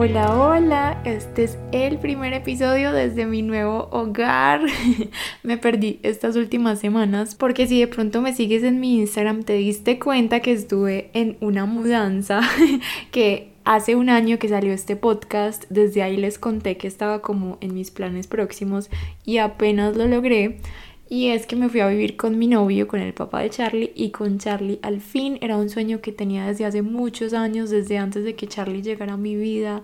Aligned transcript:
Hola, 0.00 0.32
hola, 0.32 1.02
este 1.04 1.42
es 1.42 1.58
el 1.72 1.98
primer 1.98 2.32
episodio 2.32 2.92
desde 2.92 3.26
mi 3.26 3.42
nuevo 3.42 3.88
hogar. 3.90 4.60
me 5.42 5.58
perdí 5.58 5.98
estas 6.04 6.36
últimas 6.36 6.78
semanas 6.78 7.34
porque 7.34 7.66
si 7.66 7.80
de 7.80 7.88
pronto 7.88 8.22
me 8.22 8.32
sigues 8.32 8.62
en 8.62 8.78
mi 8.78 9.00
Instagram 9.00 9.42
te 9.42 9.54
diste 9.54 9.98
cuenta 9.98 10.38
que 10.38 10.52
estuve 10.52 11.10
en 11.14 11.36
una 11.40 11.64
mudanza 11.66 12.42
que 13.10 13.50
hace 13.64 13.96
un 13.96 14.08
año 14.08 14.38
que 14.38 14.48
salió 14.48 14.72
este 14.72 14.94
podcast, 14.94 15.64
desde 15.68 16.04
ahí 16.04 16.16
les 16.16 16.38
conté 16.38 16.76
que 16.76 16.86
estaba 16.86 17.20
como 17.20 17.58
en 17.60 17.74
mis 17.74 17.90
planes 17.90 18.28
próximos 18.28 18.90
y 19.24 19.38
apenas 19.38 19.96
lo 19.96 20.06
logré. 20.06 20.60
Y 21.08 21.28
es 21.28 21.46
que 21.46 21.56
me 21.56 21.70
fui 21.70 21.80
a 21.80 21.88
vivir 21.88 22.16
con 22.16 22.38
mi 22.38 22.46
novio, 22.46 22.86
con 22.86 23.00
el 23.00 23.14
papá 23.14 23.40
de 23.40 23.50
Charlie 23.50 23.92
y 23.94 24.10
con 24.10 24.38
Charlie. 24.38 24.78
Al 24.82 25.00
fin 25.00 25.38
era 25.40 25.56
un 25.56 25.70
sueño 25.70 26.02
que 26.02 26.12
tenía 26.12 26.46
desde 26.46 26.66
hace 26.66 26.82
muchos 26.82 27.32
años, 27.32 27.70
desde 27.70 27.96
antes 27.96 28.24
de 28.24 28.34
que 28.34 28.46
Charlie 28.46 28.82
llegara 28.82 29.14
a 29.14 29.16
mi 29.16 29.34
vida. 29.34 29.82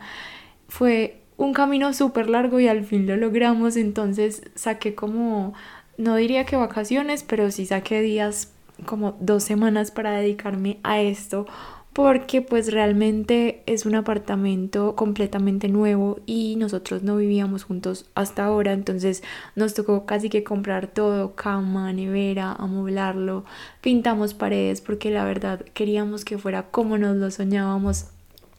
Fue 0.69 1.23
un 1.38 1.55
camino 1.55 1.95
súper 1.95 2.28
largo 2.28 2.60
y 2.60 2.69
al 2.69 2.84
fin 2.84 3.06
lo 3.06 3.16
logramos. 3.16 3.77
Entonces 3.77 4.42
saqué 4.55 4.95
como, 4.95 5.55
no 5.97 6.16
diría 6.16 6.45
que 6.45 6.56
vacaciones, 6.56 7.23
pero 7.23 7.50
sí 7.50 7.64
saqué 7.64 8.02
días 8.02 8.52
como 8.84 9.16
dos 9.20 9.45
semanas 9.45 9.91
para 9.91 10.12
dedicarme 10.12 10.78
a 10.83 11.00
esto 11.00 11.47
porque 11.95 12.42
pues 12.42 12.73
realmente 12.73 13.62
es 13.67 13.87
un 13.87 13.95
apartamento 13.95 14.97
completamente 14.97 15.69
nuevo 15.69 16.19
y 16.27 16.56
nosotros 16.56 17.05
no 17.05 17.17
vivíamos 17.17 17.62
juntos 17.62 18.11
hasta 18.17 18.45
ahora, 18.45 18.73
entonces 18.73 19.23
nos 19.55 19.75
tocó 19.75 20.05
casi 20.05 20.28
que 20.28 20.42
comprar 20.42 20.89
todo, 20.89 21.36
cama, 21.36 21.92
nevera, 21.92 22.53
amoblarlo, 22.53 23.45
pintamos 23.81 24.34
paredes 24.34 24.81
porque 24.81 25.11
la 25.11 25.25
verdad 25.25 25.61
queríamos 25.73 26.25
que 26.25 26.36
fuera 26.36 26.64
como 26.64 26.98
nos 26.98 27.17
lo 27.17 27.31
soñábamos 27.31 28.06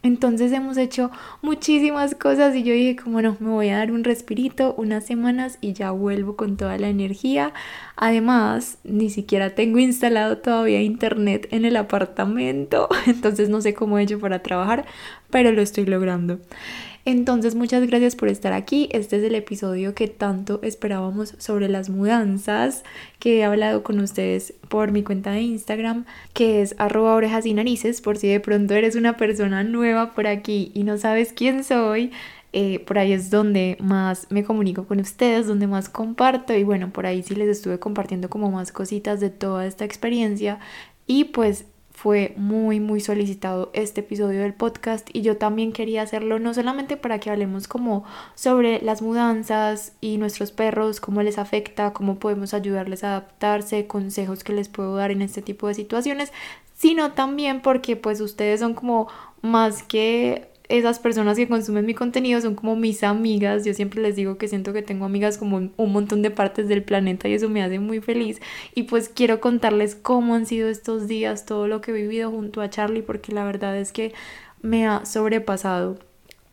entonces 0.06 0.52
hemos 0.52 0.78
hecho 0.78 1.10
muchísimas 1.42 2.14
cosas 2.14 2.56
y 2.56 2.62
yo 2.62 2.76
dije 2.76 2.96
como 2.96 3.24
no, 3.24 3.38
me 3.40 3.50
voy 3.50 3.70
a 3.70 3.80
dar 3.80 3.92
un 3.92 4.04
respirito 4.04 4.76
unas 4.78 5.04
semanas 5.04 5.58
y 5.62 5.74
ya 5.74 5.90
vuelvo 5.90 6.36
con 6.36 6.58
toda 6.58 6.78
la 6.78 6.90
energía. 6.90 7.54
Además, 7.96 8.78
ni 8.84 9.10
siquiera 9.10 9.56
tengo 9.56 9.80
instalado 9.80 10.38
todavía 10.38 10.84
internet 10.84 11.48
en 11.50 11.66
el 11.66 11.76
apartamento, 11.76 12.88
entonces 13.08 13.50
no 13.50 13.62
sé 13.62 13.74
cómo 13.74 13.98
he 13.98 14.04
hecho 14.04 14.20
para 14.20 14.44
trabajar, 14.44 14.86
pero 15.32 15.52
lo 15.52 15.64
estoy 15.64 15.88
logrando. 15.88 16.40
Entonces 17.08 17.54
muchas 17.54 17.86
gracias 17.86 18.16
por 18.16 18.30
estar 18.30 18.52
aquí. 18.52 18.90
Este 18.92 19.18
es 19.18 19.24
el 19.24 19.36
episodio 19.36 19.94
que 19.94 20.08
tanto 20.08 20.60
esperábamos 20.64 21.36
sobre 21.38 21.70
las 21.70 21.88
mudanzas 21.88 22.84
que 23.20 23.38
he 23.38 23.44
hablado 23.44 23.84
con 23.84 24.00
ustedes 24.00 24.56
por 24.70 24.92
mi 24.92 25.04
cuenta 25.04 25.30
de 25.30 25.42
Instagram 25.42 26.06
que 26.34 26.64
es 26.64 26.74
arroba 26.80 27.14
orejas 27.14 27.46
y 27.46 27.54
narices 27.54 28.02
por 28.02 28.18
si 28.18 28.28
de 28.28 28.40
pronto 28.40 28.74
eres 28.74 28.96
una 28.96 29.18
persona 29.18 29.64
nueva 29.64 30.16
por 30.16 30.26
aquí 30.26 30.72
y 30.74 30.84
no 30.84 30.98
sabes 30.98 31.32
quién 31.32 31.64
soy. 31.64 32.12
Eh, 32.54 32.80
por 32.80 32.98
ahí 32.98 33.12
es 33.14 33.30
donde 33.30 33.78
más 33.82 34.28
me 34.32 34.44
comunico 34.44 34.88
con 34.88 35.00
ustedes, 35.00 35.46
donde 35.46 35.68
más 35.68 35.90
comparto 35.90 36.56
y 36.56 36.64
bueno, 36.64 36.92
por 36.92 37.06
ahí 37.06 37.22
sí 37.22 37.36
les 37.36 37.50
estuve 37.50 37.80
compartiendo 37.80 38.30
como 38.30 38.50
más 38.50 38.72
cositas 38.72 39.20
de 39.20 39.30
toda 39.30 39.68
esta 39.68 39.86
experiencia 39.86 40.60
y 41.06 41.26
pues 41.26 41.66
fue 41.96 42.34
muy 42.36 42.82
muy 42.82 43.00
solicitado 43.00 43.72
este 43.74 44.02
episodio 44.02 44.42
del 44.42 44.54
podcast 44.54 45.10
y 45.14 45.22
yo 45.22 45.38
también 45.38 45.72
quería 45.72 46.02
hacerlo 46.02 46.40
no 46.40 46.54
solamente 46.54 46.98
para 46.98 47.20
que 47.20 47.30
hablemos 47.30 47.70
como 47.70 48.04
sobre 48.36 48.82
las 48.82 49.02
mudanzas 49.02 49.94
y 50.02 50.18
nuestros 50.18 50.52
perros, 50.52 51.00
cómo 51.00 51.24
les 51.24 51.38
afecta, 51.38 51.94
cómo 51.94 52.20
podemos 52.20 52.54
ayudarles 52.54 53.04
a 53.04 53.12
adaptarse, 53.12 53.88
consejos 53.88 54.44
que 54.44 54.52
les 54.52 54.68
puedo 54.68 54.96
dar 54.98 55.12
en 55.12 55.22
este 55.22 55.42
tipo 55.42 55.70
de 55.70 55.74
situaciones, 55.74 56.34
sino 56.74 57.14
también 57.14 57.62
porque 57.62 57.96
pues 57.96 58.20
ustedes 58.20 58.60
son 58.60 58.74
como 58.74 59.08
más 59.42 59.82
que 59.82 60.50
esas 60.68 61.00
personas 61.00 61.38
que 61.38 61.48
consumen 61.48 61.86
mi 61.86 61.94
contenido 61.94 62.42
son 62.42 62.56
como 62.56 62.76
mis 62.76 63.04
amigas. 63.04 63.66
Yo 63.66 63.74
siempre 63.74 64.02
les 64.02 64.16
digo 64.16 64.38
que 64.38 64.48
siento 64.48 64.74
que 64.74 64.82
tengo 64.82 65.06
amigas 65.06 65.38
como 65.38 65.58
un 65.58 65.92
montón 65.92 66.22
de 66.22 66.32
partes 66.32 66.68
del 66.68 66.84
planeta 66.84 67.28
y 67.28 67.34
eso 67.34 67.50
me 67.50 67.64
hace 67.64 67.80
muy 67.80 68.02
feliz. 68.02 68.42
Y 68.74 68.84
pues 68.84 69.10
quiero 69.10 69.40
contarles 69.40 69.96
cómo 69.96 70.36
han 70.36 70.46
sido 70.46 70.70
estos 70.70 71.08
días, 71.08 71.46
todo 71.46 71.68
lo 71.68 71.82
que 71.82 71.92
he 71.92 71.94
vivido 71.94 72.32
junto 72.32 72.62
a 72.62 72.70
Charlie, 72.70 73.02
porque 73.02 73.32
la 73.32 73.46
verdad 73.46 73.78
es 73.78 73.92
que 73.92 74.14
me 74.62 74.88
ha 74.88 75.06
sobrepasado. 75.06 76.00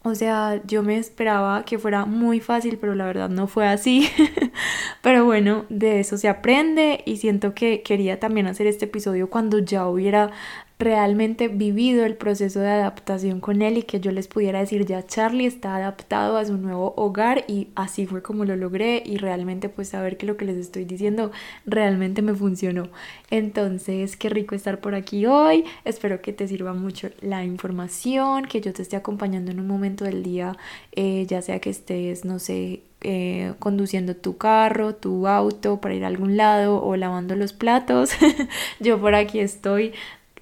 O 0.04 0.16
sea, 0.16 0.60
yo 0.66 0.82
me 0.82 0.96
esperaba 0.98 1.64
que 1.64 1.78
fuera 1.78 2.06
muy 2.06 2.40
fácil, 2.40 2.76
pero 2.78 2.96
la 2.96 3.06
verdad 3.06 3.28
no 3.28 3.46
fue 3.46 3.68
así. 3.68 4.08
pero 5.02 5.24
bueno, 5.24 5.64
de 5.68 6.00
eso 6.00 6.16
se 6.16 6.28
aprende 6.28 7.02
y 7.06 7.18
siento 7.18 7.54
que 7.54 7.82
quería 7.82 8.18
también 8.18 8.48
hacer 8.48 8.66
este 8.66 8.86
episodio 8.86 9.30
cuando 9.30 9.60
ya 9.60 9.86
hubiera 9.86 10.32
realmente 10.82 11.48
vivido 11.48 12.04
el 12.04 12.16
proceso 12.16 12.60
de 12.60 12.70
adaptación 12.70 13.40
con 13.40 13.62
él 13.62 13.78
y 13.78 13.82
que 13.84 14.00
yo 14.00 14.10
les 14.10 14.26
pudiera 14.26 14.58
decir 14.58 14.84
ya 14.84 15.06
Charlie 15.06 15.46
está 15.46 15.76
adaptado 15.76 16.36
a 16.36 16.44
su 16.44 16.56
nuevo 16.56 16.92
hogar 16.96 17.44
y 17.46 17.68
así 17.74 18.06
fue 18.06 18.22
como 18.22 18.44
lo 18.44 18.56
logré 18.56 19.02
y 19.04 19.16
realmente 19.16 19.68
pues 19.68 19.88
saber 19.88 20.16
que 20.16 20.26
lo 20.26 20.36
que 20.36 20.44
les 20.44 20.56
estoy 20.56 20.84
diciendo 20.84 21.30
realmente 21.66 22.22
me 22.22 22.34
funcionó. 22.34 22.88
Entonces, 23.30 24.16
qué 24.16 24.28
rico 24.28 24.54
estar 24.54 24.80
por 24.80 24.94
aquí 24.94 25.26
hoy. 25.26 25.64
Espero 25.84 26.20
que 26.20 26.32
te 26.32 26.48
sirva 26.48 26.74
mucho 26.74 27.10
la 27.20 27.44
información, 27.44 28.46
que 28.46 28.60
yo 28.60 28.72
te 28.72 28.82
esté 28.82 28.96
acompañando 28.96 29.50
en 29.50 29.60
un 29.60 29.66
momento 29.66 30.04
del 30.04 30.22
día, 30.22 30.56
eh, 30.92 31.26
ya 31.28 31.42
sea 31.42 31.60
que 31.60 31.70
estés, 31.70 32.24
no 32.24 32.38
sé, 32.38 32.82
eh, 33.02 33.54
conduciendo 33.58 34.14
tu 34.14 34.36
carro, 34.36 34.94
tu 34.94 35.26
auto 35.26 35.80
para 35.80 35.94
ir 35.94 36.04
a 36.04 36.08
algún 36.08 36.36
lado 36.36 36.82
o 36.82 36.96
lavando 36.96 37.34
los 37.36 37.52
platos. 37.52 38.10
yo 38.80 39.00
por 39.00 39.14
aquí 39.14 39.40
estoy 39.40 39.92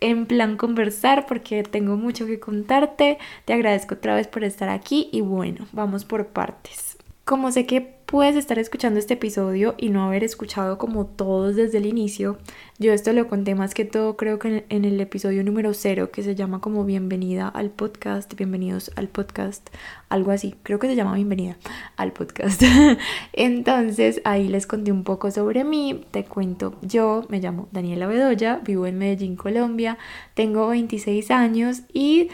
en 0.01 0.27
plan 0.27 0.57
conversar 0.57 1.27
porque 1.27 1.63
tengo 1.63 1.97
mucho 1.97 2.27
que 2.27 2.41
contarte. 2.41 3.19
Te 3.45 3.53
agradezco 3.53 3.95
otra 3.95 4.15
vez 4.15 4.27
por 4.27 4.45
estar 4.45 4.69
aquí 4.69 5.09
y 5.13 5.21
bueno, 5.21 5.67
vamos 5.73 6.05
por 6.05 6.29
partes. 6.29 6.97
Como 7.25 7.53
sé 7.53 7.67
que 7.67 8.00
puedes 8.11 8.35
estar 8.35 8.59
escuchando 8.59 8.99
este 8.99 9.15
episodio 9.15 9.77
y 9.79 9.91
no 9.91 10.03
haber 10.03 10.25
escuchado 10.25 10.79
como 10.79 11.07
todos 11.07 11.55
desde 11.55 11.79
el 11.79 11.87
inicio. 11.87 12.39
Yo 12.77 12.93
esto 12.93 13.13
lo 13.13 13.29
conté 13.29 13.55
más 13.55 13.73
que 13.73 13.85
todo 13.85 14.17
creo 14.17 14.41
que 14.41 14.65
en 14.69 14.85
el 14.85 15.01
episodio 15.01 15.45
número 15.45 15.75
cero 15.75 16.11
que 16.11 16.25
se 16.25 16.35
llama 16.35 16.61
como 16.61 16.85
bienvenida 16.85 17.47
al 17.47 17.71
podcast, 17.71 18.35
bienvenidos 18.35 18.91
al 18.97 19.07
podcast, 19.07 19.71
algo 20.09 20.33
así, 20.33 20.57
creo 20.65 20.81
que 20.81 20.89
se 20.89 20.97
llama 20.97 21.15
bienvenida 21.15 21.57
al 21.97 22.13
podcast. 22.13 22.61
Entonces 23.33 24.21
ahí 24.25 24.49
les 24.49 24.67
conté 24.67 24.91
un 24.91 25.05
poco 25.05 25.31
sobre 25.31 25.63
mí, 25.63 26.05
te 26.11 26.25
cuento, 26.25 26.75
yo 26.83 27.25
me 27.29 27.39
llamo 27.39 27.69
Daniela 27.71 28.09
Bedoya, 28.09 28.61
vivo 28.65 28.89
en 28.89 28.99
Medellín, 28.99 29.37
Colombia, 29.37 29.99
tengo 30.35 30.67
26 30.67 31.31
años 31.31 31.83
y 31.93 32.29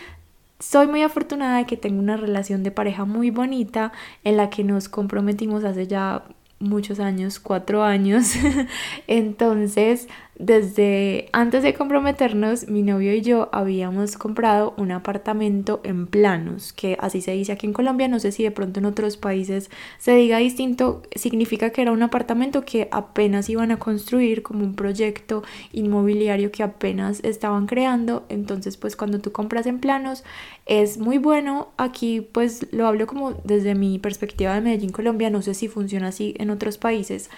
soy 0.59 0.87
muy 0.87 1.03
afortunada 1.03 1.59
de 1.59 1.67
que 1.67 1.77
tengo 1.77 2.01
una 2.01 2.17
relación 2.17 2.63
de 2.63 2.71
pareja 2.71 3.05
muy 3.05 3.31
bonita 3.31 3.93
en 4.25 4.37
la 4.37 4.51
que 4.51 4.65
nos 4.65 4.89
comprometimos 4.89 5.65
hace 5.65 5.87
ya 5.87 6.25
muchos 6.59 7.01
años, 7.01 7.39
cuatro 7.39 7.83
años. 7.83 8.33
Entonces, 9.07 10.09
desde 10.39 11.29
antes 11.33 11.63
de 11.63 11.73
comprometernos, 11.73 12.69
mi 12.69 12.83
novio 12.83 13.15
y 13.15 13.23
yo 13.23 13.49
habíamos 13.53 14.19
comprado 14.19 14.75
un 14.77 14.93
apartamento 14.93 15.81
en 15.83 16.07
planos, 16.07 16.73
que 16.73 16.97
así 17.01 17.23
se 17.23 17.33
dice 17.33 17.53
aquí 17.53 17.67
en 17.67 17.73
Colombia, 17.73 18.07
no 18.09 18.19
sé 18.21 18.33
si 18.33 18.43
de 18.43 18.51
pronto 18.51 18.81
en 18.81 18.87
otros 18.87 19.17
países 19.17 19.71
se 19.99 20.15
diga 20.15 20.39
distinto, 20.39 21.03
significa 21.15 21.71
que 21.71 21.83
era 21.83 21.93
un 21.93 22.03
apartamento 22.03 22.65
que 22.65 22.89
apenas 22.91 23.49
iban 23.49 23.71
a 23.71 23.79
construir 23.79 24.43
como 24.43 24.65
un 24.65 24.75
proyecto 24.75 25.43
inmobiliario 25.73 26.53
que 26.53 26.63
apenas 26.63 27.25
estaban 27.25 27.67
creando, 27.67 28.27
entonces 28.29 28.77
pues 28.77 28.95
cuando 28.95 29.21
tú 29.21 29.33
compras 29.33 29.67
en 29.67 29.81
planos 29.81 30.23
es 30.67 30.99
muy 30.99 31.17
bueno, 31.17 31.69
aquí 31.79 32.21
pues 32.21 32.67
lo 32.73 32.87
hablo 32.87 33.07
como 33.07 33.33
desde 33.45 33.75
mi 33.75 33.99
perspectiva 33.99 34.55
de 34.55 34.61
Medellín, 34.61 34.91
Colombia, 34.91 35.31
no 35.31 35.41
sé 35.41 35.55
si 35.55 35.69
funciona 35.69 36.09
así 36.09 36.35
en 36.39 36.51
otros 36.51 36.77
países, 36.77 37.31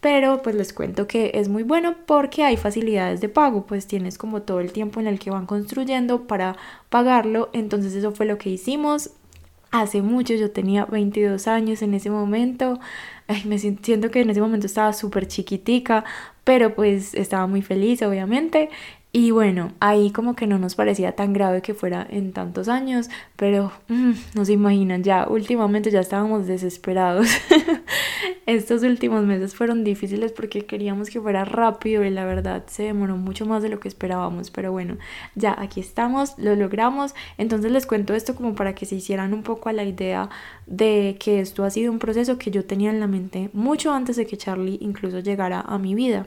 pero 0.00 0.42
pues 0.42 0.54
les 0.54 0.72
cuento 0.72 1.06
que 1.06 1.32
es 1.34 1.48
muy 1.48 1.62
bueno 1.62 1.96
porque 2.06 2.44
hay 2.44 2.56
facilidades 2.56 3.20
de 3.20 3.28
pago, 3.28 3.66
pues 3.66 3.86
tienes 3.86 4.18
como 4.18 4.42
todo 4.42 4.60
el 4.60 4.72
tiempo 4.72 5.00
en 5.00 5.06
el 5.06 5.18
que 5.18 5.30
van 5.30 5.46
construyendo 5.46 6.26
para 6.26 6.56
pagarlo, 6.88 7.50
entonces 7.52 7.94
eso 7.94 8.12
fue 8.12 8.26
lo 8.26 8.38
que 8.38 8.50
hicimos. 8.50 9.10
Hace 9.70 10.00
mucho, 10.00 10.34
yo 10.34 10.50
tenía 10.50 10.86
22 10.86 11.46
años 11.46 11.82
en 11.82 11.92
ese 11.92 12.08
momento, 12.10 12.78
Ay, 13.30 13.42
me 13.44 13.58
siento 13.58 14.10
que 14.10 14.22
en 14.22 14.30
ese 14.30 14.40
momento 14.40 14.66
estaba 14.66 14.94
súper 14.94 15.28
chiquitica, 15.28 16.04
pero 16.44 16.74
pues 16.74 17.14
estaba 17.14 17.46
muy 17.46 17.60
feliz 17.60 18.00
obviamente 18.02 18.70
y 19.10 19.30
bueno, 19.30 19.72
ahí 19.80 20.10
como 20.10 20.36
que 20.36 20.46
no 20.46 20.58
nos 20.58 20.74
parecía 20.74 21.12
tan 21.12 21.32
grave 21.32 21.62
que 21.62 21.72
fuera 21.72 22.06
en 22.10 22.32
tantos 22.32 22.68
años, 22.68 23.08
pero 23.36 23.72
mm, 23.88 24.12
no 24.34 24.44
se 24.44 24.52
imaginan, 24.52 25.02
ya 25.02 25.26
últimamente 25.26 25.90
ya 25.90 26.00
estábamos 26.00 26.46
desesperados. 26.46 27.28
Estos 28.46 28.82
últimos 28.82 29.24
meses 29.24 29.54
fueron 29.54 29.82
difíciles 29.82 30.32
porque 30.32 30.66
queríamos 30.66 31.08
que 31.08 31.20
fuera 31.20 31.44
rápido 31.44 32.04
y 32.04 32.10
la 32.10 32.24
verdad 32.26 32.64
se 32.66 32.82
demoró 32.82 33.16
mucho 33.16 33.46
más 33.46 33.62
de 33.62 33.70
lo 33.70 33.80
que 33.80 33.88
esperábamos, 33.88 34.50
pero 34.50 34.72
bueno, 34.72 34.98
ya 35.34 35.54
aquí 35.58 35.80
estamos, 35.80 36.34
lo 36.38 36.54
logramos. 36.54 37.14
Entonces 37.38 37.72
les 37.72 37.86
cuento 37.86 38.14
esto 38.14 38.34
como 38.34 38.54
para 38.54 38.74
que 38.74 38.86
se 38.86 38.96
hicieran 38.96 39.32
un 39.32 39.42
poco 39.42 39.68
a 39.68 39.72
la 39.72 39.84
idea 39.84 40.28
de 40.66 41.16
que 41.18 41.40
esto 41.40 41.64
ha 41.64 41.70
sido 41.70 41.92
un 41.92 41.98
proceso 41.98 42.38
que 42.38 42.50
yo 42.50 42.64
tenía 42.64 42.90
en 42.90 43.00
la 43.00 43.06
mente 43.06 43.48
mucho 43.52 43.92
antes 43.92 44.16
de 44.16 44.26
que 44.26 44.36
Charlie 44.36 44.78
incluso 44.80 45.20
llegara 45.20 45.60
a 45.60 45.78
mi 45.78 45.94
vida. 45.94 46.26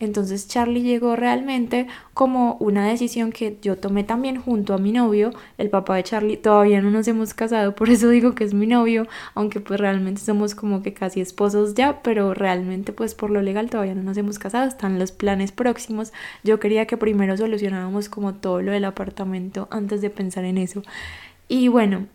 Entonces 0.00 0.48
Charlie 0.48 0.82
llegó 0.82 1.14
realmente 1.14 1.86
como 2.14 2.56
una 2.58 2.88
decisión 2.88 3.32
que 3.32 3.58
yo 3.60 3.76
tomé 3.76 4.02
también 4.02 4.40
junto 4.40 4.72
a 4.72 4.78
mi 4.78 4.92
novio, 4.92 5.30
el 5.58 5.68
papá 5.68 5.96
de 5.96 6.02
Charlie. 6.02 6.38
Todavía 6.38 6.80
no 6.80 6.90
nos 6.90 7.06
hemos 7.06 7.34
casado, 7.34 7.74
por 7.74 7.90
eso 7.90 8.08
digo 8.08 8.34
que 8.34 8.44
es 8.44 8.54
mi 8.54 8.66
novio, 8.66 9.06
aunque 9.34 9.60
pues 9.60 9.78
realmente 9.78 10.22
somos 10.22 10.54
como 10.54 10.82
que 10.82 10.94
casi 10.94 11.20
esposos 11.20 11.74
ya, 11.74 12.02
pero 12.02 12.32
realmente 12.32 12.94
pues 12.94 13.14
por 13.14 13.30
lo 13.30 13.42
legal 13.42 13.68
todavía 13.68 13.94
no 13.94 14.02
nos 14.02 14.16
hemos 14.16 14.38
casado, 14.38 14.66
están 14.66 14.98
los 14.98 15.12
planes 15.12 15.52
próximos. 15.52 16.12
Yo 16.42 16.58
quería 16.58 16.86
que 16.86 16.96
primero 16.96 17.36
solucionáramos 17.36 18.08
como 18.08 18.34
todo 18.34 18.62
lo 18.62 18.72
del 18.72 18.86
apartamento 18.86 19.68
antes 19.70 20.00
de 20.00 20.08
pensar 20.08 20.44
en 20.46 20.56
eso. 20.56 20.82
Y 21.46 21.68
bueno, 21.68 22.06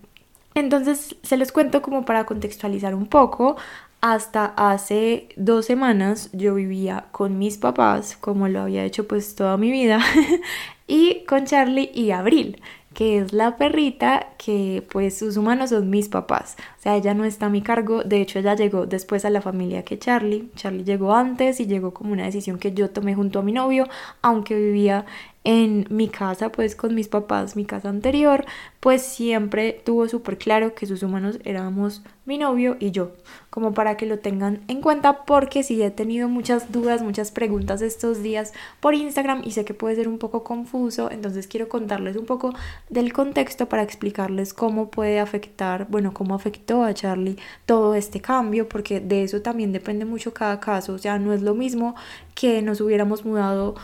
entonces 0.55 1.17
se 1.21 1.37
los 1.37 1.51
cuento 1.51 1.81
como 1.81 2.05
para 2.05 2.25
contextualizar 2.25 2.95
un 2.95 3.05
poco 3.05 3.57
hasta 4.05 4.53
hace 4.55 5.29
dos 5.35 5.65
semanas 5.65 6.29
yo 6.31 6.53
vivía 6.53 7.05
con 7.11 7.39
mis 7.39 7.57
papás, 7.57 8.15
como 8.21 8.47
lo 8.47 8.61
había 8.61 8.83
hecho 8.83 9.07
pues 9.07 9.33
toda 9.33 9.57
mi 9.57 9.71
vida, 9.71 9.99
y 10.87 11.23
con 11.25 11.45
Charlie 11.45 11.89
y 11.91 12.11
Abril, 12.11 12.61
que 12.93 13.17
es 13.17 13.33
la 13.33 13.57
perrita 13.57 14.27
que 14.37 14.83
pues 14.91 15.17
sus 15.17 15.37
humanos 15.37 15.71
son 15.71 15.89
mis 15.89 16.07
papás. 16.07 16.55
O 16.77 16.83
sea, 16.83 16.95
ella 16.95 17.15
no 17.15 17.25
está 17.25 17.47
a 17.47 17.49
mi 17.49 17.63
cargo, 17.63 18.03
de 18.03 18.21
hecho 18.21 18.37
ella 18.37 18.53
llegó 18.53 18.85
después 18.85 19.25
a 19.25 19.31
la 19.31 19.41
familia 19.41 19.81
que 19.81 19.97
Charlie. 19.97 20.51
Charlie 20.55 20.83
llegó 20.83 21.15
antes 21.15 21.59
y 21.59 21.65
llegó 21.65 21.91
como 21.91 22.13
una 22.13 22.25
decisión 22.25 22.59
que 22.59 22.73
yo 22.73 22.91
tomé 22.91 23.15
junto 23.15 23.39
a 23.39 23.41
mi 23.41 23.53
novio, 23.53 23.87
aunque 24.21 24.55
vivía 24.55 25.07
en 25.45 25.85
mi 25.91 26.09
casa, 26.09 26.51
pues 26.51 26.75
con 26.75 26.95
mis 26.95 27.07
papás, 27.07 27.55
mi 27.55 27.65
casa 27.65 27.87
anterior, 27.87 28.45
pues 28.79 29.03
siempre 29.03 29.79
tuvo 29.85 30.09
súper 30.09 30.37
claro 30.37 30.73
que 30.73 30.87
sus 30.87 31.03
humanos 31.03 31.39
éramos 31.45 32.01
mi 32.25 32.39
novio 32.39 32.77
y 32.79 32.89
yo, 32.89 33.11
como 33.51 33.75
para 33.75 33.95
que 33.95 34.07
lo 34.07 34.17
tengan 34.17 34.61
en 34.67 34.81
cuenta, 34.81 35.23
porque 35.25 35.61
sí 35.61 35.81
he 35.83 35.91
tenido 35.91 36.27
muchas 36.27 36.71
dudas, 36.71 37.03
muchas 37.03 37.29
preguntas 37.29 37.83
estos 37.83 38.23
días 38.23 38.53
por 38.79 38.95
Instagram 38.95 39.43
y 39.45 39.51
sé 39.51 39.65
que 39.65 39.75
puede 39.75 39.95
ser 39.95 40.07
un 40.07 40.17
poco 40.17 40.43
confuso, 40.43 41.11
entonces 41.11 41.45
quiero 41.45 41.69
contarles 41.69 42.17
un 42.17 42.25
poco 42.25 42.53
del 42.89 43.13
contexto 43.13 43.69
para 43.69 43.83
explicarles 43.83 44.55
cómo 44.55 44.89
puede 44.89 45.19
afectar, 45.19 45.85
bueno, 45.91 46.11
cómo 46.11 46.33
afectó 46.33 46.83
a 46.83 46.95
Charlie 46.95 47.37
todo 47.67 47.93
este 47.93 48.19
cambio, 48.19 48.67
porque 48.67 48.99
de 48.99 49.21
eso 49.21 49.43
también 49.43 49.71
depende 49.71 50.05
mucho 50.05 50.33
cada 50.33 50.59
caso, 50.59 50.93
o 50.93 50.97
sea, 50.97 51.19
no 51.19 51.33
es 51.33 51.43
lo 51.43 51.53
mismo 51.53 51.95
que 52.33 52.63
nos 52.63 52.81
hubiéramos 52.81 53.23
mudado 53.25 53.75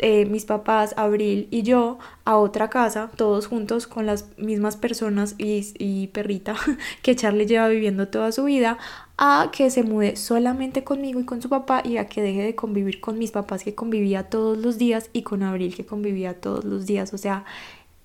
eh, 0.00 0.26
mis 0.26 0.44
papás, 0.44 0.94
Abril 0.96 1.48
y 1.50 1.62
yo 1.62 1.98
a 2.24 2.36
otra 2.36 2.70
casa, 2.70 3.10
todos 3.16 3.46
juntos 3.46 3.86
con 3.86 4.06
las 4.06 4.26
mismas 4.38 4.76
personas 4.76 5.34
y, 5.38 5.72
y 5.78 6.08
perrita 6.08 6.56
que 7.02 7.16
Charlie 7.16 7.46
lleva 7.46 7.68
viviendo 7.68 8.08
toda 8.08 8.32
su 8.32 8.44
vida, 8.44 8.78
a 9.18 9.50
que 9.52 9.70
se 9.70 9.82
mude 9.82 10.16
solamente 10.16 10.82
conmigo 10.82 11.20
y 11.20 11.24
con 11.24 11.42
su 11.42 11.48
papá 11.48 11.82
y 11.84 11.98
a 11.98 12.06
que 12.06 12.22
deje 12.22 12.42
de 12.42 12.54
convivir 12.54 13.00
con 13.00 13.18
mis 13.18 13.30
papás 13.30 13.62
que 13.62 13.74
convivía 13.74 14.30
todos 14.30 14.56
los 14.56 14.78
días 14.78 15.10
y 15.12 15.22
con 15.22 15.42
Abril 15.42 15.74
que 15.74 15.84
convivía 15.84 16.40
todos 16.40 16.64
los 16.64 16.86
días. 16.86 17.12
O 17.12 17.18
sea, 17.18 17.44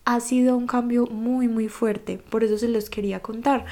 ha 0.04 0.20
sido 0.20 0.56
un 0.56 0.68
cambio 0.68 1.08
muy 1.08 1.48
muy 1.48 1.68
fuerte, 1.68 2.18
por 2.18 2.44
eso 2.44 2.58
se 2.58 2.68
los 2.68 2.90
quería 2.90 3.22
contar. 3.22 3.66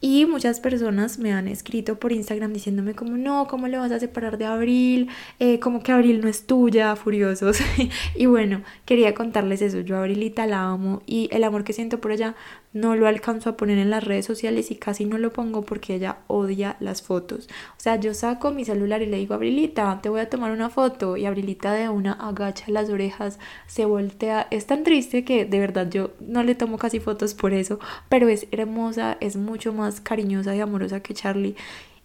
Y 0.00 0.26
muchas 0.26 0.60
personas 0.60 1.18
me 1.18 1.32
han 1.32 1.48
escrito 1.48 1.98
por 1.98 2.12
Instagram 2.12 2.52
diciéndome 2.52 2.94
como 2.94 3.16
no, 3.16 3.48
¿cómo 3.48 3.66
le 3.66 3.78
vas 3.78 3.90
a 3.90 3.98
separar 3.98 4.38
de 4.38 4.44
Abril? 4.44 5.08
Eh, 5.40 5.58
como 5.58 5.82
que 5.82 5.90
Abril 5.90 6.20
no 6.20 6.28
es 6.28 6.46
tuya, 6.46 6.94
furiosos. 6.94 7.58
y 8.14 8.26
bueno, 8.26 8.62
quería 8.84 9.12
contarles 9.14 9.60
eso. 9.60 9.80
Yo 9.80 9.96
Abrilita 9.96 10.46
la 10.46 10.62
amo 10.62 11.02
y 11.06 11.28
el 11.32 11.42
amor 11.42 11.64
que 11.64 11.72
siento 11.72 12.00
por 12.00 12.12
ella 12.12 12.36
no 12.72 12.96
lo 12.96 13.06
alcanzo 13.06 13.50
a 13.50 13.56
poner 13.56 13.78
en 13.78 13.90
las 13.90 14.04
redes 14.04 14.26
sociales 14.26 14.70
y 14.70 14.76
casi 14.76 15.04
no 15.04 15.18
lo 15.18 15.32
pongo 15.32 15.62
porque 15.62 15.94
ella 15.94 16.18
odia 16.26 16.76
las 16.80 17.02
fotos. 17.02 17.48
O 17.76 17.80
sea, 17.80 17.96
yo 17.96 18.14
saco 18.14 18.50
mi 18.50 18.64
celular 18.64 19.02
y 19.02 19.06
le 19.06 19.16
digo, 19.16 19.34
Abrilita, 19.34 20.00
te 20.02 20.08
voy 20.08 20.20
a 20.20 20.28
tomar 20.28 20.52
una 20.52 20.70
foto 20.70 21.16
y 21.16 21.26
Abrilita 21.26 21.72
de 21.72 21.88
una 21.88 22.12
agacha 22.12 22.66
las 22.68 22.90
orejas, 22.90 23.38
se 23.66 23.84
voltea. 23.84 24.46
Es 24.50 24.66
tan 24.66 24.84
triste 24.84 25.24
que 25.24 25.44
de 25.44 25.58
verdad 25.58 25.88
yo 25.90 26.10
no 26.20 26.42
le 26.42 26.54
tomo 26.54 26.78
casi 26.78 27.00
fotos 27.00 27.34
por 27.34 27.52
eso, 27.52 27.78
pero 28.08 28.28
es 28.28 28.46
hermosa, 28.50 29.16
es 29.20 29.36
mucho 29.36 29.72
más 29.72 30.00
cariñosa 30.00 30.54
y 30.54 30.60
amorosa 30.60 31.00
que 31.00 31.14
Charlie. 31.14 31.56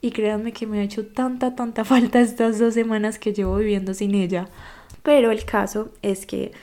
Y 0.02 0.12
créanme 0.12 0.52
que 0.52 0.68
me 0.68 0.80
ha 0.80 0.84
hecho 0.84 1.06
tanta, 1.06 1.56
tanta 1.56 1.86
falta 1.86 2.22
estas 2.22 2.60
dos 2.60 2.74
semanas 2.74 3.20
que 3.20 3.34
llevo 3.34 3.58
viviendo 3.58 3.94
sin 3.94 4.16
ella. 4.16 4.50
Pero 5.04 5.32
el 5.32 5.44
caso 5.44 5.92
es 6.02 6.26
que 6.26 6.54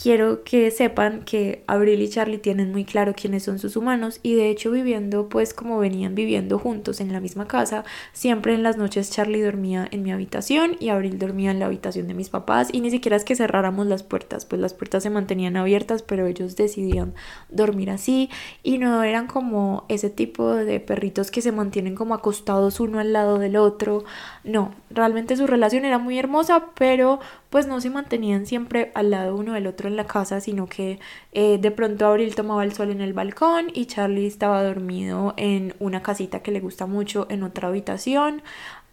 quiero 0.00 0.42
que 0.42 0.70
sepan 0.70 1.22
que 1.24 1.62
Abril 1.66 2.02
y 2.02 2.08
Charlie 2.08 2.38
tienen 2.38 2.72
muy 2.72 2.84
claro 2.84 3.14
quiénes 3.14 3.44
son 3.44 3.58
sus 3.58 3.76
humanos 3.76 4.18
y 4.22 4.34
de 4.34 4.50
hecho 4.50 4.70
viviendo 4.70 5.28
pues 5.28 5.54
como 5.54 5.78
venían 5.78 6.14
viviendo 6.14 6.58
juntos 6.58 7.00
en 7.00 7.12
la 7.12 7.20
misma 7.20 7.46
casa, 7.46 7.84
siempre 8.12 8.54
en 8.54 8.62
las 8.62 8.76
noches 8.76 9.10
Charlie 9.10 9.42
dormía 9.42 9.86
en 9.90 10.02
mi 10.02 10.12
habitación 10.12 10.76
y 10.80 10.88
Abril 10.88 11.18
dormía 11.18 11.52
en 11.52 11.60
la 11.60 11.66
habitación 11.66 12.08
de 12.08 12.14
mis 12.14 12.28
papás 12.28 12.68
y 12.72 12.80
ni 12.80 12.90
siquiera 12.90 13.16
es 13.16 13.24
que 13.24 13.36
cerráramos 13.36 13.86
las 13.86 14.02
puertas, 14.02 14.44
pues 14.44 14.60
las 14.60 14.74
puertas 14.74 15.02
se 15.04 15.10
mantenían 15.10 15.56
abiertas 15.56 16.02
pero 16.02 16.26
ellos 16.26 16.56
decidían 16.56 17.14
dormir 17.48 17.90
así 17.90 18.30
y 18.62 18.78
no 18.78 19.02
eran 19.04 19.26
como 19.26 19.84
ese 19.88 20.10
tipo 20.10 20.54
de 20.54 20.80
perritos 20.80 21.30
que 21.30 21.42
se 21.42 21.52
mantienen 21.52 21.94
como 21.94 22.14
acostados 22.14 22.80
uno 22.80 22.98
al 22.98 23.12
lado 23.12 23.38
del 23.38 23.56
otro, 23.56 24.04
no, 24.42 24.74
realmente 24.90 25.36
su 25.36 25.46
relación 25.46 25.84
era 25.84 25.98
muy 25.98 26.18
hermosa 26.18 26.66
pero 26.74 27.20
pues 27.50 27.68
no 27.68 27.80
se 27.80 27.90
mantenían 27.90 28.46
siempre 28.46 28.90
al 28.94 29.10
lado 29.10 29.36
uno 29.36 29.52
del 29.52 29.68
otro 29.68 29.83
en 29.88 29.96
la 29.96 30.06
casa, 30.06 30.40
sino 30.40 30.66
que 30.66 30.98
eh, 31.32 31.58
de 31.58 31.70
pronto 31.70 32.06
Abril 32.06 32.34
tomaba 32.34 32.64
el 32.64 32.72
sol 32.72 32.90
en 32.90 33.00
el 33.00 33.12
balcón 33.12 33.66
y 33.72 33.86
Charlie 33.86 34.26
estaba 34.26 34.62
dormido 34.62 35.34
en 35.36 35.74
una 35.78 36.02
casita 36.02 36.40
que 36.40 36.52
le 36.52 36.60
gusta 36.60 36.86
mucho 36.86 37.26
en 37.30 37.42
otra 37.42 37.68
habitación 37.68 38.42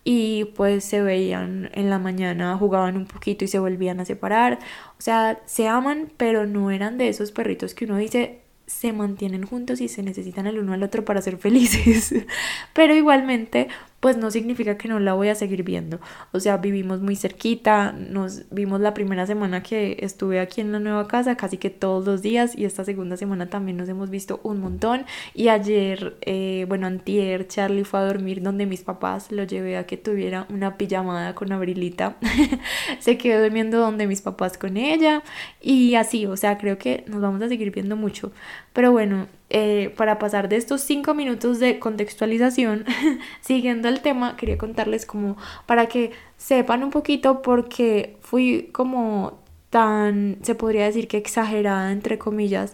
y 0.03 0.45
pues 0.55 0.83
se 0.83 1.01
veían 1.01 1.69
en 1.73 1.89
la 1.89 1.99
mañana, 1.99 2.57
jugaban 2.57 2.97
un 2.97 3.05
poquito 3.05 3.45
y 3.45 3.47
se 3.47 3.59
volvían 3.59 3.99
a 3.99 4.05
separar. 4.05 4.59
O 4.97 5.01
sea, 5.01 5.39
se 5.45 5.67
aman, 5.67 6.11
pero 6.17 6.47
no 6.47 6.71
eran 6.71 6.97
de 6.97 7.09
esos 7.09 7.31
perritos 7.31 7.73
que 7.73 7.85
uno 7.85 7.97
dice 7.97 8.41
se 8.67 8.93
mantienen 8.93 9.45
juntos 9.45 9.81
y 9.81 9.89
se 9.89 10.01
necesitan 10.01 10.47
el 10.47 10.57
uno 10.57 10.73
al 10.73 10.83
otro 10.83 11.03
para 11.03 11.21
ser 11.21 11.37
felices. 11.37 12.15
pero 12.73 12.95
igualmente 12.95 13.67
pues 14.01 14.17
no 14.17 14.31
significa 14.31 14.77
que 14.77 14.89
no 14.89 14.99
la 14.99 15.13
voy 15.13 15.29
a 15.29 15.35
seguir 15.35 15.63
viendo. 15.63 16.01
O 16.33 16.39
sea, 16.39 16.57
vivimos 16.57 17.01
muy 17.01 17.15
cerquita, 17.15 17.91
nos 17.93 18.49
vimos 18.49 18.81
la 18.81 18.95
primera 18.95 19.27
semana 19.27 19.61
que 19.61 19.97
estuve 19.99 20.39
aquí 20.39 20.59
en 20.59 20.71
la 20.71 20.79
nueva 20.79 21.07
casa, 21.07 21.37
casi 21.37 21.57
que 21.57 21.69
todos 21.69 22.03
los 22.05 22.23
días, 22.23 22.57
y 22.57 22.65
esta 22.65 22.83
segunda 22.83 23.15
semana 23.15 23.49
también 23.49 23.77
nos 23.77 23.87
hemos 23.87 24.09
visto 24.09 24.39
un 24.43 24.59
montón. 24.59 25.05
Y 25.35 25.49
ayer, 25.49 26.17
eh, 26.21 26.65
bueno, 26.67 26.87
antier, 26.87 27.47
Charlie 27.47 27.83
fue 27.83 27.99
a 27.99 28.03
dormir 28.03 28.41
donde 28.41 28.65
mis 28.65 28.81
papás, 28.81 29.31
lo 29.31 29.43
llevé 29.43 29.77
a 29.77 29.85
que 29.85 29.97
tuviera 29.97 30.47
una 30.49 30.77
pijamada 30.77 31.35
con 31.35 31.51
Abrilita. 31.51 32.17
Se 32.99 33.19
quedó 33.19 33.43
durmiendo 33.43 33.77
donde 33.77 34.07
mis 34.07 34.21
papás 34.21 34.57
con 34.57 34.77
ella, 34.77 35.21
y 35.61 35.93
así, 35.93 36.25
o 36.25 36.35
sea, 36.37 36.57
creo 36.57 36.79
que 36.79 37.05
nos 37.07 37.21
vamos 37.21 37.39
a 37.43 37.49
seguir 37.49 37.71
viendo 37.71 37.95
mucho. 37.95 38.31
Pero 38.73 38.91
bueno, 38.91 39.27
eh, 39.49 39.93
para 39.97 40.17
pasar 40.17 40.47
de 40.47 40.55
estos 40.55 40.81
cinco 40.81 41.13
minutos 41.13 41.59
de 41.59 41.79
contextualización, 41.79 42.85
siguiendo 43.41 43.89
el 43.89 44.01
tema, 44.01 44.37
quería 44.37 44.57
contarles 44.57 45.05
como 45.05 45.37
para 45.65 45.87
que 45.87 46.11
sepan 46.37 46.83
un 46.83 46.89
poquito 46.89 47.41
porque 47.41 48.17
fui 48.21 48.69
como 48.71 49.39
tan, 49.69 50.37
se 50.43 50.55
podría 50.55 50.85
decir 50.85 51.07
que 51.07 51.17
exagerada, 51.17 51.91
entre 51.91 52.17
comillas, 52.17 52.73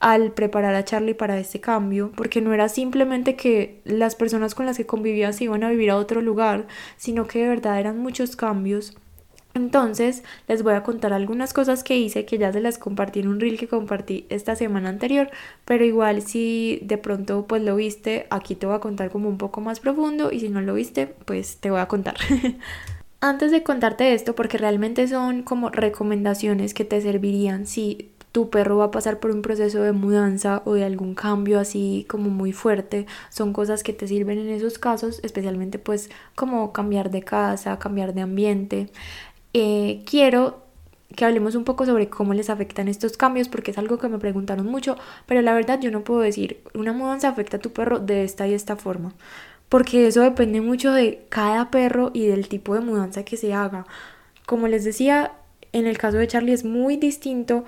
al 0.00 0.32
preparar 0.32 0.74
a 0.76 0.84
Charlie 0.84 1.14
para 1.14 1.38
este 1.38 1.60
cambio, 1.60 2.12
porque 2.16 2.40
no 2.40 2.54
era 2.54 2.68
simplemente 2.68 3.34
que 3.34 3.80
las 3.84 4.14
personas 4.14 4.54
con 4.54 4.66
las 4.66 4.76
que 4.76 4.86
convivía 4.86 5.32
se 5.32 5.44
iban 5.44 5.64
a 5.64 5.70
vivir 5.70 5.90
a 5.90 5.96
otro 5.96 6.20
lugar, 6.20 6.68
sino 6.96 7.26
que 7.26 7.40
de 7.40 7.48
verdad 7.48 7.80
eran 7.80 7.98
muchos 7.98 8.36
cambios 8.36 8.96
entonces 9.54 10.22
les 10.46 10.62
voy 10.62 10.74
a 10.74 10.82
contar 10.82 11.12
algunas 11.12 11.52
cosas 11.52 11.82
que 11.82 11.96
hice 11.96 12.24
que 12.24 12.38
ya 12.38 12.52
se 12.52 12.60
las 12.60 12.78
compartí 12.78 13.20
en 13.20 13.28
un 13.28 13.40
reel 13.40 13.58
que 13.58 13.68
compartí 13.68 14.26
esta 14.28 14.54
semana 14.56 14.88
anterior, 14.88 15.30
pero 15.64 15.84
igual 15.84 16.22
si 16.22 16.80
de 16.82 16.98
pronto 16.98 17.46
pues 17.46 17.62
lo 17.62 17.76
viste, 17.76 18.26
aquí 18.30 18.54
te 18.54 18.66
voy 18.66 18.76
a 18.76 18.80
contar 18.80 19.10
como 19.10 19.28
un 19.28 19.38
poco 19.38 19.60
más 19.60 19.80
profundo 19.80 20.30
y 20.32 20.40
si 20.40 20.48
no 20.48 20.60
lo 20.60 20.74
viste, 20.74 21.06
pues 21.06 21.56
te 21.58 21.70
voy 21.70 21.80
a 21.80 21.88
contar. 21.88 22.16
Antes 23.20 23.50
de 23.50 23.64
contarte 23.64 24.14
esto, 24.14 24.36
porque 24.36 24.58
realmente 24.58 25.08
son 25.08 25.42
como 25.42 25.70
recomendaciones 25.70 26.72
que 26.72 26.84
te 26.84 27.00
servirían 27.00 27.66
si 27.66 28.12
tu 28.32 28.50
perro 28.50 28.76
va 28.76 28.84
a 28.84 28.90
pasar 28.90 29.18
por 29.18 29.30
un 29.30 29.42
proceso 29.42 29.82
de 29.82 29.92
mudanza 29.92 30.62
o 30.64 30.74
de 30.74 30.84
algún 30.84 31.14
cambio 31.14 31.58
así 31.58 32.06
como 32.08 32.30
muy 32.30 32.52
fuerte, 32.52 33.06
son 33.30 33.52
cosas 33.52 33.82
que 33.82 33.92
te 33.92 34.06
sirven 34.06 34.38
en 34.38 34.48
esos 34.50 34.78
casos, 34.78 35.20
especialmente 35.24 35.78
pues 35.78 36.10
como 36.34 36.72
cambiar 36.72 37.10
de 37.10 37.22
casa, 37.22 37.78
cambiar 37.78 38.14
de 38.14 38.20
ambiente. 38.20 38.90
Eh, 39.54 40.02
quiero 40.06 40.62
que 41.16 41.24
hablemos 41.24 41.54
un 41.54 41.64
poco 41.64 41.86
sobre 41.86 42.08
cómo 42.08 42.34
les 42.34 42.50
afectan 42.50 42.88
estos 42.88 43.16
cambios, 43.16 43.48
porque 43.48 43.70
es 43.70 43.78
algo 43.78 43.98
que 43.98 44.08
me 44.08 44.18
preguntaron 44.18 44.66
mucho, 44.66 44.96
pero 45.26 45.42
la 45.42 45.54
verdad 45.54 45.80
yo 45.80 45.90
no 45.90 46.04
puedo 46.04 46.20
decir, 46.20 46.60
una 46.74 46.92
mudanza 46.92 47.28
afecta 47.28 47.56
a 47.56 47.60
tu 47.60 47.72
perro 47.72 47.98
de 47.98 48.24
esta 48.24 48.46
y 48.46 48.54
esta 48.54 48.76
forma, 48.76 49.14
porque 49.68 50.06
eso 50.06 50.20
depende 50.20 50.60
mucho 50.60 50.92
de 50.92 51.24
cada 51.28 51.70
perro 51.70 52.10
y 52.14 52.26
del 52.26 52.48
tipo 52.48 52.74
de 52.74 52.80
mudanza 52.80 53.24
que 53.24 53.36
se 53.36 53.54
haga. 53.54 53.86
Como 54.46 54.68
les 54.68 54.84
decía, 54.84 55.32
en 55.72 55.86
el 55.86 55.98
caso 55.98 56.18
de 56.18 56.26
Charlie 56.26 56.52
es 56.52 56.64
muy 56.64 56.96
distinto 56.96 57.64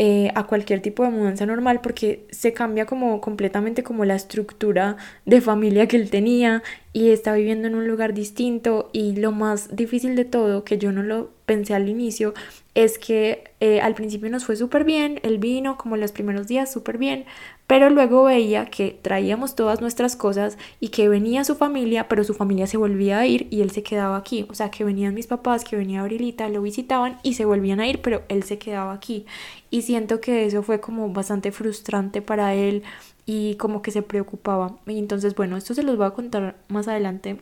eh, 0.00 0.30
a 0.36 0.44
cualquier 0.44 0.80
tipo 0.80 1.02
de 1.02 1.10
mudanza 1.10 1.44
normal 1.44 1.80
porque 1.80 2.24
se 2.30 2.52
cambia 2.52 2.86
como 2.86 3.20
completamente 3.20 3.82
como 3.82 4.04
la 4.04 4.14
estructura 4.14 4.96
de 5.26 5.40
familia 5.40 5.88
que 5.88 5.96
él 5.96 6.08
tenía 6.08 6.62
y 6.92 7.10
está 7.10 7.34
viviendo 7.34 7.66
en 7.66 7.74
un 7.74 7.88
lugar 7.88 8.14
distinto. 8.14 8.90
Y 8.92 9.16
lo 9.16 9.32
más 9.32 9.74
difícil 9.74 10.14
de 10.14 10.24
todo 10.24 10.62
que 10.62 10.78
yo 10.78 10.92
no 10.92 11.02
lo 11.02 11.30
pensé 11.46 11.74
al 11.74 11.88
inicio 11.88 12.32
es 12.76 12.96
que 12.96 13.50
eh, 13.58 13.80
al 13.80 13.94
principio 13.94 14.30
nos 14.30 14.44
fue 14.44 14.54
súper 14.54 14.84
bien, 14.84 15.18
él 15.24 15.38
vino 15.38 15.76
como 15.76 15.96
los 15.96 16.12
primeros 16.12 16.46
días 16.46 16.72
súper 16.72 16.96
bien, 16.96 17.24
pero 17.68 17.90
luego 17.90 18.24
veía 18.24 18.64
que 18.64 18.98
traíamos 19.02 19.54
todas 19.54 19.82
nuestras 19.82 20.16
cosas 20.16 20.56
y 20.80 20.88
que 20.88 21.10
venía 21.10 21.44
su 21.44 21.54
familia, 21.54 22.08
pero 22.08 22.24
su 22.24 22.32
familia 22.32 22.66
se 22.66 22.78
volvía 22.78 23.18
a 23.18 23.26
ir 23.26 23.46
y 23.50 23.60
él 23.60 23.70
se 23.70 23.82
quedaba 23.82 24.16
aquí. 24.16 24.46
O 24.48 24.54
sea, 24.54 24.70
que 24.70 24.84
venían 24.84 25.14
mis 25.14 25.26
papás, 25.26 25.64
que 25.64 25.76
venía 25.76 26.00
Abrilita, 26.00 26.48
lo 26.48 26.62
visitaban 26.62 27.18
y 27.22 27.34
se 27.34 27.44
volvían 27.44 27.78
a 27.78 27.86
ir, 27.86 28.00
pero 28.00 28.22
él 28.28 28.42
se 28.42 28.58
quedaba 28.58 28.94
aquí. 28.94 29.26
Y 29.68 29.82
siento 29.82 30.18
que 30.18 30.46
eso 30.46 30.62
fue 30.62 30.80
como 30.80 31.12
bastante 31.12 31.52
frustrante 31.52 32.22
para 32.22 32.54
él 32.54 32.84
y 33.26 33.56
como 33.56 33.82
que 33.82 33.90
se 33.90 34.00
preocupaba. 34.00 34.78
Y 34.86 34.98
entonces, 34.98 35.34
bueno, 35.34 35.58
esto 35.58 35.74
se 35.74 35.82
los 35.82 35.98
voy 35.98 36.06
a 36.06 36.12
contar 36.12 36.56
más 36.68 36.88
adelante 36.88 37.38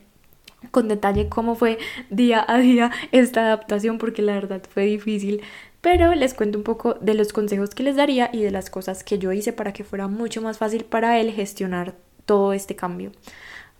con 0.71 0.87
detalle 0.87 1.29
cómo 1.29 1.55
fue 1.55 1.77
día 2.09 2.43
a 2.47 2.57
día 2.57 2.91
esta 3.11 3.41
adaptación 3.41 3.97
porque 3.97 4.21
la 4.21 4.33
verdad 4.33 4.61
fue 4.69 4.85
difícil. 4.85 5.41
Pero 5.89 6.13
les 6.15 6.33
cuento 6.33 6.57
un 6.57 6.65
poco 6.65 6.95
de 6.95 7.13
los 7.13 7.31
consejos 7.31 7.69
que 7.69 7.81
les 7.81 7.95
daría 7.95 8.29
y 8.33 8.43
de 8.43 8.51
las 8.51 8.69
cosas 8.69 9.05
que 9.05 9.19
yo 9.19 9.31
hice 9.31 9.53
para 9.53 9.71
que 9.71 9.85
fuera 9.85 10.09
mucho 10.09 10.41
más 10.41 10.57
fácil 10.57 10.83
para 10.83 11.17
él 11.17 11.31
gestionar 11.31 11.93
todo 12.25 12.51
este 12.51 12.75
cambio. 12.75 13.13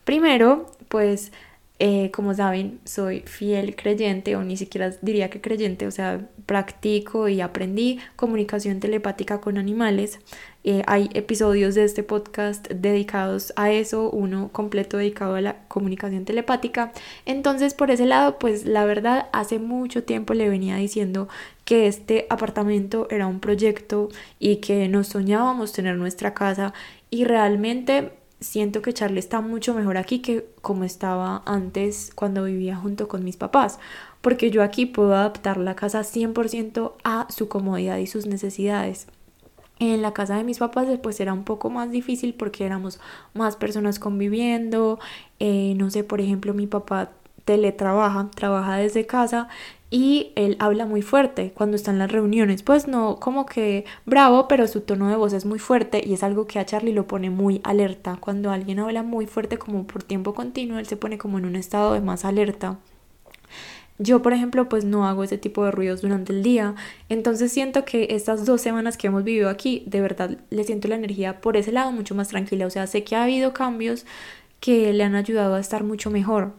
Primero, 0.05 0.71
pues 0.87 1.33
eh, 1.79 2.09
como 2.11 2.33
saben, 2.33 2.79
soy 2.85 3.21
fiel 3.21 3.75
creyente 3.75 4.35
o 4.35 4.43
ni 4.43 4.57
siquiera 4.57 4.91
diría 5.01 5.29
que 5.29 5.41
creyente, 5.41 5.85
o 5.85 5.91
sea, 5.91 6.27
practico 6.47 7.27
y 7.27 7.39
aprendí 7.39 7.99
comunicación 8.15 8.79
telepática 8.79 9.41
con 9.41 9.59
animales. 9.59 10.19
Eh, 10.63 10.81
hay 10.87 11.09
episodios 11.13 11.75
de 11.75 11.83
este 11.83 12.01
podcast 12.01 12.67
dedicados 12.69 13.53
a 13.57 13.71
eso, 13.71 14.09
uno 14.09 14.49
completo 14.51 14.97
dedicado 14.97 15.35
a 15.35 15.41
la 15.41 15.67
comunicación 15.67 16.25
telepática. 16.25 16.91
Entonces, 17.25 17.75
por 17.75 17.91
ese 17.91 18.07
lado, 18.07 18.39
pues 18.39 18.65
la 18.65 18.83
verdad, 18.85 19.27
hace 19.31 19.59
mucho 19.59 20.03
tiempo 20.03 20.33
le 20.33 20.49
venía 20.49 20.77
diciendo 20.77 21.27
que 21.63 21.87
este 21.87 22.25
apartamento 22.31 23.07
era 23.11 23.27
un 23.27 23.39
proyecto 23.39 24.09
y 24.39 24.57
que 24.57 24.87
nos 24.87 25.09
soñábamos 25.09 25.73
tener 25.73 25.95
nuestra 25.95 26.33
casa 26.33 26.73
y 27.11 27.23
realmente 27.23 28.16
siento 28.39 28.81
que 28.81 28.93
Charlie 28.93 29.19
está 29.19 29.41
mucho 29.41 29.73
mejor 29.73 29.97
aquí 29.97 30.19
que 30.19 30.47
como 30.61 30.83
estaba 30.83 31.41
antes 31.45 32.11
cuando 32.13 32.43
vivía 32.43 32.75
junto 32.75 33.07
con 33.07 33.23
mis 33.23 33.37
papás, 33.37 33.79
porque 34.21 34.51
yo 34.51 34.63
aquí 34.63 34.85
puedo 34.85 35.15
adaptar 35.15 35.57
la 35.57 35.75
casa 35.75 36.01
100% 36.01 36.93
a 37.03 37.27
su 37.29 37.47
comodidad 37.47 37.97
y 37.97 38.07
sus 38.07 38.25
necesidades. 38.25 39.07
En 39.79 40.01
la 40.01 40.11
casa 40.13 40.37
de 40.37 40.43
mis 40.43 40.57
papás 40.57 40.87
pues 41.03 41.19
era 41.19 41.33
un 41.33 41.43
poco 41.43 41.69
más 41.69 41.91
difícil 41.91 42.33
porque 42.33 42.65
éramos 42.65 42.99
más 43.33 43.55
personas 43.55 43.99
conviviendo, 43.99 44.99
eh, 45.39 45.73
no 45.77 45.91
sé, 45.91 46.03
por 46.03 46.19
ejemplo 46.19 46.53
mi 46.53 46.65
papá 46.65 47.11
teletrabaja, 47.47 48.29
trabaja 48.35 48.75
desde 48.75 49.05
casa 49.05 49.47
y 49.89 50.33
él 50.35 50.57
habla 50.59 50.85
muy 50.85 51.01
fuerte 51.01 51.53
cuando 51.55 51.77
está 51.77 51.91
en 51.91 51.99
las 51.99 52.11
reuniones. 52.11 52.61
Pues 52.61 52.89
no 52.89 53.21
como 53.21 53.45
que 53.45 53.85
bravo, 54.05 54.49
pero 54.49 54.67
su 54.67 54.81
tono 54.81 55.09
de 55.09 55.15
voz 55.15 55.31
es 55.31 55.45
muy 55.45 55.57
fuerte 55.57 56.03
y 56.05 56.13
es 56.13 56.23
algo 56.23 56.45
que 56.45 56.59
a 56.59 56.65
Charlie 56.65 56.91
lo 56.91 57.07
pone 57.07 57.29
muy 57.29 57.61
alerta. 57.63 58.17
Cuando 58.19 58.51
alguien 58.51 58.79
habla 58.79 59.01
muy 59.01 59.27
fuerte 59.27 59.57
como 59.57 59.87
por 59.87 60.03
tiempo 60.03 60.33
continuo, 60.33 60.77
él 60.77 60.87
se 60.87 60.97
pone 60.97 61.17
como 61.17 61.37
en 61.37 61.45
un 61.45 61.55
estado 61.55 61.93
de 61.93 62.01
más 62.01 62.25
alerta. 62.25 62.79
Yo, 63.97 64.21
por 64.21 64.33
ejemplo, 64.33 64.67
pues 64.67 64.83
no 64.83 65.07
hago 65.07 65.23
ese 65.23 65.37
tipo 65.37 65.63
de 65.63 65.71
ruidos 65.71 66.01
durante 66.01 66.33
el 66.33 66.43
día. 66.43 66.75
Entonces 67.07 67.53
siento 67.53 67.85
que 67.85 68.09
estas 68.11 68.45
dos 68.45 68.59
semanas 68.59 68.97
que 68.97 69.07
hemos 69.07 69.23
vivido 69.23 69.49
aquí, 69.49 69.83
de 69.87 70.01
verdad 70.01 70.37
le 70.49 70.65
siento 70.65 70.89
la 70.89 70.95
energía 70.95 71.39
por 71.39 71.55
ese 71.55 71.71
lado 71.71 71.93
mucho 71.93 72.13
más 72.13 72.27
tranquila. 72.27 72.67
O 72.67 72.69
sea, 72.69 72.87
sé 72.87 73.05
que 73.05 73.15
ha 73.15 73.23
habido 73.23 73.53
cambios 73.53 74.05
que 74.59 74.91
le 74.91 75.03
han 75.05 75.15
ayudado 75.15 75.55
a 75.55 75.61
estar 75.61 75.85
mucho 75.85 76.11
mejor 76.11 76.51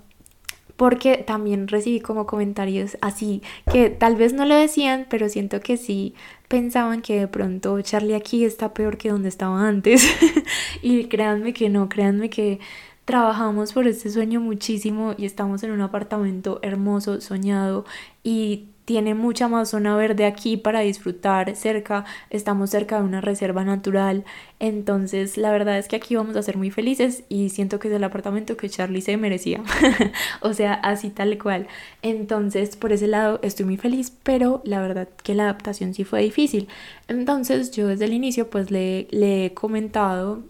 porque 0.79 1.17
también 1.17 1.67
recibí 1.67 1.99
como 1.99 2.25
comentarios 2.25 2.97
así 3.01 3.43
que 3.73 3.91
tal 3.91 4.15
vez 4.15 4.33
no 4.33 4.45
lo 4.45 4.55
decían, 4.55 5.07
pero 5.11 5.29
siento 5.29 5.59
que 5.59 5.77
sí 5.77 6.15
pensaban 6.47 7.03
que 7.03 7.19
de 7.19 7.27
pronto 7.27 7.83
Charlie 7.83 8.15
aquí 8.15 8.45
está 8.45 8.73
peor 8.75 8.97
que 8.97 9.11
donde 9.11 9.29
estaba 9.29 9.67
antes. 9.67 10.09
y 10.83 11.07
créanme 11.07 11.53
que 11.53 11.69
no, 11.69 11.89
créanme 11.89 12.31
que 12.31 12.61
trabajamos 13.05 13.73
por 13.73 13.89
este 13.89 14.09
sueño 14.09 14.41
muchísimo 14.41 15.17
y 15.19 15.27
estamos 15.27 15.65
en 15.65 15.73
un 15.73 15.81
apartamento 15.81 16.61
hermoso, 16.63 17.21
soñado 17.21 17.85
y 18.23 18.69
tiene 18.89 19.13
mucha 19.13 19.49
más 19.49 19.69
zona 19.69 19.95
verde 19.97 20.25
aquí 20.25 20.57
para 20.57 20.81
disfrutar 20.81 21.55
cerca, 21.57 22.07
estamos 22.31 22.71
cerca 22.71 22.97
de 22.97 23.03
una 23.03 23.21
reserva 23.21 23.63
natural, 23.63 24.25
entonces 24.61 25.37
la 25.37 25.53
verdad 25.53 25.77
es 25.77 25.89
que 25.89 25.97
aquí 25.97 26.17
vamos 26.17 26.37
a 26.37 26.43
ser 26.43 26.57
muy 26.57 26.71
felices 26.71 27.23
y 27.29 27.51
siento 27.51 27.81
que 27.81 27.89
es 27.89 27.95
el 27.95 28.03
apartamento 28.03 28.57
que 28.57 28.71
Charlie 28.71 29.03
se 29.03 29.19
merecía, 29.19 29.63
o 30.41 30.55
sea, 30.55 30.73
así 30.73 31.11
tal 31.11 31.37
cual. 31.37 31.67
Entonces, 32.01 32.77
por 32.77 32.93
ese 32.95 33.09
lado 33.09 33.41
estoy 33.43 33.67
muy 33.67 33.77
feliz, 33.77 34.11
pero 34.23 34.63
la 34.65 34.81
verdad 34.81 35.07
que 35.23 35.35
la 35.35 35.43
adaptación 35.43 35.93
sí 35.93 36.05
fue 36.05 36.23
difícil. 36.23 36.67
Entonces, 37.09 37.73
yo 37.73 37.89
desde 37.89 38.07
el 38.07 38.15
inicio 38.15 38.49
pues 38.49 38.71
le, 38.71 39.07
le 39.11 39.45
he 39.45 39.53
comentado 39.53 40.45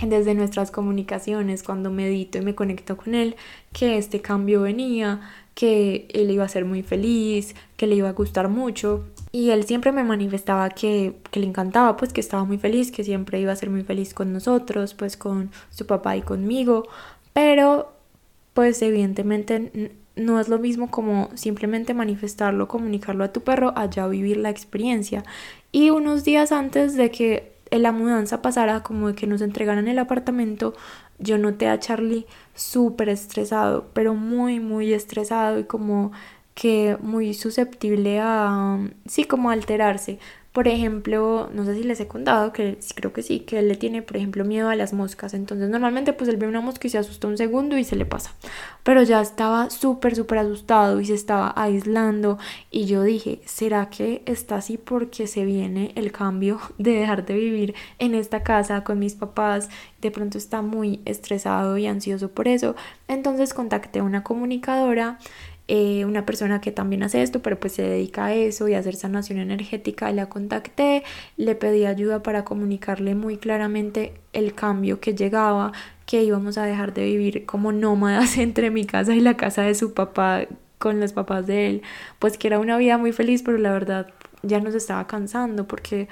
desde 0.00 0.34
nuestras 0.34 0.70
comunicaciones, 0.70 1.62
cuando 1.62 1.90
medito 1.90 2.38
y 2.38 2.42
me 2.42 2.54
conecto 2.54 2.96
con 2.96 3.14
él, 3.14 3.36
que 3.72 3.98
este 3.98 4.20
cambio 4.20 4.62
venía, 4.62 5.20
que 5.54 6.06
él 6.14 6.30
iba 6.30 6.44
a 6.44 6.48
ser 6.48 6.64
muy 6.64 6.82
feliz, 6.82 7.54
que 7.76 7.86
le 7.86 7.96
iba 7.96 8.08
a 8.08 8.12
gustar 8.12 8.48
mucho. 8.48 9.04
Y 9.32 9.50
él 9.50 9.64
siempre 9.64 9.90
me 9.90 10.04
manifestaba 10.04 10.70
que, 10.70 11.16
que, 11.30 11.40
le 11.40 11.46
encantaba, 11.46 11.96
pues 11.96 12.12
que 12.12 12.20
estaba 12.20 12.44
muy 12.44 12.58
feliz, 12.58 12.92
que 12.92 13.02
siempre 13.02 13.40
iba 13.40 13.52
a 13.52 13.56
ser 13.56 13.70
muy 13.70 13.82
feliz 13.82 14.14
con 14.14 14.32
nosotros, 14.32 14.94
pues 14.94 15.16
con 15.16 15.50
su 15.70 15.86
papá 15.86 16.16
y 16.16 16.22
conmigo. 16.22 16.84
Pero, 17.32 17.92
pues 18.54 18.80
evidentemente 18.82 19.92
no 20.18 20.40
es 20.40 20.48
lo 20.48 20.58
mismo 20.58 20.90
como 20.90 21.30
simplemente 21.34 21.94
manifestarlo, 21.94 22.68
comunicarlo 22.68 23.24
a 23.24 23.32
tu 23.32 23.42
perro, 23.42 23.72
allá 23.76 24.06
vivir 24.06 24.36
la 24.36 24.50
experiencia. 24.50 25.24
Y 25.72 25.90
unos 25.90 26.24
días 26.24 26.52
antes 26.52 26.96
de 26.96 27.10
que 27.10 27.57
la 27.70 27.92
mudanza 27.92 28.42
pasara, 28.42 28.82
como 28.82 29.08
de 29.08 29.14
que 29.14 29.26
nos 29.26 29.40
entregaran 29.42 29.88
el 29.88 29.98
apartamento, 29.98 30.74
yo 31.18 31.38
noté 31.38 31.68
a 31.68 31.78
Charlie 31.78 32.26
súper 32.54 33.08
estresado, 33.08 33.88
pero 33.92 34.14
muy, 34.14 34.60
muy 34.60 34.92
estresado 34.92 35.58
y 35.58 35.64
como 35.64 36.12
que 36.54 36.96
muy 37.00 37.34
susceptible 37.34 38.20
a, 38.20 38.78
sí, 39.06 39.24
como 39.24 39.50
alterarse. 39.50 40.18
Por 40.58 40.66
ejemplo, 40.66 41.48
no 41.54 41.64
sé 41.64 41.76
si 41.76 41.84
les 41.84 42.00
he 42.00 42.08
contado 42.08 42.52
que 42.52 42.80
creo 42.96 43.12
que 43.12 43.22
sí, 43.22 43.38
que 43.38 43.60
él 43.60 43.68
le 43.68 43.76
tiene, 43.76 44.02
por 44.02 44.16
ejemplo, 44.16 44.44
miedo 44.44 44.68
a 44.68 44.74
las 44.74 44.92
moscas. 44.92 45.32
Entonces, 45.32 45.70
normalmente, 45.70 46.12
pues 46.12 46.28
él 46.28 46.36
ve 46.36 46.48
una 46.48 46.60
mosca 46.60 46.88
y 46.88 46.90
se 46.90 46.98
asusta 46.98 47.28
un 47.28 47.38
segundo 47.38 47.78
y 47.78 47.84
se 47.84 47.94
le 47.94 48.04
pasa. 48.04 48.34
Pero 48.82 49.04
ya 49.04 49.20
estaba 49.20 49.70
súper, 49.70 50.16
súper 50.16 50.38
asustado 50.38 51.00
y 51.00 51.06
se 51.06 51.14
estaba 51.14 51.52
aislando. 51.54 52.38
Y 52.72 52.86
yo 52.86 53.04
dije, 53.04 53.40
¿será 53.44 53.88
que 53.88 54.22
está 54.26 54.56
así 54.56 54.78
porque 54.78 55.28
se 55.28 55.44
viene 55.44 55.92
el 55.94 56.10
cambio 56.10 56.58
de 56.78 56.90
dejar 56.90 57.24
de 57.24 57.34
vivir 57.34 57.76
en 58.00 58.16
esta 58.16 58.42
casa 58.42 58.82
con 58.82 58.98
mis 58.98 59.14
papás? 59.14 59.68
De 60.00 60.10
pronto 60.10 60.38
está 60.38 60.60
muy 60.60 61.02
estresado 61.04 61.78
y 61.78 61.86
ansioso 61.86 62.32
por 62.32 62.48
eso. 62.48 62.74
Entonces, 63.06 63.54
contacté 63.54 64.00
a 64.00 64.02
una 64.02 64.24
comunicadora 64.24 65.20
eh, 65.68 66.06
una 66.06 66.24
persona 66.24 66.62
que 66.62 66.72
también 66.72 67.02
hace 67.02 67.22
esto, 67.22 67.42
pero 67.42 67.60
pues 67.60 67.74
se 67.74 67.82
dedica 67.82 68.26
a 68.26 68.34
eso 68.34 68.68
y 68.68 68.74
a 68.74 68.78
hacer 68.78 68.96
sanación 68.96 69.38
energética. 69.38 70.10
La 70.12 70.28
contacté, 70.28 71.04
le 71.36 71.54
pedí 71.54 71.84
ayuda 71.84 72.22
para 72.22 72.44
comunicarle 72.44 73.14
muy 73.14 73.36
claramente 73.36 74.14
el 74.32 74.54
cambio 74.54 74.98
que 75.00 75.14
llegaba, 75.14 75.72
que 76.06 76.22
íbamos 76.22 76.56
a 76.56 76.64
dejar 76.64 76.94
de 76.94 77.04
vivir 77.04 77.44
como 77.44 77.72
nómadas 77.72 78.38
entre 78.38 78.70
mi 78.70 78.86
casa 78.86 79.14
y 79.14 79.20
la 79.20 79.36
casa 79.36 79.62
de 79.62 79.74
su 79.74 79.92
papá 79.92 80.46
con 80.78 81.00
los 81.00 81.12
papás 81.12 81.46
de 81.46 81.68
él, 81.68 81.82
pues 82.18 82.38
que 82.38 82.48
era 82.48 82.58
una 82.58 82.78
vida 82.78 82.96
muy 82.98 83.12
feliz, 83.12 83.42
pero 83.42 83.58
la 83.58 83.72
verdad 83.72 84.06
ya 84.42 84.60
nos 84.60 84.74
estaba 84.74 85.06
cansando 85.06 85.66
porque 85.66 86.08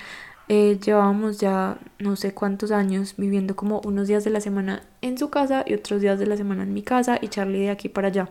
eh, 0.48 0.78
llevábamos 0.84 1.38
ya 1.38 1.78
no 1.98 2.14
sé 2.16 2.34
cuántos 2.34 2.72
años 2.72 3.14
viviendo 3.16 3.56
como 3.56 3.80
unos 3.84 4.06
días 4.06 4.24
de 4.24 4.30
la 4.30 4.40
semana 4.40 4.82
en 5.02 5.18
su 5.18 5.30
casa 5.30 5.64
y 5.66 5.74
otros 5.74 6.02
días 6.02 6.18
de 6.18 6.26
la 6.26 6.36
semana 6.36 6.62
en 6.64 6.74
mi 6.74 6.82
casa 6.82 7.18
y 7.20 7.28
Charlie 7.28 7.60
de 7.60 7.70
aquí 7.70 7.88
para 7.88 8.08
allá. 8.08 8.28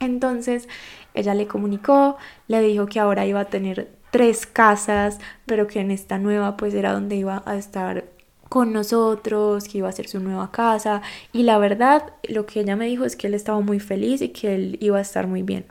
Entonces 0.00 0.68
ella 1.14 1.34
le 1.34 1.46
comunicó, 1.46 2.16
le 2.48 2.60
dijo 2.60 2.86
que 2.86 3.00
ahora 3.00 3.26
iba 3.26 3.40
a 3.40 3.44
tener 3.46 3.90
tres 4.10 4.46
casas, 4.46 5.18
pero 5.46 5.66
que 5.66 5.80
en 5.80 5.90
esta 5.90 6.18
nueva 6.18 6.56
pues 6.56 6.74
era 6.74 6.92
donde 6.92 7.16
iba 7.16 7.42
a 7.46 7.56
estar 7.56 8.04
con 8.48 8.72
nosotros, 8.72 9.66
que 9.68 9.78
iba 9.78 9.88
a 9.88 9.92
ser 9.92 10.08
su 10.08 10.20
nueva 10.20 10.52
casa 10.52 11.02
y 11.32 11.42
la 11.42 11.58
verdad 11.58 12.12
lo 12.28 12.46
que 12.46 12.60
ella 12.60 12.76
me 12.76 12.86
dijo 12.86 13.04
es 13.04 13.16
que 13.16 13.26
él 13.26 13.34
estaba 13.34 13.60
muy 13.60 13.80
feliz 13.80 14.22
y 14.22 14.28
que 14.28 14.54
él 14.54 14.78
iba 14.80 14.98
a 14.98 15.02
estar 15.02 15.26
muy 15.26 15.42
bien. 15.42 15.66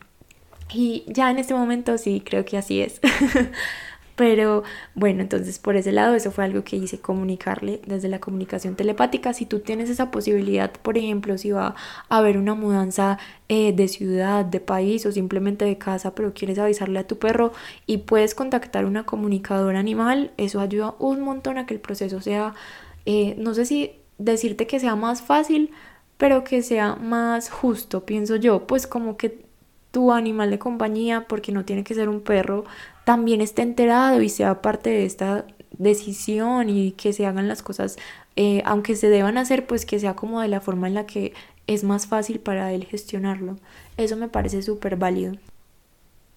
Y 0.74 1.04
ya 1.08 1.30
en 1.30 1.38
este 1.38 1.54
momento 1.54 1.98
sí 1.98 2.22
creo 2.26 2.44
que 2.44 2.58
así 2.58 2.82
es. 2.82 3.00
Pero 4.16 4.64
bueno, 4.94 5.22
entonces 5.22 5.60
por 5.60 5.76
ese 5.76 5.92
lado 5.92 6.16
eso 6.16 6.32
fue 6.32 6.46
algo 6.46 6.64
que 6.64 6.78
hice, 6.78 7.00
comunicarle 7.00 7.82
desde 7.86 8.08
la 8.08 8.20
comunicación 8.20 8.76
telepática. 8.76 9.34
Si 9.34 9.46
tú 9.46 9.60
tienes 9.60 9.90
esa 9.90 10.10
posibilidad, 10.10 10.72
por 10.72 10.98
ejemplo, 10.98 11.38
si 11.38 11.52
va 11.52 11.76
a 12.10 12.18
haber 12.18 12.38
una 12.38 12.56
mudanza 12.56 13.18
eh, 13.50 13.74
de 13.74 13.88
ciudad, 13.90 14.46
de 14.46 14.60
país 14.62 15.06
o 15.06 15.12
simplemente 15.12 15.66
de 15.66 15.78
casa, 15.78 16.16
pero 16.16 16.34
quieres 16.34 16.60
avisarle 16.60 17.00
a 17.00 17.08
tu 17.08 17.18
perro 17.18 17.52
y 17.86 17.98
puedes 18.00 18.36
contactar 18.36 18.86
una 18.86 19.06
comunicadora 19.06 19.80
animal, 19.80 20.32
eso 20.38 20.62
ayuda 20.62 20.96
un 21.00 21.22
montón 21.22 21.58
a 21.58 21.66
que 21.66 21.74
el 21.74 21.82
proceso 21.82 22.22
sea, 22.22 22.54
eh, 23.06 23.36
no 23.38 23.54
sé 23.54 23.66
si 23.66 23.92
decirte 24.18 24.66
que 24.68 24.80
sea 24.80 24.96
más 24.96 25.22
fácil, 25.22 25.72
pero 26.18 26.44
que 26.44 26.62
sea 26.62 26.96
más 26.96 27.50
justo, 27.50 28.06
pienso 28.06 28.38
yo, 28.38 28.66
pues 28.68 28.88
como 28.88 29.18
que 29.18 29.45
tu 29.96 30.12
animal 30.12 30.52
de 30.52 30.60
compañía, 30.60 31.26
porque 31.26 31.54
no 31.54 31.64
tiene 31.64 31.86
que 31.86 31.94
ser 31.94 32.10
un 32.10 32.20
perro, 32.20 32.66
también 33.06 33.40
esté 33.40 33.62
enterado 33.62 34.22
y 34.22 34.28
sea 34.28 34.62
parte 34.62 34.90
de 34.90 35.06
esta 35.06 35.46
decisión 35.78 36.70
y 36.70 36.92
que 36.92 37.14
se 37.14 37.26
hagan 37.26 37.48
las 37.48 37.64
cosas, 37.64 37.96
eh, 38.36 38.62
aunque 38.66 38.98
se 38.98 39.08
deban 39.08 39.38
hacer, 39.38 39.66
pues 39.66 39.86
que 39.86 39.98
sea 39.98 40.14
como 40.14 40.42
de 40.42 40.50
la 40.50 40.60
forma 40.60 40.90
en 40.90 40.96
la 40.96 41.06
que 41.06 41.34
es 41.66 41.86
más 41.86 42.08
fácil 42.08 42.42
para 42.42 42.74
él 42.74 42.84
gestionarlo. 42.84 43.56
Eso 43.96 44.18
me 44.18 44.28
parece 44.28 44.62
súper 44.64 44.98
válido. 44.98 45.38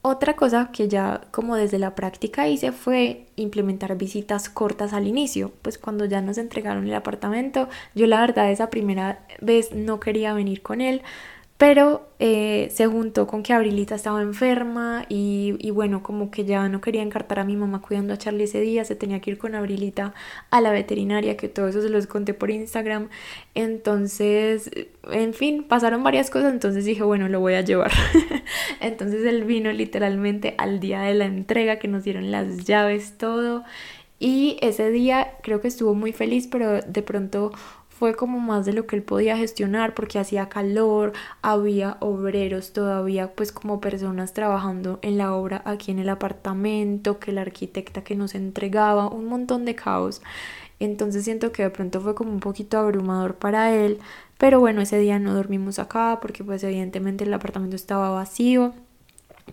Otra 0.02 0.36
cosa 0.36 0.70
que 0.72 0.86
ya 0.86 1.22
como 1.32 1.56
desde 1.56 1.80
la 1.80 1.96
práctica 1.96 2.46
hice 2.46 2.70
fue 2.70 3.26
implementar 3.34 3.96
visitas 3.96 4.48
cortas 4.48 4.92
al 4.92 5.08
inicio, 5.08 5.50
pues 5.62 5.78
cuando 5.78 6.04
ya 6.04 6.20
nos 6.20 6.38
entregaron 6.38 6.86
el 6.86 6.94
apartamento, 6.94 7.68
yo 7.96 8.06
la 8.06 8.20
verdad 8.20 8.52
esa 8.52 8.70
primera 8.70 9.26
vez 9.40 9.74
no 9.74 9.98
quería 9.98 10.32
venir 10.32 10.62
con 10.62 10.80
él, 10.80 11.02
pero 11.58 12.08
eh, 12.20 12.68
se 12.72 12.86
juntó 12.86 13.26
con 13.26 13.42
que 13.42 13.52
Abrilita 13.52 13.96
estaba 13.96 14.22
enferma 14.22 15.04
y, 15.08 15.56
y, 15.58 15.72
bueno, 15.72 16.04
como 16.04 16.30
que 16.30 16.44
ya 16.44 16.68
no 16.68 16.80
quería 16.80 17.02
encartar 17.02 17.40
a 17.40 17.44
mi 17.44 17.56
mamá 17.56 17.82
cuidando 17.82 18.14
a 18.14 18.16
Charlie 18.16 18.44
ese 18.44 18.60
día, 18.60 18.84
se 18.84 18.94
tenía 18.94 19.20
que 19.20 19.32
ir 19.32 19.38
con 19.38 19.56
Abrilita 19.56 20.14
a 20.50 20.60
la 20.60 20.70
veterinaria, 20.70 21.36
que 21.36 21.48
todo 21.48 21.66
eso 21.66 21.82
se 21.82 21.88
los 21.88 22.06
conté 22.06 22.32
por 22.32 22.52
Instagram. 22.52 23.08
Entonces, 23.56 24.70
en 25.10 25.34
fin, 25.34 25.64
pasaron 25.64 26.04
varias 26.04 26.30
cosas, 26.30 26.52
entonces 26.52 26.84
dije, 26.84 27.02
bueno, 27.02 27.28
lo 27.28 27.40
voy 27.40 27.54
a 27.54 27.62
llevar. 27.62 27.90
entonces 28.80 29.24
él 29.26 29.42
vino 29.42 29.72
literalmente 29.72 30.54
al 30.58 30.78
día 30.78 31.00
de 31.00 31.14
la 31.14 31.24
entrega, 31.24 31.80
que 31.80 31.88
nos 31.88 32.04
dieron 32.04 32.30
las 32.30 32.66
llaves, 32.66 33.18
todo. 33.18 33.64
Y 34.20 34.58
ese 34.62 34.90
día 34.90 35.34
creo 35.42 35.60
que 35.60 35.68
estuvo 35.68 35.94
muy 35.94 36.12
feliz, 36.12 36.48
pero 36.48 36.82
de 36.82 37.02
pronto 37.02 37.52
fue 37.98 38.14
como 38.14 38.38
más 38.38 38.64
de 38.64 38.72
lo 38.72 38.86
que 38.86 38.94
él 38.96 39.02
podía 39.02 39.36
gestionar 39.36 39.94
porque 39.94 40.18
hacía 40.18 40.48
calor, 40.48 41.12
había 41.42 41.96
obreros 42.00 42.72
todavía, 42.72 43.34
pues 43.34 43.50
como 43.50 43.80
personas 43.80 44.32
trabajando 44.34 45.00
en 45.02 45.18
la 45.18 45.34
obra 45.34 45.62
aquí 45.64 45.90
en 45.90 45.98
el 45.98 46.08
apartamento, 46.08 47.18
que 47.18 47.32
la 47.32 47.40
arquitecta 47.40 48.04
que 48.04 48.14
nos 48.14 48.34
entregaba, 48.36 49.08
un 49.08 49.26
montón 49.26 49.64
de 49.64 49.74
caos. 49.74 50.22
Entonces 50.78 51.24
siento 51.24 51.50
que 51.50 51.64
de 51.64 51.70
pronto 51.70 52.00
fue 52.00 52.14
como 52.14 52.30
un 52.30 52.40
poquito 52.40 52.78
abrumador 52.78 53.34
para 53.36 53.74
él, 53.74 53.98
pero 54.38 54.60
bueno, 54.60 54.80
ese 54.80 54.98
día 54.98 55.18
no 55.18 55.34
dormimos 55.34 55.80
acá 55.80 56.18
porque 56.22 56.44
pues 56.44 56.62
evidentemente 56.62 57.24
el 57.24 57.34
apartamento 57.34 57.74
estaba 57.74 58.10
vacío. 58.10 58.74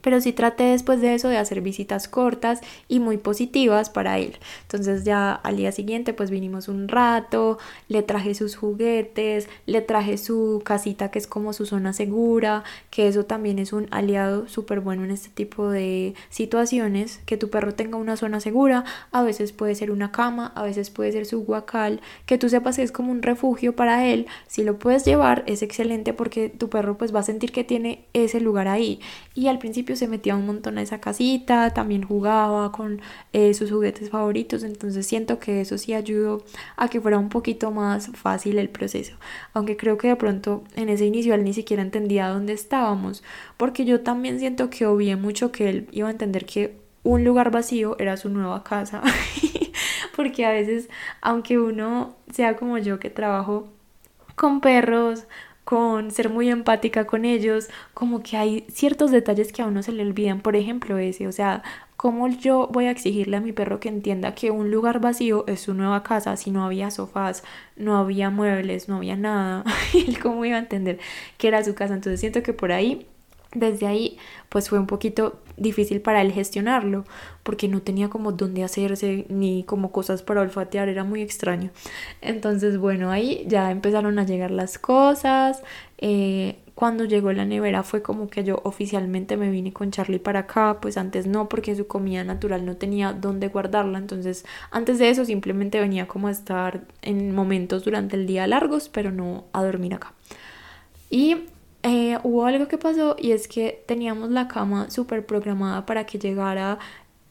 Pero 0.02 0.22
sí 0.22 0.34
traté 0.34 0.64
después 0.64 1.02
de 1.02 1.16
eso 1.16 1.30
de 1.30 1.38
hacer 1.38 1.62
visitas 1.62 2.08
cortas 2.08 2.62
y 2.88 3.00
muy 3.00 3.18
positivas 3.18 3.90
para 3.90 4.18
él. 4.20 4.38
Entonces 4.64 5.04
ya 5.04 5.32
al 5.34 5.58
día 5.58 5.72
siguiente 5.72 6.14
pues 6.14 6.30
vinimos 6.30 6.68
un 6.68 6.88
rato, 6.88 7.58
le 7.88 8.04
traje 8.04 8.36
sus 8.36 8.56
juguetes, 8.56 9.48
le 9.66 9.82
traje 9.82 10.18
su 10.18 10.62
casita 10.64 11.12
que 11.12 11.20
es 11.20 11.28
como 11.28 11.54
su 11.54 11.66
zona 11.66 11.94
segura, 11.94 12.64
que 12.90 13.08
eso 13.08 13.25
también 13.25 13.60
es 13.60 13.74
un 13.74 13.88
aliado 13.92 14.48
súper 14.48 14.80
bueno 14.80 15.04
en 15.04 15.12
este 15.12 15.30
tipo 15.30 15.70
de 15.70 16.14
situaciones, 16.30 17.20
que 17.25 17.38
tu 17.38 17.50
perro 17.50 17.74
tenga 17.74 17.98
una 17.98 18.18
zona 18.18 18.40
segura, 18.40 18.86
a 19.12 19.24
veces 19.24 19.52
puede 19.52 19.75
ser 19.75 19.92
una 19.92 20.12
cama, 20.12 20.52
a 20.56 20.64
veces 20.64 20.90
puede 20.90 21.12
ser 21.12 21.25
su 21.25 21.44
guacal, 21.44 22.02
que 22.25 22.38
tú 22.38 22.50
sepas 22.50 22.75
que 22.78 22.84
es 22.84 22.92
como 22.92 23.12
un 23.12 23.22
refugio 23.22 23.75
para 23.75 24.08
él, 24.08 24.28
si 24.48 24.64
lo 24.64 24.78
puedes 24.80 25.06
llevar 25.06 25.44
es 25.48 25.62
excelente 25.62 26.14
porque 26.14 26.50
tu 26.50 26.70
perro 26.70 26.98
pues 26.98 27.14
va 27.14 27.20
a 27.20 27.24
sentir 27.24 27.52
que 27.52 27.64
tiene 27.64 28.06
ese 28.14 28.40
lugar 28.40 28.68
ahí 28.68 29.00
y 29.36 29.48
al 29.48 29.60
principio 29.60 29.98
se 29.98 30.08
metía 30.08 30.36
un 30.36 30.46
montón 30.46 30.77
a 30.77 30.82
esa 30.82 31.01
casita, 31.01 31.74
también 31.74 32.04
jugaba 32.04 32.71
con 32.71 33.02
eh, 33.34 33.54
sus 33.54 33.69
juguetes 33.69 34.10
favoritos, 34.10 34.63
entonces 34.63 35.06
siento 35.06 35.39
que 35.39 35.60
eso 35.60 35.78
sí 35.78 35.93
ayudó 35.93 36.43
a 36.78 36.88
que 36.88 37.02
fuera 37.02 37.19
un 37.19 37.28
poquito 37.28 37.69
más 37.71 38.10
fácil 38.13 38.58
el 38.58 38.69
proceso, 38.69 39.17
aunque 39.54 39.76
creo 39.76 39.98
que 39.98 40.08
de 40.08 40.15
pronto 40.15 40.63
en 40.76 40.88
ese 40.88 41.06
inicio 41.06 41.36
él 41.36 41.43
ni 41.43 41.54
siquiera 41.54 41.84
entendía 41.84 42.30
dónde 42.30 42.54
estábamos, 42.54 43.24
porque 43.58 43.84
yo 43.84 44.02
también 44.02 44.39
siento 44.39 44.69
que 44.69 44.86
obvié 44.86 45.17
mucho 45.17 45.52
que 45.52 45.69
él 45.69 45.89
iba 45.91 46.08
a 46.08 46.12
entender 46.12 46.45
que 46.45 46.78
un 47.04 47.26
lugar 47.26 47.52
vacío 47.52 47.98
era 48.00 48.15
su 48.15 48.30
nueva 48.30 48.63
casa, 48.63 49.04
porque 50.15 50.45
a 50.45 50.52
veces, 50.52 50.89
aunque 51.21 51.60
uno 51.60 52.15
sea 52.32 52.56
como 52.56 52.78
yo 52.78 53.00
que 53.00 53.10
trabajo 53.10 53.67
con 54.36 54.62
perros, 54.62 55.26
con 55.65 56.12
ser 56.12 56.30
muy 56.30 56.49
empática 56.49 57.06
con 57.06 57.25
ellos, 57.25 57.69
como 57.93 58.23
que 58.23 58.38
hay 58.38 58.65
ciertos 58.69 59.12
detalles 59.12 59.51
que 59.51 59.63
a 59.63 59.67
uno 59.67 59.84
se 59.84 59.91
le 59.91 60.04
olvidan, 60.04 60.41
por 60.41 60.56
ejemplo 60.56 60.97
ese, 60.99 61.28
o 61.28 61.32
sea, 61.32 61.63
¿cómo 61.97 62.28
yo 62.28 62.69
voy 62.71 62.86
a 62.86 62.91
exigirle 62.91 63.38
a 63.38 63.41
mi 63.41 63.51
perro 63.51 63.80
que 63.80 63.89
entienda 63.89 64.36
que 64.36 64.51
un 64.51 64.71
lugar 64.71 65.01
vacío 65.01 65.43
es 65.47 65.62
su 65.62 65.73
nueva 65.73 66.04
casa 66.04 66.38
si 66.38 66.51
no 66.51 66.63
había 66.63 66.91
sofás, 66.91 67.43
no 67.75 67.97
había 67.97 68.30
muebles, 68.30 68.88
no 68.88 68.97
había 68.97 69.17
nada? 69.17 69.63
Él 69.93 70.19
cómo 70.19 70.45
iba 70.45 70.58
a 70.58 70.60
entender 70.60 70.99
que 71.38 71.47
era 71.47 71.63
su 71.63 71.73
casa, 71.75 71.95
entonces 71.95 72.19
siento 72.19 72.43
que 72.43 72.54
por 72.54 72.71
ahí 72.71 73.08
desde 73.56 73.88
ahí 73.88 74.18
pues 74.50 74.70
fue 74.70 74.80
un 74.80 74.88
poquito 74.88 75.41
difícil 75.58 76.02
para 76.02 76.22
él 76.22 76.32
gestionarlo 76.32 77.06
porque 77.44 77.68
no 77.68 77.82
tenía 77.82 78.10
como 78.10 78.32
dónde 78.32 78.63
hacerse 78.63 79.26
ni 79.30 79.63
como 79.63 79.91
cosas 79.91 80.22
para 80.22 80.41
olfatear, 80.41 80.89
era 80.89 81.04
muy 81.04 81.22
extraño. 81.22 81.72
Entonces 82.22 82.78
bueno, 82.78 83.12
ahí 83.12 83.46
ya 83.48 83.72
empezaron 83.72 84.20
a 84.20 84.26
llegar 84.26 84.52
las 84.52 84.78
cosas. 84.78 85.63
Eh, 85.98 86.58
cuando 86.76 87.06
llegó 87.06 87.32
la 87.32 87.46
nevera 87.46 87.84
fue 87.84 88.02
como 88.02 88.28
que 88.28 88.44
yo 88.44 88.60
oficialmente 88.63 89.38
me 89.38 89.50
vine 89.50 89.72
con 89.72 89.91
Charlie 89.91 90.20
para 90.20 90.41
acá, 90.41 90.80
pues 90.82 90.98
antes 90.98 91.26
no 91.26 91.48
porque 91.48 91.74
su 91.74 91.88
comida 91.88 92.26
natural 92.26 92.65
no 92.65 92.76
tenía 92.76 93.13
dónde 93.13 93.48
guardarla, 93.48 93.98
entonces 93.98 94.46
antes 94.72 95.00
de 95.00 95.10
eso 95.10 95.24
simplemente 95.24 95.80
venía 95.80 96.06
como 96.06 96.28
a 96.28 96.32
estar 96.32 96.82
en 97.02 97.34
momentos 97.34 97.86
durante 97.86 98.18
el 98.18 98.28
día 98.28 98.46
largos, 98.46 98.89
pero 98.89 99.12
no 99.12 99.46
a 99.54 99.63
dormir 99.63 99.94
acá. 99.94 100.13
Y 101.10 101.46
eh, 101.88 102.17
hubo 102.24 102.48
algo 102.48 102.67
que 102.67 102.80
pasó 102.80 103.15
y 103.19 103.32
es 103.32 103.48
que 103.48 103.84
teníamos 103.86 104.32
la 104.32 104.48
cama 104.48 104.89
súper 104.89 105.24
programada 105.24 105.86
para 105.86 106.08
que 106.08 106.17
llegara 106.17 106.80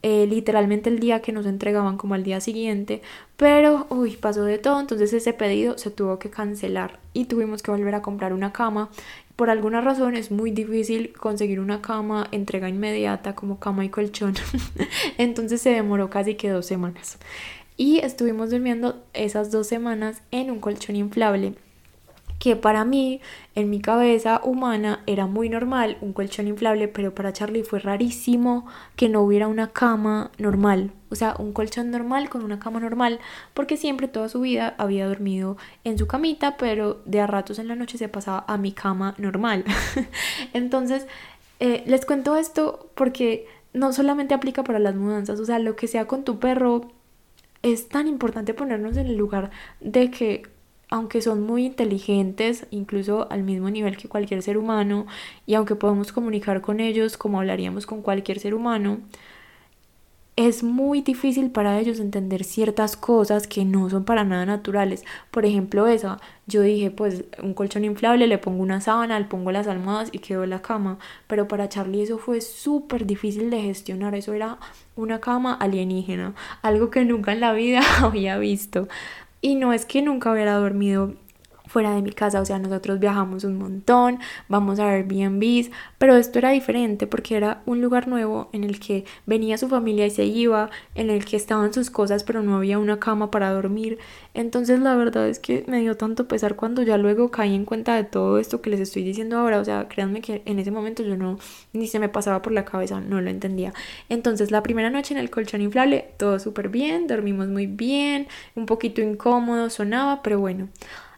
eh, 0.02 0.28
literalmente 0.28 0.90
el 0.90 1.00
día 1.00 1.20
que 1.22 1.32
nos 1.32 1.44
entregaban 1.44 1.96
como 1.96 2.14
al 2.14 2.22
día 2.22 2.40
siguiente, 2.40 3.02
pero 3.36 3.88
uy, 3.90 4.12
pasó 4.16 4.44
de 4.44 4.58
todo, 4.58 4.78
entonces 4.78 5.12
ese 5.12 5.32
pedido 5.32 5.76
se 5.76 5.90
tuvo 5.90 6.20
que 6.20 6.30
cancelar 6.30 7.00
y 7.14 7.24
tuvimos 7.24 7.64
que 7.64 7.72
volver 7.72 7.96
a 7.96 8.02
comprar 8.02 8.32
una 8.32 8.52
cama. 8.52 8.90
Por 9.34 9.50
alguna 9.50 9.80
razón 9.80 10.14
es 10.14 10.30
muy 10.30 10.52
difícil 10.52 11.12
conseguir 11.14 11.58
una 11.58 11.82
cama 11.82 12.28
entrega 12.30 12.68
inmediata 12.68 13.34
como 13.34 13.58
cama 13.58 13.84
y 13.84 13.88
colchón, 13.88 14.34
entonces 15.18 15.62
se 15.62 15.70
demoró 15.70 16.10
casi 16.10 16.36
que 16.36 16.48
dos 16.48 16.66
semanas. 16.66 17.18
Y 17.76 17.98
estuvimos 17.98 18.50
durmiendo 18.50 19.02
esas 19.14 19.50
dos 19.50 19.66
semanas 19.66 20.22
en 20.30 20.52
un 20.52 20.60
colchón 20.60 20.94
inflable 20.94 21.54
que 22.38 22.56
para 22.56 22.84
mí, 22.84 23.20
en 23.54 23.70
mi 23.70 23.80
cabeza 23.80 24.40
humana, 24.44 25.00
era 25.06 25.26
muy 25.26 25.48
normal 25.48 25.96
un 26.00 26.12
colchón 26.12 26.48
inflable, 26.48 26.88
pero 26.88 27.14
para 27.14 27.32
Charlie 27.32 27.62
fue 27.62 27.78
rarísimo 27.78 28.66
que 28.96 29.08
no 29.08 29.22
hubiera 29.22 29.48
una 29.48 29.70
cama 29.70 30.30
normal, 30.38 30.92
o 31.10 31.14
sea, 31.14 31.36
un 31.38 31.52
colchón 31.52 31.90
normal 31.90 32.28
con 32.28 32.44
una 32.44 32.58
cama 32.58 32.80
normal, 32.80 33.20
porque 33.54 33.76
siempre 33.76 34.08
toda 34.08 34.28
su 34.28 34.40
vida 34.40 34.74
había 34.78 35.06
dormido 35.06 35.56
en 35.84 35.98
su 35.98 36.06
camita, 36.06 36.56
pero 36.56 37.00
de 37.04 37.20
a 37.20 37.26
ratos 37.26 37.58
en 37.58 37.68
la 37.68 37.76
noche 37.76 37.98
se 37.98 38.08
pasaba 38.08 38.44
a 38.48 38.58
mi 38.58 38.72
cama 38.72 39.14
normal. 39.18 39.64
Entonces, 40.52 41.06
eh, 41.60 41.84
les 41.86 42.04
cuento 42.04 42.36
esto 42.36 42.90
porque 42.94 43.46
no 43.72 43.92
solamente 43.92 44.34
aplica 44.34 44.64
para 44.64 44.78
las 44.78 44.94
mudanzas, 44.94 45.40
o 45.40 45.44
sea, 45.44 45.58
lo 45.58 45.76
que 45.76 45.88
sea 45.88 46.06
con 46.06 46.24
tu 46.24 46.38
perro, 46.38 46.90
es 47.62 47.88
tan 47.88 48.08
importante 48.08 48.52
ponernos 48.52 48.96
en 48.98 49.06
el 49.06 49.16
lugar 49.16 49.50
de 49.80 50.10
que 50.10 50.42
aunque 50.94 51.20
son 51.22 51.42
muy 51.42 51.66
inteligentes, 51.66 52.68
incluso 52.70 53.26
al 53.32 53.42
mismo 53.42 53.68
nivel 53.68 53.96
que 53.96 54.08
cualquier 54.08 54.42
ser 54.42 54.56
humano, 54.56 55.06
y 55.44 55.54
aunque 55.54 55.74
podemos 55.74 56.12
comunicar 56.12 56.60
con 56.60 56.78
ellos 56.78 57.16
como 57.16 57.40
hablaríamos 57.40 57.84
con 57.84 58.00
cualquier 58.00 58.38
ser 58.38 58.54
humano, 58.54 59.00
es 60.36 60.64
muy 60.64 61.00
difícil 61.00 61.50
para 61.50 61.78
ellos 61.78 62.00
entender 62.00 62.44
ciertas 62.44 62.96
cosas 62.96 63.46
que 63.46 63.64
no 63.64 63.88
son 63.90 64.04
para 64.04 64.24
nada 64.24 64.46
naturales. 64.46 65.04
Por 65.30 65.46
ejemplo, 65.46 65.86
esa, 65.86 66.20
yo 66.46 66.62
dije, 66.62 66.90
pues 66.90 67.24
un 67.42 67.54
colchón 67.54 67.84
inflable, 67.84 68.26
le 68.26 68.38
pongo 68.38 68.62
una 68.62 68.80
sábana, 68.80 69.18
le 69.18 69.26
pongo 69.26 69.52
las 69.52 69.68
almohadas 69.68 70.10
y 70.12 70.18
quedó 70.18 70.44
la 70.46 70.60
cama. 70.62 70.98
Pero 71.28 71.46
para 71.46 71.68
Charlie 71.68 72.02
eso 72.02 72.18
fue 72.18 72.40
súper 72.40 73.06
difícil 73.06 73.50
de 73.50 73.62
gestionar. 73.62 74.14
Eso 74.16 74.32
era 74.32 74.58
una 74.96 75.20
cama 75.20 75.54
alienígena, 75.54 76.34
algo 76.62 76.90
que 76.90 77.04
nunca 77.04 77.32
en 77.32 77.40
la 77.40 77.52
vida 77.52 77.80
había 78.00 78.36
visto. 78.38 78.88
Y 79.44 79.56
no 79.56 79.74
es 79.74 79.84
que 79.84 80.00
nunca 80.00 80.32
hubiera 80.32 80.54
dormido 80.54 81.12
fuera 81.74 81.92
de 81.92 82.02
mi 82.02 82.12
casa, 82.12 82.40
o 82.40 82.44
sea, 82.44 82.60
nosotros 82.60 83.00
viajamos 83.00 83.42
un 83.42 83.58
montón, 83.58 84.20
vamos 84.48 84.78
a 84.78 84.90
Airbnbs, 84.90 85.72
pero 85.98 86.14
esto 86.14 86.38
era 86.38 86.50
diferente 86.50 87.08
porque 87.08 87.34
era 87.36 87.62
un 87.66 87.80
lugar 87.80 88.06
nuevo 88.06 88.48
en 88.52 88.62
el 88.62 88.78
que 88.78 89.04
venía 89.26 89.58
su 89.58 89.68
familia 89.68 90.06
y 90.06 90.10
se 90.10 90.24
iba, 90.24 90.70
en 90.94 91.10
el 91.10 91.24
que 91.24 91.36
estaban 91.36 91.74
sus 91.74 91.90
cosas, 91.90 92.22
pero 92.22 92.44
no 92.44 92.58
había 92.58 92.78
una 92.78 93.00
cama 93.00 93.32
para 93.32 93.50
dormir. 93.50 93.98
Entonces, 94.34 94.78
la 94.78 94.94
verdad 94.94 95.28
es 95.28 95.40
que 95.40 95.64
me 95.66 95.80
dio 95.80 95.96
tanto 95.96 96.28
pesar 96.28 96.54
cuando 96.54 96.80
ya 96.84 96.96
luego 96.96 97.32
caí 97.32 97.56
en 97.56 97.64
cuenta 97.64 97.96
de 97.96 98.04
todo 98.04 98.38
esto 98.38 98.62
que 98.62 98.70
les 98.70 98.78
estoy 98.78 99.02
diciendo 99.02 99.36
ahora, 99.36 99.58
o 99.58 99.64
sea, 99.64 99.88
créanme 99.88 100.20
que 100.20 100.42
en 100.44 100.60
ese 100.60 100.70
momento 100.70 101.02
yo 101.02 101.16
no 101.16 101.38
ni 101.72 101.88
se 101.88 101.98
me 101.98 102.08
pasaba 102.08 102.40
por 102.40 102.52
la 102.52 102.64
cabeza, 102.64 103.00
no 103.00 103.20
lo 103.20 103.30
entendía. 103.30 103.74
Entonces, 104.08 104.52
la 104.52 104.62
primera 104.62 104.90
noche 104.90 105.12
en 105.12 105.18
el 105.18 105.28
colchón 105.28 105.60
inflable, 105.60 106.12
todo 106.18 106.38
súper 106.38 106.68
bien, 106.68 107.08
dormimos 107.08 107.48
muy 107.48 107.66
bien, 107.66 108.28
un 108.54 108.66
poquito 108.66 109.02
incómodo 109.02 109.70
sonaba, 109.70 110.22
pero 110.22 110.38
bueno. 110.38 110.68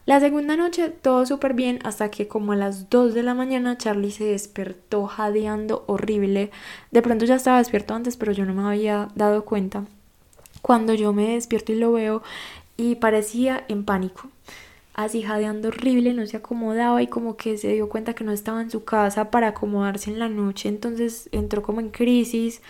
La 0.06 0.20
segunda 0.20 0.56
noche 0.56 0.90
todo 0.90 1.26
súper 1.26 1.52
bien 1.54 1.80
hasta 1.82 2.12
que 2.12 2.28
como 2.28 2.52
a 2.52 2.56
las 2.56 2.88
2 2.90 3.12
de 3.12 3.24
la 3.24 3.34
mañana 3.34 3.76
Charlie 3.76 4.12
se 4.12 4.22
despertó 4.22 5.08
jadeando 5.08 5.82
horrible. 5.88 6.52
De 6.92 7.02
pronto 7.02 7.24
ya 7.24 7.34
estaba 7.34 7.58
despierto 7.58 7.92
antes 7.92 8.16
pero 8.16 8.30
yo 8.30 8.44
no 8.44 8.54
me 8.54 8.62
había 8.62 9.08
dado 9.16 9.44
cuenta. 9.44 9.84
Cuando 10.62 10.94
yo 10.94 11.12
me 11.12 11.30
despierto 11.30 11.72
y 11.72 11.80
lo 11.80 11.90
veo 11.90 12.22
y 12.76 12.94
parecía 12.94 13.64
en 13.66 13.84
pánico. 13.84 14.28
Así 14.94 15.22
jadeando 15.22 15.68
horrible, 15.68 16.14
no 16.14 16.24
se 16.24 16.36
acomodaba 16.36 17.02
y 17.02 17.08
como 17.08 17.36
que 17.36 17.58
se 17.58 17.72
dio 17.72 17.88
cuenta 17.88 18.14
que 18.14 18.22
no 18.22 18.30
estaba 18.30 18.62
en 18.62 18.70
su 18.70 18.84
casa 18.84 19.32
para 19.32 19.48
acomodarse 19.48 20.10
en 20.10 20.20
la 20.20 20.28
noche, 20.28 20.68
entonces 20.68 21.28
entró 21.32 21.62
como 21.62 21.80
en 21.80 21.90
crisis. 21.90 22.62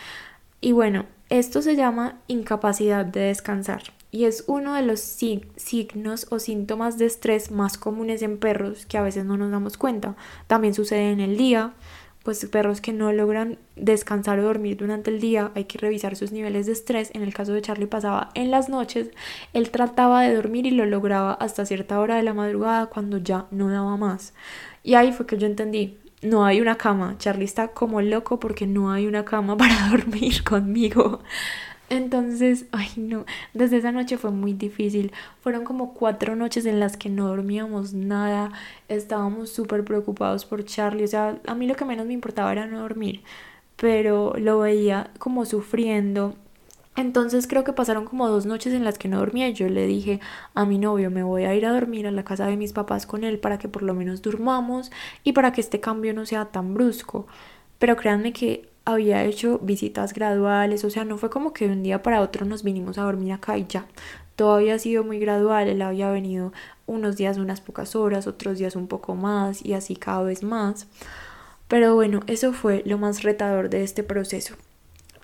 Y 0.63 0.73
bueno, 0.73 1.05
esto 1.29 1.61
se 1.61 1.77
llama 1.77 2.19
incapacidad 2.29 3.05
de 3.05 3.21
descansar 3.21 3.83
y 4.17 4.25
es 4.25 4.45
uno 4.47 4.73
de 4.73 4.81
los 4.81 4.99
signos 5.01 6.27
o 6.31 6.39
síntomas 6.39 6.97
de 6.97 7.05
estrés 7.05 7.51
más 7.51 7.77
comunes 7.77 8.23
en 8.23 8.39
perros 8.39 8.87
que 8.87 8.97
a 8.97 9.03
veces 9.03 9.27
no 9.27 9.37
nos 9.37 9.51
damos 9.51 9.77
cuenta. 9.77 10.17
También 10.47 10.73
sucede 10.73 11.13
en 11.13 11.21
el 11.21 11.37
día, 11.37 11.75
pues 12.23 12.43
perros 12.47 12.81
que 12.81 12.95
no 12.95 13.13
logran 13.13 13.59
descansar 13.77 14.39
o 14.39 14.45
dormir 14.45 14.79
durante 14.79 15.11
el 15.11 15.21
día, 15.21 15.53
hay 15.55 15.65
que 15.65 15.77
revisar 15.77 16.17
sus 16.17 16.33
niveles 16.33 16.65
de 16.65 16.73
estrés. 16.73 17.11
En 17.13 17.21
el 17.21 17.35
caso 17.35 17.53
de 17.53 17.61
Charlie 17.61 17.89
pasaba 17.89 18.31
en 18.33 18.51
las 18.51 18.71
noches, 18.71 19.11
él 19.53 19.71
trataba 19.71 20.23
de 20.23 20.35
dormir 20.35 20.65
y 20.65 20.71
lo 20.71 20.87
lograba 20.87 21.35
hasta 21.35 21.67
cierta 21.67 22.01
hora 22.01 22.17
de 22.17 22.23
la 22.23 22.33
madrugada 22.33 22.87
cuando 22.87 23.19
ya 23.19 23.45
no 23.51 23.69
daba 23.69 23.99
más. 23.99 24.33
Y 24.83 24.95
ahí 24.95 25.13
fue 25.13 25.27
que 25.27 25.37
yo 25.37 25.47
entendí, 25.47 25.99
no 26.23 26.47
hay 26.47 26.63
una 26.63 26.79
cama. 26.79 27.17
Charlie 27.19 27.45
está 27.45 27.69
como 27.69 28.01
loco 28.01 28.41
porque 28.41 28.67
no 28.67 28.91
hay 28.91 29.07
una 29.07 29.27
cama 29.27 29.57
para 29.59 29.91
dormir 29.91 30.43
conmigo. 30.43 31.21
Entonces, 31.89 32.67
ay 32.73 32.89
no, 32.97 33.25
desde 33.55 33.77
esa 33.77 33.93
noche 33.93 34.19
fue 34.19 34.31
muy 34.33 34.53
difícil. 34.53 35.13
Fueron 35.41 35.65
como 35.65 35.95
cuatro 35.95 36.35
noches 36.35 36.67
en 36.67 36.81
las 36.81 36.97
que 36.97 37.09
no 37.09 37.29
dormíamos 37.29 37.95
nada, 37.95 38.51
estábamos 38.89 39.51
súper 39.51 39.85
preocupados 39.85 40.45
por 40.45 40.65
Charlie. 40.65 41.05
O 41.05 41.09
sea, 41.09 41.41
a 41.47 41.55
mí 41.55 41.67
lo 41.67 41.77
que 41.77 41.85
menos 41.85 42.07
me 42.07 42.13
importaba 42.13 42.51
era 42.53 42.67
no 42.67 42.81
dormir, 42.81 43.23
pero 43.77 44.35
lo 44.37 44.59
veía 44.61 45.11
como 45.19 45.45
sufriendo. 45.47 46.35
Entonces 46.97 47.47
creo 47.47 47.63
que 47.63 47.73
pasaron 47.75 48.07
como 48.07 48.29
dos 48.29 48.47
noches 48.47 48.73
en 48.73 48.85
las 48.85 48.99
que 48.99 49.09
no 49.09 49.19
dormía 49.19 49.49
y 49.49 49.53
yo 49.55 49.69
le 49.69 49.87
dije 49.87 50.21
a 50.55 50.65
mi 50.65 50.79
novio 50.79 51.11
me 51.11 51.23
voy 51.23 51.45
a 51.45 51.55
ir 51.55 51.67
a 51.67 51.73
dormir 51.73 52.07
a 52.07 52.11
la 52.11 52.25
casa 52.25 52.47
de 52.47 52.57
mis 52.57 52.73
papás 52.73 53.07
con 53.07 53.23
él 53.23 53.39
para 53.39 53.59
que 53.59 53.69
por 53.69 53.83
lo 53.83 53.93
menos 53.95 54.23
durmamos 54.23 54.91
y 55.23 55.33
para 55.33 55.53
que 55.53 55.61
este 55.61 55.79
cambio 55.81 56.15
no 56.15 56.25
sea 56.27 56.47
tan 56.47 56.75
brusco. 56.75 57.27
Pero 57.79 57.97
créanme 57.97 58.33
que 58.33 58.71
había 58.87 59.25
hecho 59.25 59.59
visitas 59.59 60.15
graduales, 60.15 60.85
o 60.85 60.91
sea, 60.91 61.05
no 61.05 61.19
fue 61.19 61.29
como 61.29 61.53
que 61.53 61.67
de 61.67 61.75
un 61.75 61.83
día 61.83 62.03
para 62.03 62.23
otro 62.23 62.47
nos 62.47 62.63
vinimos 62.63 62.97
a 62.97 63.03
dormir 63.03 63.33
acá 63.33 63.59
y 63.59 63.67
ya. 63.69 63.85
Todo 64.37 64.55
había 64.55 64.79
sido 64.79 65.03
muy 65.05 65.19
gradual, 65.19 65.69
él 65.69 65.83
había 65.83 66.09
venido 66.11 66.53
unos 66.87 67.17
días 67.17 67.37
unas 67.37 67.61
pocas 67.61 67.97
horas, 67.97 68.27
otros 68.29 68.59
días 68.59 68.77
un 68.77 68.87
poco 68.87 69.17
más 69.17 69.65
y 69.65 69.75
así 69.75 69.97
cada 69.97 70.23
vez 70.23 70.43
más. 70.45 70.87
Pero 71.69 71.97
bueno, 71.97 72.21
eso 72.29 72.53
fue 72.53 72.83
lo 72.87 72.97
más 72.97 73.25
retador 73.25 73.71
de 73.71 73.83
este 73.83 74.05
proceso. 74.05 74.55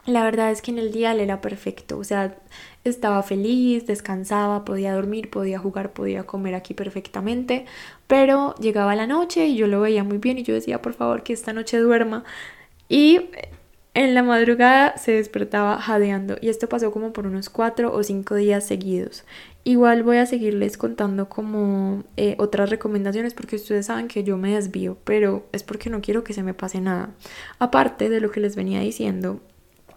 La 0.06 0.24
verdad 0.24 0.50
es 0.50 0.60
que 0.60 0.72
en 0.72 0.78
el 0.78 0.90
día 0.90 1.12
él 1.12 1.20
era 1.20 1.40
perfecto, 1.40 1.96
o 1.98 2.02
sea, 2.02 2.36
estaba 2.82 3.22
feliz, 3.22 3.86
descansaba, 3.86 4.64
podía 4.64 4.92
dormir, 4.92 5.30
podía 5.30 5.60
jugar, 5.60 5.92
podía 5.92 6.24
comer 6.24 6.56
aquí 6.56 6.74
perfectamente, 6.74 7.66
pero 8.08 8.56
llegaba 8.56 8.96
la 8.96 9.06
noche 9.06 9.46
y 9.46 9.56
yo 9.56 9.68
lo 9.68 9.80
veía 9.80 10.02
muy 10.02 10.18
bien 10.18 10.38
y 10.38 10.42
yo 10.42 10.54
decía, 10.54 10.82
por 10.82 10.94
favor, 10.94 11.22
que 11.22 11.32
esta 11.32 11.52
noche 11.52 11.78
duerma. 11.78 12.24
Y 12.92 13.30
en 13.94 14.14
la 14.14 14.22
madrugada 14.22 14.98
se 14.98 15.12
despertaba 15.12 15.80
jadeando 15.80 16.36
y 16.42 16.50
esto 16.50 16.68
pasó 16.68 16.92
como 16.92 17.14
por 17.14 17.26
unos 17.26 17.48
cuatro 17.48 17.90
o 17.90 18.02
cinco 18.02 18.34
días 18.34 18.66
seguidos. 18.66 19.24
Igual 19.64 20.02
voy 20.02 20.18
a 20.18 20.26
seguirles 20.26 20.76
contando 20.76 21.30
como 21.30 22.04
eh, 22.18 22.36
otras 22.38 22.68
recomendaciones 22.68 23.32
porque 23.32 23.56
ustedes 23.56 23.86
saben 23.86 24.08
que 24.08 24.24
yo 24.24 24.36
me 24.36 24.52
desvío, 24.52 24.98
pero 25.04 25.46
es 25.52 25.62
porque 25.62 25.88
no 25.88 26.02
quiero 26.02 26.22
que 26.22 26.34
se 26.34 26.42
me 26.42 26.52
pase 26.52 26.82
nada. 26.82 27.08
Aparte 27.58 28.10
de 28.10 28.20
lo 28.20 28.30
que 28.30 28.40
les 28.40 28.56
venía 28.56 28.80
diciendo 28.80 29.40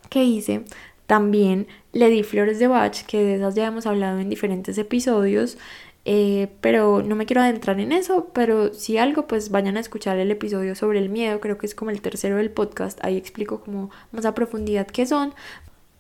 que 0.09 0.23
hice, 0.23 0.63
también 1.05 1.67
le 1.91 2.09
di 2.09 2.23
flores 2.23 2.59
de 2.59 2.67
Bach, 2.67 3.05
que 3.05 3.21
de 3.21 3.35
esas 3.35 3.55
ya 3.55 3.67
hemos 3.67 3.85
hablado 3.87 4.19
en 4.19 4.29
diferentes 4.29 4.77
episodios. 4.77 5.57
Eh, 6.07 6.49
pero 6.61 7.01
no 7.01 7.15
me 7.15 7.25
quiero 7.25 7.41
adentrar 7.41 7.79
en 7.79 7.91
eso, 7.91 8.29
pero 8.33 8.73
si 8.73 8.97
algo, 8.99 9.25
pues 9.27 9.49
vayan 9.49 9.75
a 9.75 9.79
escuchar 9.79 10.17
el 10.19 10.29
episodio 10.29 10.75
sobre 10.75 10.99
el 10.99 11.09
miedo, 11.09 11.39
creo 11.39 11.57
que 11.57 11.65
es 11.65 11.73
como 11.73 11.89
el 11.89 12.01
tercero 12.01 12.37
del 12.37 12.51
podcast, 12.51 13.03
ahí 13.03 13.17
explico 13.17 13.61
como 13.61 13.89
más 14.11 14.25
a 14.25 14.35
profundidad 14.35 14.85
qué 14.85 15.07
son, 15.07 15.33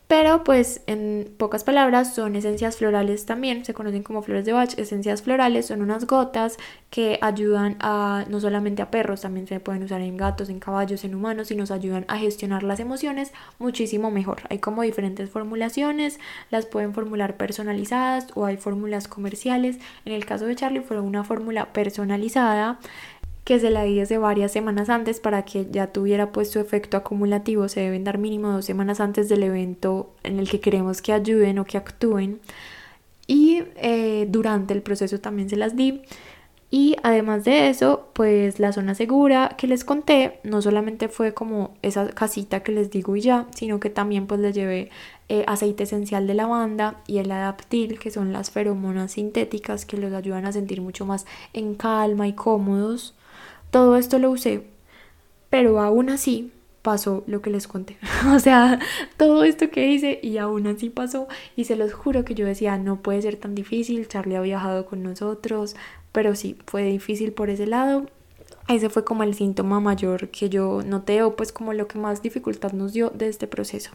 pero 0.07 0.43
pues 0.43 0.81
en 0.87 1.33
pocas 1.37 1.63
palabras 1.63 2.13
son 2.13 2.35
esencias 2.35 2.77
florales 2.77 3.25
también, 3.25 3.65
se 3.65 3.73
conocen 3.73 4.03
como 4.03 4.21
flores 4.21 4.45
de 4.45 4.53
Bach, 4.53 4.77
esencias 4.77 5.23
florales 5.23 5.65
son 5.65 5.81
unas 5.81 6.05
gotas 6.05 6.57
que 6.89 7.17
ayudan 7.21 7.75
a 7.79 8.25
no 8.29 8.39
solamente 8.39 8.81
a 8.81 8.91
perros, 8.91 9.21
también 9.21 9.47
se 9.47 9.59
pueden 9.59 9.83
usar 9.83 10.01
en 10.01 10.15
gatos, 10.15 10.49
en 10.49 10.59
caballos, 10.59 11.03
en 11.03 11.15
humanos 11.15 11.51
y 11.51 11.55
nos 11.55 11.71
ayudan 11.71 12.05
a 12.07 12.17
gestionar 12.17 12.63
las 12.63 12.79
emociones 12.79 13.33
muchísimo 13.59 14.11
mejor. 14.11 14.41
Hay 14.49 14.59
como 14.59 14.83
diferentes 14.83 15.29
formulaciones, 15.29 16.19
las 16.51 16.65
pueden 16.65 16.93
formular 16.93 17.35
personalizadas 17.35 18.27
o 18.35 18.45
hay 18.45 18.57
fórmulas 18.57 19.07
comerciales. 19.07 19.77
En 20.05 20.13
el 20.13 20.25
caso 20.25 20.45
de 20.45 20.55
Charlie 20.55 20.81
fue 20.81 20.99
una 20.99 21.23
fórmula 21.23 21.73
personalizada 21.73 22.79
que 23.45 23.59
se 23.59 23.69
la 23.69 23.83
di 23.83 23.95
desde 23.95 24.17
varias 24.17 24.51
semanas 24.51 24.89
antes 24.89 25.19
para 25.19 25.45
que 25.45 25.67
ya 25.71 25.87
tuviera 25.87 26.31
pues 26.31 26.49
su 26.49 26.59
efecto 26.59 26.97
acumulativo. 26.97 27.69
Se 27.69 27.79
deben 27.79 28.03
dar 28.03 28.17
mínimo 28.17 28.51
dos 28.51 28.65
semanas 28.65 28.99
antes 28.99 29.29
del 29.29 29.43
evento 29.43 30.13
en 30.23 30.39
el 30.39 30.49
que 30.49 30.59
queremos 30.59 31.01
que 31.01 31.13
ayuden 31.13 31.59
o 31.59 31.65
que 31.65 31.77
actúen. 31.77 32.39
Y 33.27 33.63
eh, 33.77 34.25
durante 34.29 34.73
el 34.73 34.81
proceso 34.81 35.19
también 35.19 35.49
se 35.49 35.57
las 35.57 35.75
di. 35.75 36.01
Y 36.71 36.95
además 37.03 37.45
de 37.45 37.69
eso, 37.69 38.09
pues 38.13 38.59
la 38.59 38.73
zona 38.73 38.95
segura 38.95 39.55
que 39.57 39.67
les 39.67 39.85
conté, 39.85 40.39
no 40.43 40.63
solamente 40.63 41.07
fue 41.07 41.35
como 41.35 41.75
esa 41.83 42.09
casita 42.09 42.63
que 42.63 42.71
les 42.71 42.89
digo 42.89 43.15
y 43.15 43.21
ya, 43.21 43.47
sino 43.55 43.79
que 43.79 43.91
también 43.91 44.25
pues 44.25 44.39
les 44.39 44.55
llevé 44.55 44.89
eh, 45.29 45.43
aceite 45.47 45.83
esencial 45.83 46.25
de 46.25 46.33
lavanda 46.33 47.01
y 47.05 47.19
el 47.19 47.31
adaptil, 47.31 47.99
que 47.99 48.09
son 48.09 48.33
las 48.33 48.49
feromonas 48.49 49.11
sintéticas 49.13 49.85
que 49.85 49.97
los 49.97 50.11
ayudan 50.13 50.45
a 50.45 50.51
sentir 50.51 50.81
mucho 50.81 51.05
más 51.05 51.27
en 51.53 51.75
calma 51.75 52.27
y 52.27 52.33
cómodos. 52.33 53.13
Todo 53.75 53.97
esto 53.97 54.19
lo 54.19 54.31
usé, 54.31 54.61
pero 55.49 55.81
aún 55.81 56.09
así 56.09 56.53
pasó 56.81 57.25
lo 57.27 57.41
que 57.41 57.49
les 57.49 57.67
conté. 57.67 57.97
o 58.33 58.39
sea, 58.39 58.79
todo 59.17 59.43
esto 59.43 59.69
que 59.69 59.89
hice 59.89 60.17
y 60.23 60.37
aún 60.37 60.65
así 60.65 60.89
pasó 60.89 61.27
y 61.57 61.65
se 61.65 61.75
los 61.75 61.93
juro 61.93 62.23
que 62.23 62.35
yo 62.35 62.45
decía, 62.45 62.77
no 62.77 63.01
puede 63.01 63.21
ser 63.21 63.35
tan 63.35 63.53
difícil, 63.53 64.07
Charlie 64.07 64.37
ha 64.37 64.41
viajado 64.41 64.85
con 64.85 65.03
nosotros, 65.03 65.75
pero 66.13 66.35
sí, 66.35 66.57
fue 66.67 66.83
difícil 66.83 67.33
por 67.33 67.49
ese 67.49 67.67
lado. 67.67 68.05
Ese 68.69 68.89
fue 68.89 69.03
como 69.03 69.23
el 69.23 69.33
síntoma 69.33 69.81
mayor 69.81 70.29
que 70.29 70.47
yo 70.47 70.81
noté 70.81 71.21
o 71.21 71.35
pues 71.35 71.51
como 71.51 71.73
lo 71.73 71.89
que 71.89 71.99
más 71.99 72.21
dificultad 72.21 72.71
nos 72.71 72.93
dio 72.93 73.09
de 73.09 73.27
este 73.27 73.45
proceso. 73.45 73.91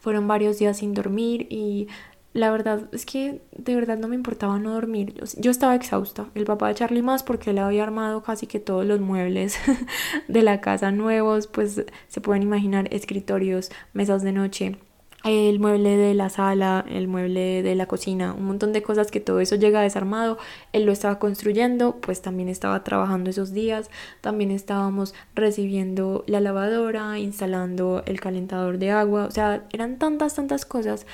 Fueron 0.00 0.28
varios 0.28 0.58
días 0.58 0.76
sin 0.76 0.92
dormir 0.92 1.46
y 1.48 1.88
la 2.34 2.50
verdad 2.50 2.88
es 2.92 3.06
que 3.06 3.40
de 3.56 3.74
verdad 3.76 3.96
no 3.96 4.08
me 4.08 4.16
importaba 4.16 4.58
no 4.58 4.74
dormir. 4.74 5.14
Yo, 5.38 5.52
estaba 5.52 5.76
exhausta. 5.76 6.26
El 6.34 6.44
papá 6.44 6.68
de 6.68 6.74
Charlie 6.74 7.00
más 7.00 7.22
porque 7.22 7.50
él 7.50 7.58
había 7.58 7.84
armado 7.84 8.24
casi 8.24 8.48
que 8.48 8.58
todos 8.58 8.84
los 8.84 9.00
muebles 9.00 9.56
de 10.28 10.42
la 10.42 10.60
casa 10.60 10.90
nuevos. 10.90 11.46
Pues 11.46 11.86
se 12.08 12.20
pueden 12.20 12.42
imaginar 12.42 12.92
escritorios, 12.92 13.70
mesas 13.92 14.22
de 14.22 14.32
noche, 14.32 14.76
el 15.22 15.60
mueble 15.60 15.96
de 15.96 16.12
la 16.12 16.28
sala, 16.28 16.84
el 16.88 17.06
mueble 17.06 17.62
de 17.62 17.74
la 17.76 17.86
cocina, 17.86 18.34
un 18.34 18.44
montón 18.46 18.72
de 18.72 18.82
cosas 18.82 19.12
que 19.12 19.20
todo 19.20 19.38
eso 19.38 19.54
llega 19.54 19.80
desarmado. 19.80 20.36
Él 20.72 20.86
lo 20.86 20.92
estaba 20.92 21.20
construyendo, 21.20 22.00
pues 22.00 22.20
también 22.20 22.48
estaba 22.48 22.82
trabajando 22.82 23.30
esos 23.30 23.52
días. 23.52 23.90
También 24.20 24.50
estábamos 24.50 25.14
recibiendo 25.36 26.24
la 26.26 26.40
lavadora, 26.40 27.16
instalando 27.20 28.02
el 28.06 28.20
calentador 28.20 28.78
de 28.78 28.90
agua. 28.90 29.26
O 29.26 29.30
sea, 29.30 29.64
eran 29.72 29.98
tantas, 30.00 30.34
tantas 30.34 30.66
cosas 30.66 31.06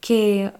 que 0.00 0.52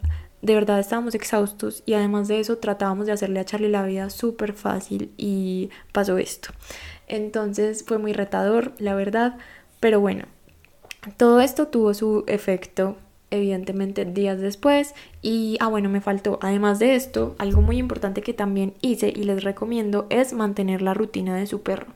de 0.42 0.54
verdad 0.54 0.78
estábamos 0.78 1.14
exhaustos 1.14 1.82
y 1.84 1.94
además 1.94 2.28
de 2.28 2.40
eso 2.40 2.58
tratábamos 2.58 3.06
de 3.06 3.12
hacerle 3.12 3.40
a 3.40 3.44
Charlie 3.44 3.68
la 3.68 3.84
vida 3.84 4.10
súper 4.10 4.52
fácil 4.52 5.12
y 5.16 5.70
pasó 5.92 6.18
esto. 6.18 6.50
Entonces 7.06 7.84
fue 7.86 7.98
muy 7.98 8.12
retador, 8.12 8.72
la 8.78 8.94
verdad, 8.94 9.38
pero 9.80 10.00
bueno, 10.00 10.26
todo 11.16 11.40
esto 11.40 11.68
tuvo 11.68 11.94
su 11.94 12.24
efecto 12.26 12.96
evidentemente 13.30 14.04
días 14.04 14.40
después 14.40 14.94
y 15.20 15.58
ah 15.60 15.68
bueno 15.68 15.90
me 15.90 16.00
faltó 16.00 16.38
además 16.40 16.78
de 16.78 16.94
esto 16.94 17.36
algo 17.38 17.60
muy 17.60 17.76
importante 17.76 18.22
que 18.22 18.32
también 18.32 18.72
hice 18.80 19.12
y 19.14 19.24
les 19.24 19.44
recomiendo 19.44 20.06
es 20.08 20.32
mantener 20.32 20.80
la 20.80 20.94
rutina 20.94 21.36
de 21.36 21.46
su 21.46 21.60
perro 21.62 21.88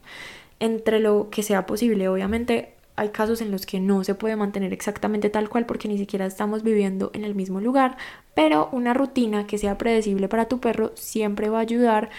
entre 0.60 1.00
lo 1.00 1.30
que 1.30 1.42
sea 1.42 1.64
posible 1.64 2.08
obviamente 2.08 2.74
hay 2.96 3.08
casos 3.08 3.40
en 3.40 3.50
los 3.50 3.66
que 3.66 3.80
no 3.80 4.04
se 4.04 4.14
puede 4.14 4.36
mantener 4.36 4.72
exactamente 4.72 5.30
tal 5.30 5.48
cual 5.48 5.66
porque 5.66 5.88
ni 5.88 5.98
siquiera 5.98 6.26
estamos 6.26 6.62
viviendo 6.62 7.10
en 7.14 7.24
el 7.24 7.34
mismo 7.34 7.60
lugar, 7.60 7.96
pero 8.34 8.68
una 8.72 8.94
rutina 8.94 9.46
que 9.46 9.58
sea 9.58 9.78
predecible 9.78 10.28
para 10.28 10.46
tu 10.46 10.60
perro 10.60 10.92
siempre 10.94 11.48
va 11.48 11.58
a 11.58 11.62
ayudar 11.62 12.10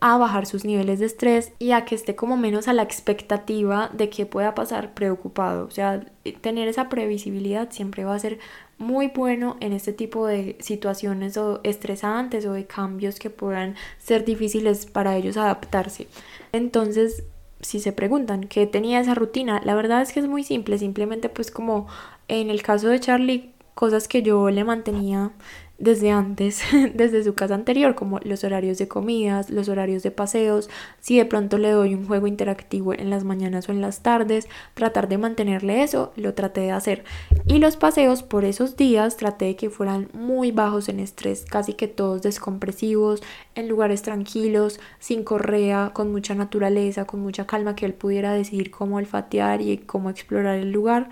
a 0.00 0.16
bajar 0.16 0.46
sus 0.46 0.64
niveles 0.64 0.98
de 0.98 1.06
estrés 1.06 1.52
y 1.58 1.72
a 1.72 1.84
que 1.84 1.94
esté 1.94 2.16
como 2.16 2.36
menos 2.36 2.68
a 2.68 2.72
la 2.72 2.82
expectativa 2.82 3.90
de 3.92 4.08
que 4.08 4.24
pueda 4.24 4.54
pasar 4.54 4.94
preocupado. 4.94 5.66
O 5.66 5.70
sea, 5.70 6.06
tener 6.40 6.68
esa 6.68 6.88
previsibilidad 6.88 7.70
siempre 7.70 8.04
va 8.04 8.14
a 8.14 8.18
ser 8.18 8.38
muy 8.78 9.08
bueno 9.08 9.58
en 9.60 9.74
este 9.74 9.92
tipo 9.92 10.26
de 10.26 10.56
situaciones 10.60 11.36
o 11.36 11.60
estresantes 11.64 12.46
o 12.46 12.54
de 12.54 12.66
cambios 12.66 13.18
que 13.18 13.28
puedan 13.28 13.76
ser 13.98 14.24
difíciles 14.24 14.86
para 14.86 15.16
ellos 15.16 15.36
adaptarse. 15.36 16.06
Entonces, 16.52 17.24
si 17.60 17.80
se 17.80 17.92
preguntan 17.92 18.44
qué 18.44 18.66
tenía 18.66 19.00
esa 19.00 19.14
rutina, 19.14 19.60
la 19.64 19.74
verdad 19.74 20.02
es 20.02 20.12
que 20.12 20.20
es 20.20 20.26
muy 20.26 20.44
simple, 20.44 20.78
simplemente 20.78 21.28
pues 21.28 21.50
como 21.50 21.86
en 22.28 22.50
el 22.50 22.62
caso 22.62 22.88
de 22.88 23.00
Charlie, 23.00 23.52
cosas 23.74 24.08
que 24.08 24.22
yo 24.22 24.50
le 24.50 24.64
mantenía 24.64 25.32
desde 25.80 26.10
antes, 26.10 26.60
desde 26.94 27.24
su 27.24 27.34
casa 27.34 27.54
anterior, 27.54 27.94
como 27.94 28.20
los 28.20 28.44
horarios 28.44 28.78
de 28.78 28.86
comidas, 28.86 29.50
los 29.50 29.68
horarios 29.68 30.02
de 30.02 30.10
paseos, 30.10 30.68
si 31.00 31.16
de 31.16 31.24
pronto 31.24 31.58
le 31.58 31.70
doy 31.70 31.94
un 31.94 32.06
juego 32.06 32.26
interactivo 32.26 32.92
en 32.92 33.10
las 33.10 33.24
mañanas 33.24 33.68
o 33.68 33.72
en 33.72 33.80
las 33.80 34.02
tardes, 34.02 34.46
tratar 34.74 35.08
de 35.08 35.18
mantenerle 35.18 35.82
eso, 35.82 36.12
lo 36.16 36.34
traté 36.34 36.60
de 36.60 36.70
hacer. 36.70 37.04
Y 37.46 37.58
los 37.58 37.76
paseos 37.76 38.22
por 38.22 38.44
esos 38.44 38.76
días 38.76 39.16
traté 39.16 39.46
de 39.46 39.56
que 39.56 39.70
fueran 39.70 40.08
muy 40.12 40.52
bajos 40.52 40.88
en 40.88 41.00
estrés, 41.00 41.44
casi 41.48 41.72
que 41.72 41.88
todos 41.88 42.22
descompresivos, 42.22 43.22
en 43.54 43.68
lugares 43.68 44.02
tranquilos, 44.02 44.78
sin 44.98 45.24
correa, 45.24 45.92
con 45.94 46.12
mucha 46.12 46.34
naturaleza, 46.34 47.06
con 47.06 47.20
mucha 47.20 47.46
calma, 47.46 47.74
que 47.74 47.86
él 47.86 47.94
pudiera 47.94 48.34
decidir 48.34 48.70
cómo 48.70 48.96
olfatear 48.96 49.62
y 49.62 49.78
cómo 49.78 50.10
explorar 50.10 50.58
el 50.58 50.72
lugar. 50.72 51.08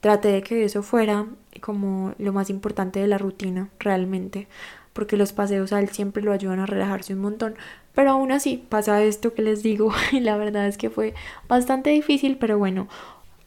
Traté 0.00 0.28
de 0.28 0.42
que 0.42 0.64
eso 0.64 0.82
fuera 0.82 1.26
como 1.58 2.14
lo 2.18 2.32
más 2.32 2.50
importante 2.50 3.00
de 3.00 3.08
la 3.08 3.18
rutina 3.18 3.68
realmente, 3.78 4.48
porque 4.92 5.16
los 5.16 5.32
paseos 5.32 5.72
a 5.72 5.80
él 5.80 5.90
siempre 5.90 6.22
lo 6.22 6.32
ayudan 6.32 6.60
a 6.60 6.66
relajarse 6.66 7.14
un 7.14 7.20
montón. 7.20 7.54
Pero 7.94 8.10
aún 8.10 8.32
así 8.32 8.64
pasa 8.68 9.02
esto 9.02 9.34
que 9.34 9.42
les 9.42 9.62
digo 9.62 9.92
y 10.12 10.20
la 10.20 10.36
verdad 10.36 10.66
es 10.66 10.78
que 10.78 10.90
fue 10.90 11.14
bastante 11.48 11.90
difícil, 11.90 12.36
pero 12.38 12.58
bueno, 12.58 12.88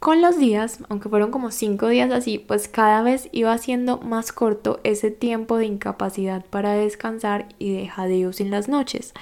con 0.01 0.19
los 0.19 0.39
días, 0.39 0.79
aunque 0.89 1.09
fueron 1.09 1.29
como 1.29 1.51
cinco 1.51 1.87
días 1.87 2.11
así, 2.11 2.39
pues 2.39 2.67
cada 2.67 3.03
vez 3.03 3.29
iba 3.33 3.55
siendo 3.59 3.99
más 3.99 4.31
corto 4.31 4.79
ese 4.83 5.11
tiempo 5.11 5.57
de 5.57 5.67
incapacidad 5.67 6.43
para 6.43 6.73
descansar 6.73 7.49
y 7.59 7.71
de 7.75 7.87
jadeo 7.87 8.31
en 8.39 8.49
las 8.49 8.67
noches. 8.67 9.13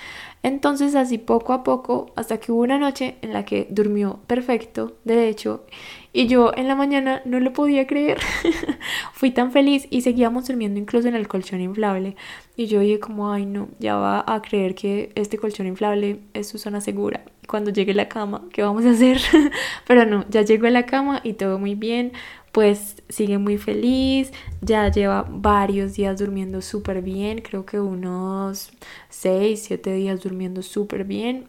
Entonces 0.41 0.95
así 0.95 1.17
poco 1.17 1.51
a 1.51 1.63
poco, 1.63 2.13
hasta 2.15 2.37
que 2.37 2.53
hubo 2.53 2.61
una 2.61 2.79
noche 2.79 3.17
en 3.21 3.33
la 3.33 3.43
que 3.43 3.67
durmió 3.69 4.21
perfecto, 4.25 4.93
de 5.03 5.27
hecho, 5.27 5.65
y 6.13 6.27
yo 6.27 6.51
en 6.55 6.67
la 6.67 6.75
mañana 6.75 7.21
no 7.25 7.39
lo 7.39 7.53
podía 7.53 7.87
creer. 7.87 8.19
Fui 9.13 9.31
tan 9.31 9.51
feliz 9.51 9.87
y 9.89 10.01
seguíamos 10.01 10.47
durmiendo 10.47 10.79
incluso 10.79 11.07
en 11.07 11.15
el 11.15 11.27
colchón 11.27 11.61
inflable. 11.61 12.15
Y 12.55 12.67
yo 12.67 12.79
dije 12.79 12.99
como, 12.99 13.31
ay 13.31 13.45
no, 13.45 13.69
ya 13.79 13.95
va 13.95 14.23
a 14.27 14.41
creer 14.41 14.75
que 14.75 15.11
este 15.15 15.37
colchón 15.37 15.67
inflable 15.67 16.19
es 16.33 16.47
su 16.47 16.57
zona 16.57 16.81
segura 16.81 17.23
cuando 17.49 17.71
llegue 17.71 17.91
a 17.91 17.95
la 17.95 18.07
cama, 18.07 18.43
¿qué 18.53 18.61
vamos 18.61 18.85
a 18.85 18.91
hacer? 18.91 19.19
Pero 19.87 20.05
no, 20.05 20.23
ya 20.29 20.43
llegó 20.43 20.67
a 20.67 20.69
la 20.69 20.85
cama 20.85 21.19
y 21.23 21.33
todo 21.33 21.57
muy 21.57 21.75
bien, 21.75 22.13
pues 22.51 23.01
sigue 23.09 23.37
muy 23.37 23.57
feliz, 23.57 24.31
ya 24.61 24.89
lleva 24.89 25.25
varios 25.27 25.95
días 25.95 26.19
durmiendo 26.19 26.61
súper 26.61 27.01
bien, 27.01 27.41
creo 27.41 27.65
que 27.65 27.79
unos 27.79 28.71
6, 29.09 29.61
7 29.63 29.93
días 29.93 30.21
durmiendo 30.21 30.61
súper 30.61 31.03
bien. 31.03 31.47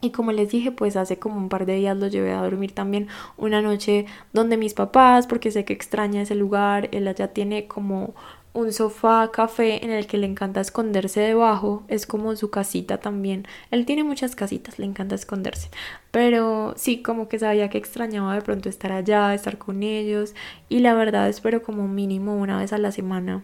Y 0.00 0.10
como 0.10 0.32
les 0.32 0.50
dije, 0.50 0.72
pues 0.72 0.96
hace 0.96 1.18
como 1.18 1.36
un 1.36 1.48
par 1.48 1.66
de 1.66 1.74
días 1.74 1.96
lo 1.96 2.06
llevé 2.06 2.32
a 2.32 2.42
dormir 2.42 2.72
también 2.72 3.08
una 3.36 3.60
noche 3.60 4.06
donde 4.32 4.56
mis 4.56 4.74
papás, 4.74 5.26
porque 5.26 5.50
sé 5.50 5.64
que 5.64 5.74
extraña 5.74 6.22
ese 6.22 6.34
lugar, 6.34 6.88
él 6.92 7.06
allá 7.06 7.28
tiene 7.28 7.66
como 7.66 8.14
un 8.52 8.72
sofá 8.72 9.30
café 9.32 9.84
en 9.84 9.90
el 9.90 10.06
que 10.06 10.18
le 10.18 10.26
encanta 10.26 10.60
esconderse 10.60 11.20
debajo, 11.20 11.84
es 11.88 12.06
como 12.06 12.34
su 12.36 12.50
casita 12.50 12.98
también. 12.98 13.46
Él 13.70 13.86
tiene 13.86 14.02
muchas 14.02 14.34
casitas, 14.34 14.78
le 14.78 14.86
encanta 14.86 15.14
esconderse. 15.14 15.70
Pero 16.10 16.74
sí, 16.76 17.02
como 17.02 17.28
que 17.28 17.38
sabía 17.38 17.68
que 17.70 17.78
extrañaba 17.78 18.34
de 18.34 18.42
pronto 18.42 18.68
estar 18.68 18.92
allá, 18.92 19.34
estar 19.34 19.58
con 19.58 19.82
ellos. 19.82 20.34
Y 20.68 20.80
la 20.80 20.94
verdad 20.94 21.28
espero 21.28 21.62
como 21.62 21.86
mínimo 21.86 22.36
una 22.36 22.58
vez 22.58 22.72
a 22.72 22.78
la 22.78 22.90
semana 22.92 23.42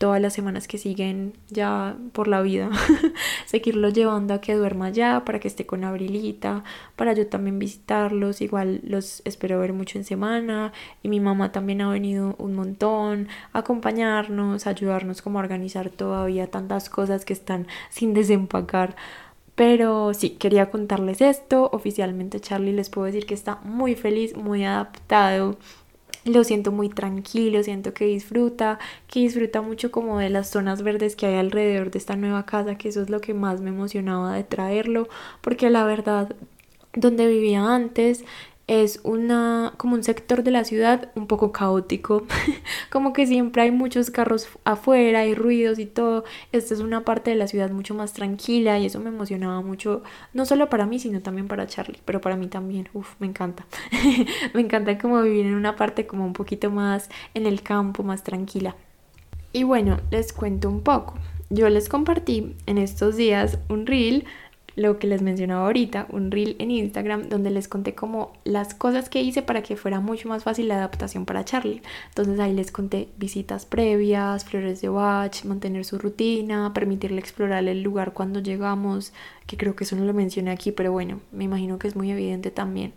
todas 0.00 0.18
las 0.18 0.32
semanas 0.32 0.66
que 0.66 0.78
siguen 0.78 1.34
ya 1.50 1.94
por 2.12 2.26
la 2.26 2.40
vida, 2.40 2.70
seguirlo 3.44 3.90
llevando 3.90 4.32
a 4.32 4.40
que 4.40 4.54
duerma 4.54 4.88
ya 4.88 5.26
para 5.26 5.40
que 5.40 5.46
esté 5.46 5.66
con 5.66 5.84
Abrilita, 5.84 6.64
para 6.96 7.12
yo 7.12 7.26
también 7.26 7.58
visitarlos, 7.58 8.40
igual 8.40 8.80
los 8.82 9.20
espero 9.26 9.60
ver 9.60 9.74
mucho 9.74 9.98
en 9.98 10.04
semana 10.04 10.72
y 11.02 11.10
mi 11.10 11.20
mamá 11.20 11.52
también 11.52 11.82
ha 11.82 11.90
venido 11.90 12.34
un 12.38 12.54
montón 12.54 13.28
a 13.52 13.58
acompañarnos, 13.58 14.66
ayudarnos 14.66 15.20
como 15.20 15.38
a 15.38 15.42
organizar 15.42 15.90
todavía 15.90 16.46
tantas 16.46 16.88
cosas 16.88 17.26
que 17.26 17.34
están 17.34 17.66
sin 17.90 18.14
desempacar. 18.14 18.96
Pero 19.54 20.14
sí, 20.14 20.30
quería 20.30 20.70
contarles 20.70 21.20
esto. 21.20 21.68
Oficialmente 21.74 22.40
Charlie 22.40 22.72
les 22.72 22.88
puedo 22.88 23.04
decir 23.04 23.26
que 23.26 23.34
está 23.34 23.56
muy 23.56 23.94
feliz, 23.94 24.34
muy 24.34 24.64
adaptado 24.64 25.58
lo 26.24 26.44
siento 26.44 26.72
muy 26.72 26.88
tranquilo, 26.88 27.62
siento 27.62 27.94
que 27.94 28.06
disfruta, 28.06 28.78
que 29.06 29.20
disfruta 29.20 29.62
mucho 29.62 29.90
como 29.90 30.18
de 30.18 30.30
las 30.30 30.50
zonas 30.50 30.82
verdes 30.82 31.16
que 31.16 31.26
hay 31.26 31.36
alrededor 31.36 31.90
de 31.90 31.98
esta 31.98 32.16
nueva 32.16 32.46
casa, 32.46 32.76
que 32.76 32.88
eso 32.88 33.02
es 33.02 33.10
lo 33.10 33.20
que 33.20 33.34
más 33.34 33.60
me 33.60 33.70
emocionaba 33.70 34.34
de 34.34 34.44
traerlo, 34.44 35.08
porque 35.40 35.70
la 35.70 35.84
verdad 35.84 36.34
donde 36.94 37.26
vivía 37.28 37.74
antes 37.74 38.24
es 38.70 39.00
una 39.02 39.74
como 39.78 39.96
un 39.96 40.04
sector 40.04 40.44
de 40.44 40.52
la 40.52 40.62
ciudad 40.62 41.10
un 41.16 41.26
poco 41.26 41.50
caótico, 41.50 42.24
como 42.90 43.12
que 43.12 43.26
siempre 43.26 43.62
hay 43.62 43.72
muchos 43.72 44.12
carros 44.12 44.48
afuera, 44.62 45.20
hay 45.20 45.34
ruidos 45.34 45.80
y 45.80 45.86
todo. 45.86 46.22
Esta 46.52 46.74
es 46.74 46.80
una 46.80 47.04
parte 47.04 47.30
de 47.30 47.36
la 47.36 47.48
ciudad 47.48 47.72
mucho 47.72 47.96
más 47.96 48.12
tranquila 48.12 48.78
y 48.78 48.86
eso 48.86 49.00
me 49.00 49.08
emocionaba 49.08 49.60
mucho, 49.60 50.04
no 50.34 50.46
solo 50.46 50.68
para 50.70 50.86
mí, 50.86 51.00
sino 51.00 51.20
también 51.20 51.48
para 51.48 51.66
Charlie, 51.66 51.98
pero 52.04 52.20
para 52.20 52.36
mí 52.36 52.46
también, 52.46 52.88
uff, 52.94 53.16
me 53.18 53.26
encanta. 53.26 53.66
me 54.54 54.60
encanta 54.60 54.96
como 54.98 55.20
vivir 55.20 55.46
en 55.46 55.56
una 55.56 55.74
parte 55.74 56.06
como 56.06 56.24
un 56.24 56.32
poquito 56.32 56.70
más 56.70 57.10
en 57.34 57.46
el 57.46 57.62
campo, 57.62 58.04
más 58.04 58.22
tranquila. 58.22 58.76
Y 59.52 59.64
bueno, 59.64 59.98
les 60.12 60.32
cuento 60.32 60.68
un 60.68 60.82
poco. 60.82 61.14
Yo 61.48 61.68
les 61.68 61.88
compartí 61.88 62.54
en 62.66 62.78
estos 62.78 63.16
días 63.16 63.58
un 63.68 63.86
reel 63.86 64.26
lo 64.76 64.98
que 64.98 65.06
les 65.06 65.22
mencionaba 65.22 65.66
ahorita, 65.66 66.06
un 66.10 66.30
reel 66.30 66.56
en 66.58 66.70
Instagram 66.70 67.28
donde 67.28 67.50
les 67.50 67.68
conté 67.68 67.94
como 67.94 68.32
las 68.44 68.74
cosas 68.74 69.08
que 69.08 69.22
hice 69.22 69.42
para 69.42 69.62
que 69.62 69.76
fuera 69.76 70.00
mucho 70.00 70.28
más 70.28 70.44
fácil 70.44 70.68
la 70.68 70.76
adaptación 70.76 71.26
para 71.26 71.44
Charlie. 71.44 71.82
Entonces 72.08 72.38
ahí 72.40 72.54
les 72.54 72.72
conté 72.72 73.08
visitas 73.18 73.66
previas, 73.66 74.44
flores 74.44 74.80
de 74.80 74.90
watch, 74.90 75.44
mantener 75.44 75.84
su 75.84 75.98
rutina, 75.98 76.72
permitirle 76.72 77.20
explorar 77.20 77.66
el 77.66 77.82
lugar 77.82 78.12
cuando 78.12 78.40
llegamos, 78.40 79.12
que 79.46 79.56
creo 79.56 79.74
que 79.76 79.84
eso 79.84 79.96
no 79.96 80.04
lo 80.04 80.14
mencioné 80.14 80.50
aquí, 80.50 80.72
pero 80.72 80.92
bueno, 80.92 81.20
me 81.32 81.44
imagino 81.44 81.78
que 81.78 81.88
es 81.88 81.96
muy 81.96 82.10
evidente 82.10 82.50
también. 82.50 82.92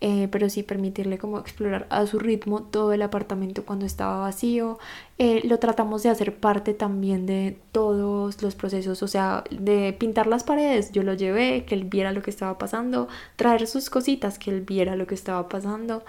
Eh, 0.00 0.28
pero 0.30 0.48
sí 0.48 0.62
permitirle 0.62 1.18
como 1.18 1.40
explorar 1.40 1.88
a 1.90 2.06
su 2.06 2.20
ritmo 2.20 2.62
todo 2.62 2.92
el 2.92 3.02
apartamento 3.02 3.64
cuando 3.64 3.84
estaba 3.84 4.20
vacío. 4.20 4.78
Eh, 5.18 5.40
lo 5.44 5.58
tratamos 5.58 6.04
de 6.04 6.10
hacer 6.10 6.36
parte 6.36 6.72
también 6.72 7.26
de 7.26 7.58
todos 7.72 8.40
los 8.40 8.54
procesos, 8.54 9.02
o 9.02 9.08
sea, 9.08 9.42
de 9.50 9.92
pintar 9.98 10.28
las 10.28 10.44
paredes, 10.44 10.92
yo 10.92 11.02
lo 11.02 11.14
llevé, 11.14 11.64
que 11.64 11.74
él 11.74 11.84
viera 11.84 12.12
lo 12.12 12.22
que 12.22 12.30
estaba 12.30 12.58
pasando, 12.58 13.08
traer 13.34 13.66
sus 13.66 13.90
cositas, 13.90 14.38
que 14.38 14.52
él 14.52 14.60
viera 14.60 14.94
lo 14.94 15.08
que 15.08 15.16
estaba 15.16 15.48
pasando, 15.48 16.04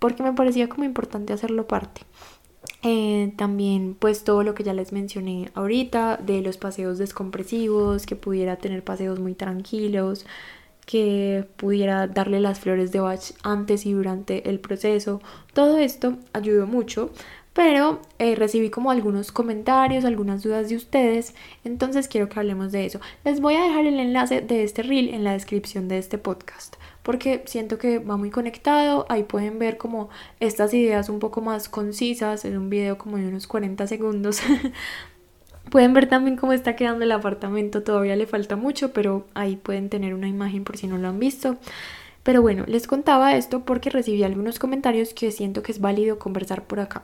porque 0.00 0.24
me 0.24 0.32
parecía 0.32 0.68
como 0.68 0.84
importante 0.84 1.32
hacerlo 1.32 1.68
parte. 1.68 2.02
Eh, 2.82 3.32
también 3.36 3.96
pues 3.98 4.24
todo 4.24 4.42
lo 4.44 4.54
que 4.54 4.62
ya 4.62 4.72
les 4.72 4.92
mencioné 4.92 5.50
ahorita 5.54 6.16
de 6.16 6.42
los 6.42 6.58
paseos 6.58 6.98
descompresivos, 6.98 8.06
que 8.06 8.16
pudiera 8.16 8.56
tener 8.56 8.84
paseos 8.84 9.18
muy 9.20 9.34
tranquilos, 9.34 10.26
que 10.88 11.46
pudiera 11.56 12.06
darle 12.06 12.40
las 12.40 12.60
flores 12.60 12.92
de 12.92 13.00
Bach 13.00 13.20
antes 13.42 13.84
y 13.84 13.92
durante 13.92 14.48
el 14.48 14.58
proceso. 14.58 15.20
Todo 15.52 15.76
esto 15.76 16.16
ayudó 16.32 16.66
mucho, 16.66 17.10
pero 17.52 18.00
eh, 18.18 18.34
recibí 18.36 18.70
como 18.70 18.90
algunos 18.90 19.30
comentarios, 19.30 20.06
algunas 20.06 20.42
dudas 20.42 20.70
de 20.70 20.76
ustedes, 20.76 21.34
entonces 21.62 22.08
quiero 22.08 22.30
que 22.30 22.40
hablemos 22.40 22.72
de 22.72 22.86
eso. 22.86 23.00
Les 23.22 23.38
voy 23.42 23.56
a 23.56 23.64
dejar 23.64 23.84
el 23.84 24.00
enlace 24.00 24.40
de 24.40 24.64
este 24.64 24.82
reel 24.82 25.10
en 25.10 25.24
la 25.24 25.34
descripción 25.34 25.88
de 25.88 25.98
este 25.98 26.16
podcast, 26.16 26.76
porque 27.02 27.42
siento 27.44 27.76
que 27.76 27.98
va 27.98 28.16
muy 28.16 28.30
conectado, 28.30 29.04
ahí 29.10 29.24
pueden 29.24 29.58
ver 29.58 29.76
como 29.76 30.08
estas 30.40 30.72
ideas 30.72 31.10
un 31.10 31.18
poco 31.18 31.42
más 31.42 31.68
concisas, 31.68 32.46
en 32.46 32.56
un 32.56 32.70
video 32.70 32.96
como 32.96 33.18
de 33.18 33.28
unos 33.28 33.46
40 33.46 33.86
segundos 33.86 34.40
Pueden 35.70 35.92
ver 35.92 36.08
también 36.08 36.36
cómo 36.36 36.52
está 36.52 36.76
quedando 36.76 37.04
el 37.04 37.12
apartamento, 37.12 37.82
todavía 37.82 38.16
le 38.16 38.26
falta 38.26 38.56
mucho, 38.56 38.92
pero 38.92 39.26
ahí 39.34 39.56
pueden 39.56 39.88
tener 39.90 40.14
una 40.14 40.28
imagen 40.28 40.64
por 40.64 40.76
si 40.76 40.86
no 40.86 40.98
lo 40.98 41.08
han 41.08 41.18
visto. 41.18 41.56
Pero 42.22 42.42
bueno, 42.42 42.64
les 42.66 42.86
contaba 42.86 43.36
esto 43.36 43.64
porque 43.64 43.90
recibí 43.90 44.22
algunos 44.22 44.58
comentarios 44.58 45.14
que 45.14 45.30
siento 45.30 45.62
que 45.62 45.72
es 45.72 45.80
válido 45.80 46.18
conversar 46.18 46.64
por 46.64 46.80
acá. 46.80 47.02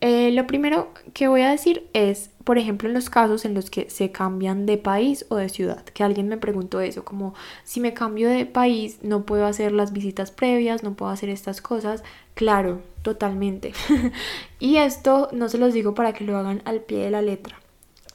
Eh, 0.00 0.30
lo 0.32 0.46
primero 0.46 0.90
que 1.14 1.26
voy 1.26 1.40
a 1.40 1.50
decir 1.50 1.88
es, 1.94 2.30
por 2.44 2.58
ejemplo, 2.58 2.88
en 2.88 2.94
los 2.94 3.08
casos 3.08 3.44
en 3.44 3.54
los 3.54 3.70
que 3.70 3.88
se 3.88 4.12
cambian 4.12 4.66
de 4.66 4.76
país 4.76 5.24
o 5.30 5.36
de 5.36 5.48
ciudad, 5.48 5.84
que 5.84 6.04
alguien 6.04 6.28
me 6.28 6.36
preguntó 6.36 6.80
eso, 6.80 7.04
como 7.04 7.34
si 7.64 7.80
me 7.80 7.94
cambio 7.94 8.28
de 8.28 8.46
país 8.46 8.98
no 9.02 9.24
puedo 9.24 9.46
hacer 9.46 9.72
las 9.72 9.92
visitas 9.92 10.30
previas, 10.30 10.82
no 10.82 10.94
puedo 10.94 11.10
hacer 11.10 11.30
estas 11.30 11.60
cosas. 11.60 12.04
Claro, 12.34 12.82
totalmente. 13.02 13.72
y 14.60 14.76
esto 14.76 15.28
no 15.32 15.48
se 15.48 15.58
los 15.58 15.72
digo 15.72 15.94
para 15.94 16.12
que 16.12 16.24
lo 16.24 16.36
hagan 16.36 16.62
al 16.66 16.82
pie 16.82 16.98
de 16.98 17.10
la 17.10 17.22
letra. 17.22 17.58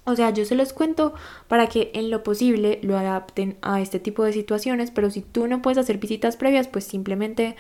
O 0.04 0.16
sea, 0.16 0.32
yo 0.32 0.46
se 0.46 0.56
los 0.56 0.74
cuento 0.74 1.14
para 1.48 1.68
que 1.68 1.92
en 1.94 2.10
lo 2.10 2.24
posible 2.24 2.80
lo 2.84 2.98
adapten 2.98 3.58
a 3.62 3.82
este 3.82 4.00
tipo 4.00 4.24
de 4.24 4.34
situaciones, 4.34 4.92
pero 4.92 5.12
si 5.12 5.22
tú 5.22 5.48
no 5.48 5.62
puedes 5.62 5.78
hacer 5.78 5.98
visitas 6.00 6.38
previas, 6.38 6.68
pues 6.68 6.86
simplemente 6.86 7.56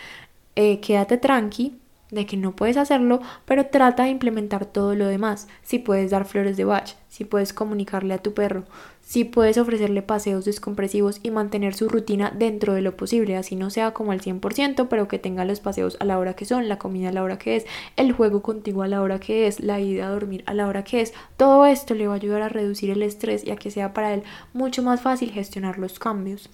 eh, 0.56 0.80
quédate 0.82 1.17
tranqui 1.17 1.81
de 2.12 2.26
que 2.26 2.38
no 2.38 2.56
puedes 2.56 2.78
hacerlo, 2.78 3.21
pero 3.45 3.67
trata 3.67 4.04
de 4.04 4.10
implementar 4.10 4.65
todo 4.65 4.95
lo 4.95 5.08
demás. 5.08 5.47
Si 5.63 5.80
puedes 5.80 6.12
dar 6.12 6.26
flores 6.26 6.58
de 6.58 6.65
bach, 6.65 6.95
si 7.10 7.26
puedes 7.26 7.54
comunicarle 7.54 8.13
a 8.13 8.19
tu 8.19 8.34
perro, 8.34 8.65
si 9.02 9.26
puedes 9.26 9.58
ofrecerle 9.58 10.02
paseos 10.02 10.45
descompresivos 10.45 11.19
y 11.24 11.32
mantener 11.32 11.74
su 11.74 11.89
rutina 11.89 12.32
dentro 12.34 12.74
de 12.74 12.82
lo 12.82 12.95
posible, 12.95 13.36
así 13.36 13.56
no 13.56 13.69
sea 13.69 13.91
como 13.91 14.12
al 14.12 14.21
100%, 14.21 14.88
pero 14.89 15.08
que 15.08 15.19
tenga 15.19 15.43
los 15.43 15.60
paseos 15.60 15.97
a 16.00 16.06
la 16.06 16.17
hora 16.17 16.36
que 16.36 16.45
son, 16.45 16.69
la 16.69 16.78
comida 16.78 17.10
a 17.10 17.12
la 17.12 17.24
hora 17.24 17.38
que 17.38 17.58
es, 17.58 17.65
el 17.97 18.13
juego 18.13 18.41
contigo 18.41 18.84
a 18.84 18.88
la 18.88 19.02
hora 19.02 19.19
que 19.19 19.47
es, 19.47 19.60
la 19.60 19.80
ida 19.80 20.08
a 20.08 20.12
dormir 20.12 20.43
a 20.45 20.54
la 20.54 20.67
hora 20.67 20.84
que 20.84 21.02
es. 21.02 21.13
Todo 21.36 21.65
esto 21.65 21.93
le 21.93 22.08
va 22.08 22.13
a 22.13 22.17
ayudar 22.17 22.41
a 22.41 22.50
reducir 22.50 22.89
el 22.89 23.04
estrés 23.04 23.45
y 23.45 23.52
a 23.52 23.58
que 23.58 23.71
sea 23.71 23.93
para 23.93 24.13
él 24.13 24.24
mucho 24.54 24.84
más 24.84 25.02
fácil 25.02 25.32
gestionar 25.32 25.78
los 25.78 26.00
cambios 26.00 26.50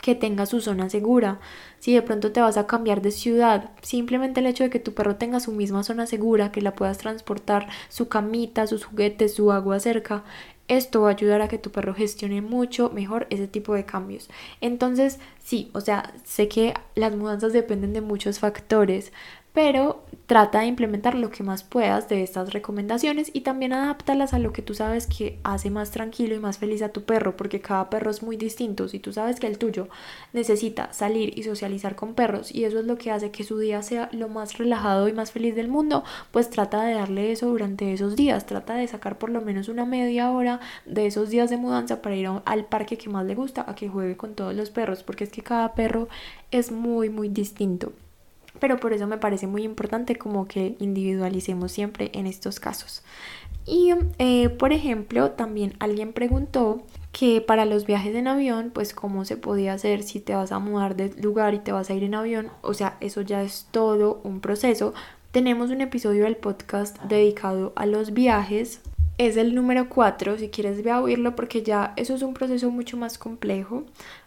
que 0.00 0.14
tenga 0.14 0.46
su 0.46 0.60
zona 0.60 0.90
segura. 0.90 1.40
Si 1.78 1.94
de 1.94 2.02
pronto 2.02 2.32
te 2.32 2.40
vas 2.40 2.56
a 2.56 2.66
cambiar 2.66 3.02
de 3.02 3.10
ciudad, 3.10 3.70
simplemente 3.82 4.40
el 4.40 4.46
hecho 4.46 4.64
de 4.64 4.70
que 4.70 4.78
tu 4.78 4.94
perro 4.94 5.16
tenga 5.16 5.40
su 5.40 5.52
misma 5.52 5.82
zona 5.82 6.06
segura, 6.06 6.52
que 6.52 6.62
la 6.62 6.74
puedas 6.74 6.98
transportar, 6.98 7.68
su 7.88 8.08
camita, 8.08 8.66
sus 8.66 8.84
juguetes, 8.84 9.34
su 9.34 9.52
agua 9.52 9.80
cerca, 9.80 10.24
esto 10.66 11.02
va 11.02 11.08
a 11.08 11.12
ayudar 11.12 11.42
a 11.42 11.48
que 11.48 11.58
tu 11.58 11.70
perro 11.70 11.94
gestione 11.94 12.40
mucho 12.40 12.90
mejor 12.90 13.26
ese 13.30 13.46
tipo 13.46 13.74
de 13.74 13.84
cambios. 13.84 14.30
Entonces, 14.62 15.18
sí, 15.42 15.70
o 15.74 15.80
sea, 15.80 16.14
sé 16.24 16.48
que 16.48 16.74
las 16.94 17.14
mudanzas 17.14 17.52
dependen 17.52 17.92
de 17.92 18.00
muchos 18.00 18.38
factores, 18.38 19.12
pero 19.54 20.02
trata 20.26 20.60
de 20.60 20.66
implementar 20.66 21.14
lo 21.14 21.30
que 21.30 21.44
más 21.44 21.62
puedas 21.62 22.08
de 22.08 22.24
estas 22.24 22.52
recomendaciones 22.52 23.30
y 23.32 23.42
también 23.42 23.72
adáptalas 23.72 24.34
a 24.34 24.40
lo 24.40 24.52
que 24.52 24.62
tú 24.62 24.74
sabes 24.74 25.06
que 25.06 25.38
hace 25.44 25.70
más 25.70 25.92
tranquilo 25.92 26.34
y 26.34 26.40
más 26.40 26.58
feliz 26.58 26.82
a 26.82 26.88
tu 26.88 27.04
perro, 27.04 27.36
porque 27.36 27.60
cada 27.60 27.88
perro 27.88 28.10
es 28.10 28.22
muy 28.22 28.36
distinto. 28.36 28.88
Si 28.88 28.98
tú 28.98 29.12
sabes 29.12 29.38
que 29.38 29.46
el 29.46 29.58
tuyo 29.58 29.88
necesita 30.32 30.92
salir 30.92 31.38
y 31.38 31.44
socializar 31.44 31.94
con 31.94 32.14
perros 32.14 32.52
y 32.52 32.64
eso 32.64 32.80
es 32.80 32.84
lo 32.84 32.98
que 32.98 33.12
hace 33.12 33.30
que 33.30 33.44
su 33.44 33.56
día 33.58 33.82
sea 33.82 34.08
lo 34.12 34.28
más 34.28 34.58
relajado 34.58 35.08
y 35.08 35.12
más 35.12 35.30
feliz 35.30 35.54
del 35.54 35.68
mundo, 35.68 36.02
pues 36.32 36.50
trata 36.50 36.82
de 36.82 36.94
darle 36.94 37.30
eso 37.30 37.46
durante 37.46 37.92
esos 37.92 38.16
días, 38.16 38.46
trata 38.46 38.74
de 38.74 38.88
sacar 38.88 39.18
por 39.18 39.30
lo 39.30 39.40
menos 39.40 39.68
una 39.68 39.84
media 39.84 40.32
hora 40.32 40.58
de 40.84 41.06
esos 41.06 41.30
días 41.30 41.48
de 41.48 41.58
mudanza 41.58 42.02
para 42.02 42.16
ir 42.16 42.28
al 42.44 42.64
parque 42.64 42.98
que 42.98 43.08
más 43.08 43.24
le 43.24 43.36
gusta, 43.36 43.64
a 43.68 43.76
que 43.76 43.88
juegue 43.88 44.16
con 44.16 44.34
todos 44.34 44.54
los 44.54 44.70
perros, 44.70 45.04
porque 45.04 45.22
es 45.22 45.30
que 45.30 45.42
cada 45.42 45.74
perro 45.74 46.08
es 46.50 46.72
muy, 46.72 47.08
muy 47.08 47.28
distinto 47.28 47.92
pero 48.60 48.78
por 48.78 48.92
eso 48.92 49.06
me 49.06 49.18
parece 49.18 49.46
muy 49.46 49.62
importante 49.62 50.16
como 50.16 50.46
que 50.46 50.76
individualicemos 50.78 51.72
siempre 51.72 52.10
en 52.14 52.26
estos 52.26 52.60
casos. 52.60 53.02
Y 53.66 53.92
eh, 54.18 54.50
por 54.50 54.72
ejemplo, 54.72 55.30
también 55.30 55.74
alguien 55.78 56.12
preguntó 56.12 56.82
que 57.12 57.40
para 57.40 57.64
los 57.64 57.86
viajes 57.86 58.14
en 58.14 58.28
avión, 58.28 58.70
pues 58.74 58.92
cómo 58.92 59.24
se 59.24 59.36
podía 59.36 59.72
hacer 59.72 60.02
si 60.02 60.20
te 60.20 60.34
vas 60.34 60.52
a 60.52 60.58
mudar 60.58 60.96
de 60.96 61.10
lugar 61.20 61.54
y 61.54 61.60
te 61.60 61.72
vas 61.72 61.88
a 61.88 61.94
ir 61.94 62.02
en 62.02 62.14
avión, 62.14 62.50
o 62.60 62.74
sea, 62.74 62.98
eso 63.00 63.22
ya 63.22 63.42
es 63.42 63.68
todo 63.70 64.20
un 64.24 64.40
proceso. 64.40 64.92
Tenemos 65.30 65.70
un 65.70 65.80
episodio 65.80 66.24
del 66.24 66.36
podcast 66.36 67.00
dedicado 67.04 67.72
a 67.76 67.86
los 67.86 68.12
viajes, 68.12 68.80
es 69.16 69.36
el 69.36 69.54
número 69.54 69.88
4, 69.88 70.38
si 70.38 70.48
quieres 70.48 70.82
ve 70.82 70.90
a 70.90 71.00
oírlo 71.00 71.36
porque 71.36 71.62
ya 71.62 71.92
eso 71.96 72.14
es 72.14 72.22
un 72.22 72.34
proceso 72.34 72.70
mucho 72.70 72.96
más 72.96 73.16
complejo. 73.16 73.84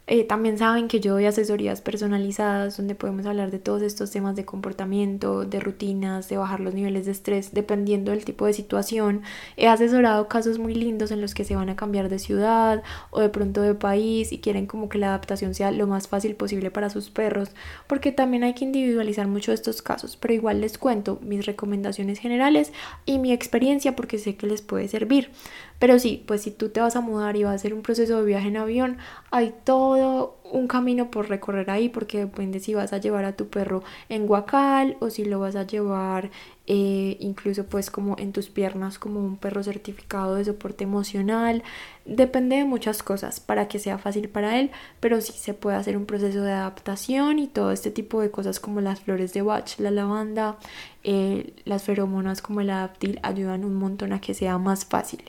Eh, 0.09 0.23
también 0.23 0.57
saben 0.57 0.87
que 0.87 1.01
yo 1.01 1.13
doy 1.13 1.25
asesorías 1.25 1.81
personalizadas 1.81 2.77
donde 2.77 2.95
podemos 2.95 3.25
hablar 3.25 3.51
de 3.51 3.59
todos 3.59 3.81
estos 3.81 4.09
temas 4.09 4.37
de 4.37 4.45
comportamiento, 4.45 5.43
de 5.43 5.59
rutinas, 5.59 6.29
de 6.29 6.37
bajar 6.37 6.61
los 6.61 6.73
niveles 6.73 7.05
de 7.05 7.11
estrés 7.11 7.53
dependiendo 7.53 8.11
del 8.11 8.23
tipo 8.23 8.45
de 8.45 8.53
situación. 8.53 9.23
He 9.57 9.67
asesorado 9.67 10.29
casos 10.29 10.59
muy 10.59 10.73
lindos 10.75 11.11
en 11.11 11.19
los 11.19 11.33
que 11.33 11.43
se 11.43 11.57
van 11.57 11.67
a 11.69 11.75
cambiar 11.75 12.07
de 12.07 12.19
ciudad 12.19 12.83
o 13.09 13.19
de 13.19 13.27
pronto 13.27 13.61
de 13.61 13.75
país 13.75 14.31
y 14.31 14.39
quieren 14.39 14.65
como 14.65 14.87
que 14.87 14.97
la 14.97 15.07
adaptación 15.07 15.53
sea 15.53 15.71
lo 15.71 15.87
más 15.87 16.07
fácil 16.07 16.35
posible 16.35 16.71
para 16.71 16.89
sus 16.89 17.09
perros, 17.09 17.49
porque 17.87 18.13
también 18.13 18.45
hay 18.45 18.53
que 18.53 18.63
individualizar 18.63 19.27
mucho 19.27 19.51
estos 19.51 19.81
casos, 19.81 20.15
pero 20.15 20.33
igual 20.33 20.61
les 20.61 20.77
cuento 20.77 21.19
mis 21.21 21.45
recomendaciones 21.45 22.19
generales 22.19 22.71
y 23.05 23.19
mi 23.19 23.33
experiencia 23.33 23.93
porque 23.97 24.19
sé 24.19 24.37
que 24.37 24.47
les 24.47 24.61
puede 24.61 24.87
servir. 24.87 25.31
Pero 25.79 25.99
sí, 25.99 26.23
pues 26.25 26.41
si 26.41 26.51
tú 26.51 26.69
te 26.69 26.81
vas 26.81 26.95
a 26.95 27.01
mudar 27.01 27.35
y 27.35 27.43
vas 27.43 27.51
a 27.51 27.55
hacer 27.55 27.73
un 27.73 27.83
proceso 27.83 28.17
de 28.17 28.25
viaje 28.25 28.47
en 28.47 28.57
avión, 28.57 28.97
hay 29.29 29.53
todo 29.63 30.37
un 30.51 30.67
camino 30.67 31.11
por 31.11 31.29
recorrer 31.29 31.69
ahí 31.69 31.89
porque 31.89 32.19
depende 32.19 32.59
si 32.59 32.73
vas 32.73 32.93
a 32.93 32.97
llevar 32.97 33.25
a 33.25 33.35
tu 33.35 33.47
perro 33.49 33.83
en 34.09 34.27
guacal 34.27 34.97
o 34.99 35.09
si 35.09 35.25
lo 35.25 35.39
vas 35.39 35.55
a 35.55 35.63
llevar 35.63 36.31
eh, 36.67 37.17
incluso 37.19 37.65
pues 37.65 37.91
como 37.91 38.15
en 38.17 38.31
tus 38.31 38.49
piernas 38.49 38.97
como 38.99 39.19
un 39.19 39.37
perro 39.37 39.63
certificado 39.63 40.35
de 40.35 40.45
soporte 40.45 40.83
emocional. 40.83 41.63
Depende 42.05 42.55
de 42.55 42.65
muchas 42.65 43.03
cosas 43.03 43.39
para 43.39 43.67
que 43.67 43.79
sea 43.79 43.97
fácil 43.97 44.29
para 44.29 44.59
él 44.59 44.71
pero 44.99 45.21
sí 45.21 45.33
se 45.33 45.53
puede 45.53 45.77
hacer 45.77 45.97
un 45.97 46.05
proceso 46.05 46.41
de 46.41 46.53
adaptación 46.53 47.39
y 47.39 47.47
todo 47.47 47.71
este 47.71 47.91
tipo 47.91 48.21
de 48.21 48.31
cosas 48.31 48.59
como 48.59 48.81
las 48.81 49.01
flores 49.01 49.33
de 49.33 49.41
Bach, 49.41 49.77
la 49.79 49.91
lavanda 49.91 50.57
eh, 51.03 51.53
las 51.65 51.83
feromonas 51.83 52.41
como 52.41 52.61
el 52.61 52.69
adaptil 52.69 53.19
ayudan 53.23 53.65
un 53.65 53.75
montón 53.75 54.13
a 54.13 54.21
que 54.21 54.33
sea 54.33 54.57
más 54.57 54.85
fácil 54.85 55.23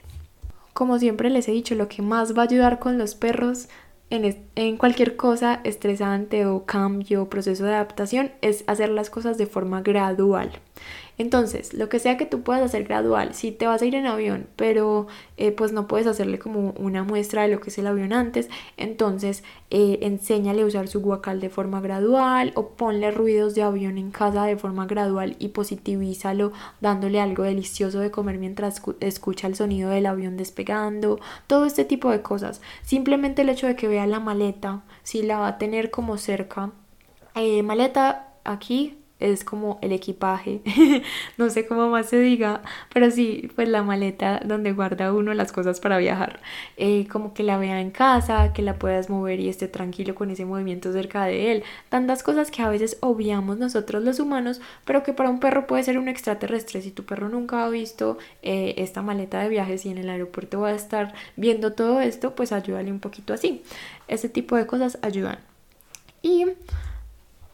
como 0.79 1.01
siempre 1.01 1.29
les 1.29 1.49
he 1.49 1.51
dicho, 1.51 1.75
lo 1.75 1.88
que 1.88 2.03
más 2.03 2.38
va 2.38 2.43
a 2.43 2.45
ayudar 2.45 2.79
con 2.79 2.99
los 2.99 3.17
perros 3.17 3.69
en, 4.11 4.47
en, 4.55 4.77
cualquier 4.77 5.17
cosa 5.17 5.61
estresante 5.64 6.47
o 6.47 6.67
cambio 6.67 7.23
o 7.23 7.29
proceso 7.29 7.64
de 7.64 7.75
adaptación 7.75 8.31
es 8.43 8.62
hacer 8.69 8.88
las 8.91 9.11
cosas 9.11 9.38
de 9.38 9.47
forma 9.47 9.83
gradual. 9.83 10.53
Entonces, 11.18 11.74
lo 11.74 11.88
que 11.88 11.98
sea 11.98 12.16
que 12.16 12.26
tú 12.26 12.42
puedas 12.42 12.62
hacer 12.62 12.85
gradual, 12.85 13.35
si 13.35 13.50
te 13.50 13.66
vas 13.66 13.83
a 13.83 13.87
ir 13.87 13.96
en 13.96 14.07
avión, 14.07 14.46
pero 14.54 15.09
eh, 15.37 15.50
pues 15.50 15.72
no 15.72 15.88
puedes 15.88 16.07
hacerle 16.07 16.38
como 16.38 16.70
una 16.78 17.02
muestra 17.02 17.42
de 17.42 17.48
lo 17.48 17.61
que 17.61 17.70
es 17.70 17.78
el 17.78 17.88
avión 17.88 18.12
antes, 18.12 18.48
entonces 18.76 19.42
eh, 19.70 19.98
enséñale 20.02 20.62
a 20.62 20.66
usar 20.66 20.87
su 20.87 21.00
guacal 21.00 21.40
de 21.40 21.50
forma 21.50 21.81
gradual 21.81 22.52
o 22.54 22.68
ponle 22.70 23.11
ruidos 23.11 23.57
de 23.57 23.62
avión 23.62 23.98
en 23.98 24.12
casa 24.12 24.44
de 24.44 24.57
forma 24.57 24.87
gradual 24.87 25.35
y 25.40 25.48
positivízalo 25.48 26.52
dándole 26.81 27.20
algo 27.20 27.42
delicioso 27.42 27.98
de 27.98 28.12
comer 28.12 28.38
mientras 28.38 28.81
escucha 29.00 29.48
el 29.48 29.57
sonido 29.57 29.90
del 29.90 30.07
avión 30.07 30.37
despegando, 30.37 31.18
todo 31.48 31.64
este 31.64 31.85
tipo 31.85 32.12
de 32.12 32.22
cosas. 32.22 32.61
Simplemente 32.83 33.42
el 33.42 33.48
hecho 33.48 33.66
de 33.66 33.74
que 33.74 33.88
vea 33.88 34.07
la 34.07 34.20
maleta, 34.20 34.85
si 35.02 35.22
la 35.22 35.40
va 35.40 35.48
a 35.48 35.59
tener 35.59 35.90
como 35.90 36.16
cerca, 36.16 36.70
eh, 37.35 37.64
maleta 37.64 38.35
aquí 38.44 38.98
es 39.20 39.44
como 39.44 39.78
el 39.83 39.92
equipaje, 39.92 40.61
no 41.38 41.50
sé 41.50 41.66
cómo 41.66 41.88
más 41.88 42.07
se 42.09 42.18
diga, 42.20 42.62
pero 42.92 43.11
sí, 43.11 43.50
pues 43.54 43.68
la 43.68 43.83
maleta 43.83 44.40
donde 44.44 44.72
guarda 44.72 45.12
uno 45.12 45.35
las 45.35 45.52
cosas 45.52 45.81
para 45.81 45.98
viajar, 45.98 46.40
eh, 46.76 47.07
como 47.11 47.35
que 47.35 47.42
la 47.42 47.59
vea 47.59 47.81
en 47.81 47.90
casa, 47.90 48.52
que 48.52 48.62
la 48.62 48.78
puedas 48.78 49.11
mover 49.11 49.40
y 49.40 49.48
esté 49.48 49.66
tranquilo 49.68 50.14
con 50.14 50.31
ese 50.31 50.44
movimiento 50.44 50.92
cerca 50.92 51.24
de 51.24 51.52
él, 51.52 51.64
tantas 51.88 52.22
cosas 52.22 52.50
que 52.50 52.62
a 52.62 52.68
veces 52.68 52.98
obviamos 53.00 53.59
nosotros 53.59 54.04
los 54.04 54.20
humanos, 54.20 54.61
pero 54.85 55.02
que 55.02 55.12
para 55.12 55.31
un 55.31 55.40
perro 55.40 55.66
puede 55.66 55.83
ser 55.83 55.98
un 55.98 56.09
extraterrestre, 56.09 56.83
si 56.83 56.90
tu 56.90 57.04
perro 57.04 57.28
nunca 57.28 57.64
ha 57.64 57.68
visto 57.68 58.18
eh, 58.42 58.74
esta 58.78 59.02
maleta 59.02 59.40
de 59.40 59.48
viajes 59.48 59.85
y 59.85 59.90
en 59.90 59.98
el 59.98 60.09
aeropuerto 60.09 60.61
va 60.61 60.68
a 60.68 60.74
estar 60.74 61.12
viendo 61.37 61.72
todo 61.72 62.00
esto, 62.00 62.35
pues 62.35 62.52
ayúdale 62.52 62.92
un 62.92 63.00
poquito 63.00 63.35
así, 63.35 63.62
ese 64.07 64.28
tipo 64.28 64.57
de 64.57 64.66
cosas 64.66 64.98
ayudan. 65.02 65.38
Y 66.22 66.46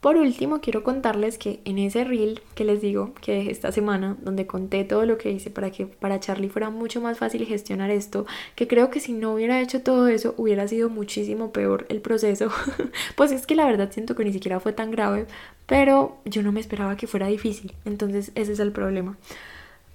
por 0.04 0.18
último, 0.18 0.60
quiero 0.60 0.84
contarles 0.84 1.38
que 1.38 1.60
en 1.64 1.78
ese 1.78 2.04
reel 2.04 2.42
que 2.54 2.66
les 2.66 2.82
digo 2.82 3.14
que 3.22 3.50
esta 3.50 3.72
semana, 3.72 4.18
donde 4.20 4.46
conté 4.46 4.84
todo 4.84 5.06
lo 5.06 5.16
que 5.16 5.30
hice 5.30 5.48
para 5.48 5.70
que 5.70 5.86
para 5.86 6.20
Charlie 6.20 6.50
fuera 6.50 6.68
mucho 6.68 7.00
más 7.00 7.16
fácil 7.16 7.46
gestionar 7.46 7.90
esto, 7.90 8.26
que 8.54 8.68
creo 8.68 8.90
que 8.90 9.00
si 9.00 9.14
no 9.14 9.32
hubiera 9.32 9.62
hecho 9.62 9.80
todo 9.80 10.08
eso 10.08 10.34
hubiera 10.36 10.68
sido 10.68 10.90
muchísimo 10.90 11.52
peor 11.52 11.86
el 11.88 12.02
proceso. 12.02 12.50
pues 13.16 13.32
es 13.32 13.46
que 13.46 13.54
la 13.54 13.64
verdad 13.64 13.90
siento 13.92 14.14
que 14.14 14.26
ni 14.26 14.32
siquiera 14.34 14.60
fue 14.60 14.74
tan 14.74 14.90
grave, 14.90 15.26
pero 15.64 16.18
yo 16.26 16.42
no 16.42 16.52
me 16.52 16.60
esperaba 16.60 16.98
que 16.98 17.06
fuera 17.06 17.28
difícil. 17.28 17.72
Entonces 17.86 18.30
ese 18.34 18.52
es 18.52 18.58
el 18.58 18.72
problema. 18.72 19.16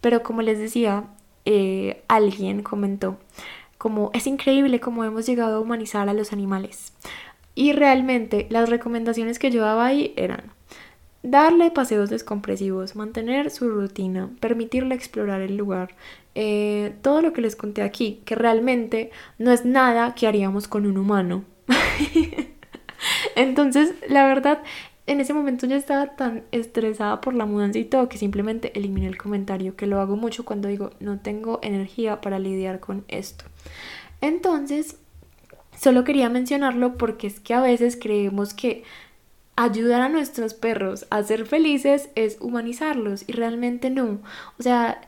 Pero 0.02 0.24
como 0.24 0.42
les 0.42 0.58
decía, 0.58 1.04
eh, 1.46 2.02
alguien 2.08 2.64
comentó 2.64 3.20
como 3.78 4.12
es 4.14 4.28
increíble 4.28 4.82
cómo 4.82 5.06
hemos 5.06 5.26
llegado 5.26 5.56
a 5.56 5.60
humanizar 5.62 6.10
a 6.10 6.14
los 6.14 6.34
animales. 6.34 6.94
Y 7.60 7.74
realmente 7.74 8.48
las 8.50 8.70
recomendaciones 8.70 9.38
que 9.38 9.52
yo 9.52 9.62
daba 9.62 9.86
ahí 9.86 10.14
eran 10.16 10.44
darle 11.24 11.72
paseos 11.72 12.10
descompresivos, 12.10 12.96
mantener 12.96 13.52
su 13.52 13.70
rutina, 13.70 14.30
permitirle 14.40 14.96
explorar 14.96 15.42
el 15.42 15.58
lugar, 15.58 15.94
eh, 16.36 16.96
todo 17.02 17.22
lo 17.22 17.34
que 17.34 17.42
les 17.42 17.58
conté 17.58 17.82
aquí, 17.82 18.22
que 18.24 18.36
realmente 18.36 19.12
no 19.40 19.52
es 19.52 19.66
nada 19.66 20.16
que 20.16 20.26
haríamos 20.26 20.70
con 20.70 20.86
un 20.86 20.98
humano. 20.98 21.44
Entonces, 23.36 23.94
la 24.08 24.26
verdad, 24.26 24.64
en 25.06 25.20
ese 25.20 25.34
momento 25.34 25.68
yo 25.68 25.76
estaba 25.76 26.16
tan 26.16 26.46
estresada 26.54 27.20
por 27.20 27.34
la 27.34 27.46
mudanza 27.46 27.78
y 27.78 27.84
todo 27.84 28.08
que 28.08 28.18
simplemente 28.18 28.72
eliminé 28.74 29.08
el 29.08 29.18
comentario, 29.18 29.76
que 29.76 29.86
lo 29.86 30.00
hago 30.00 30.16
mucho 30.16 30.46
cuando 30.46 30.70
digo 30.70 30.92
no 31.02 31.20
tengo 31.20 31.60
energía 31.62 32.22
para 32.22 32.40
lidiar 32.40 32.80
con 32.80 33.04
esto. 33.10 33.44
Entonces, 34.22 34.96
solo 35.80 36.04
quería 36.04 36.30
mencionarlo 36.30 36.98
porque 36.98 37.28
es 37.28 37.40
que 37.40 37.54
a 37.54 37.62
veces 37.62 37.98
creemos 38.00 38.54
que 38.54 38.84
ayudar 39.56 40.02
a 40.02 40.10
nuestros 40.10 40.54
perros 40.54 41.06
a 41.10 41.24
ser 41.24 41.46
felices 41.46 42.10
es 42.16 42.38
humanizarlos 42.40 43.24
y 43.28 43.34
realmente 43.34 43.90
no. 43.90 44.20
O 44.58 44.64
sea, 44.64 45.02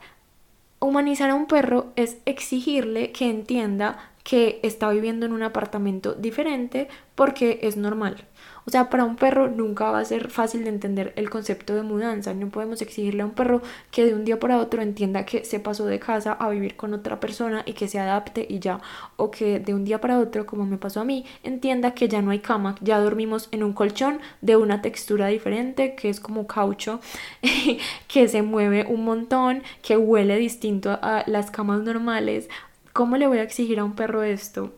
humanizar 0.80 1.30
a 1.30 1.34
un 1.34 1.46
perro 1.46 1.92
es 1.96 2.18
exigirle 2.26 3.12
que 3.12 3.28
entienda 3.28 4.10
que 4.24 4.60
está 4.62 4.90
viviendo 4.90 5.26
en 5.26 5.32
un 5.32 5.42
apartamento 5.42 6.14
diferente 6.14 6.88
porque 7.14 7.60
es 7.62 7.76
normal. 7.76 8.24
O 8.64 8.70
sea, 8.70 8.90
para 8.90 9.04
un 9.04 9.16
perro 9.16 9.48
nunca 9.48 9.90
va 9.90 9.98
a 9.98 10.04
ser 10.04 10.30
fácil 10.30 10.64
de 10.64 10.70
entender 10.70 11.12
el 11.16 11.30
concepto 11.30 11.74
de 11.74 11.82
mudanza. 11.82 12.32
No 12.34 12.48
podemos 12.48 12.80
exigirle 12.80 13.22
a 13.22 13.26
un 13.26 13.32
perro 13.32 13.62
que 13.90 14.04
de 14.04 14.14
un 14.14 14.24
día 14.24 14.38
para 14.38 14.58
otro 14.58 14.82
entienda 14.82 15.26
que 15.26 15.44
se 15.44 15.60
pasó 15.60 15.86
de 15.86 15.98
casa 15.98 16.32
a 16.32 16.48
vivir 16.50 16.76
con 16.76 16.94
otra 16.94 17.18
persona 17.20 17.62
y 17.66 17.72
que 17.72 17.88
se 17.88 17.98
adapte 17.98 18.46
y 18.48 18.60
ya. 18.60 18.80
O 19.16 19.30
que 19.30 19.58
de 19.58 19.74
un 19.74 19.84
día 19.84 20.00
para 20.00 20.18
otro, 20.18 20.46
como 20.46 20.64
me 20.66 20.78
pasó 20.78 21.00
a 21.00 21.04
mí, 21.04 21.24
entienda 21.42 21.94
que 21.94 22.08
ya 22.08 22.22
no 22.22 22.30
hay 22.30 22.38
cama, 22.38 22.76
ya 22.80 22.98
dormimos 23.00 23.48
en 23.50 23.62
un 23.64 23.72
colchón 23.72 24.20
de 24.40 24.56
una 24.56 24.82
textura 24.82 25.26
diferente, 25.28 25.94
que 25.94 26.08
es 26.08 26.20
como 26.20 26.46
caucho, 26.46 27.00
que 28.08 28.28
se 28.28 28.42
mueve 28.42 28.86
un 28.88 29.04
montón, 29.04 29.62
que 29.82 29.96
huele 29.96 30.36
distinto 30.36 30.98
a 31.02 31.24
las 31.26 31.50
camas 31.50 31.82
normales. 31.82 32.48
¿Cómo 32.92 33.16
le 33.16 33.26
voy 33.26 33.38
a 33.38 33.42
exigir 33.42 33.80
a 33.80 33.84
un 33.84 33.94
perro 33.94 34.22
esto? 34.22 34.74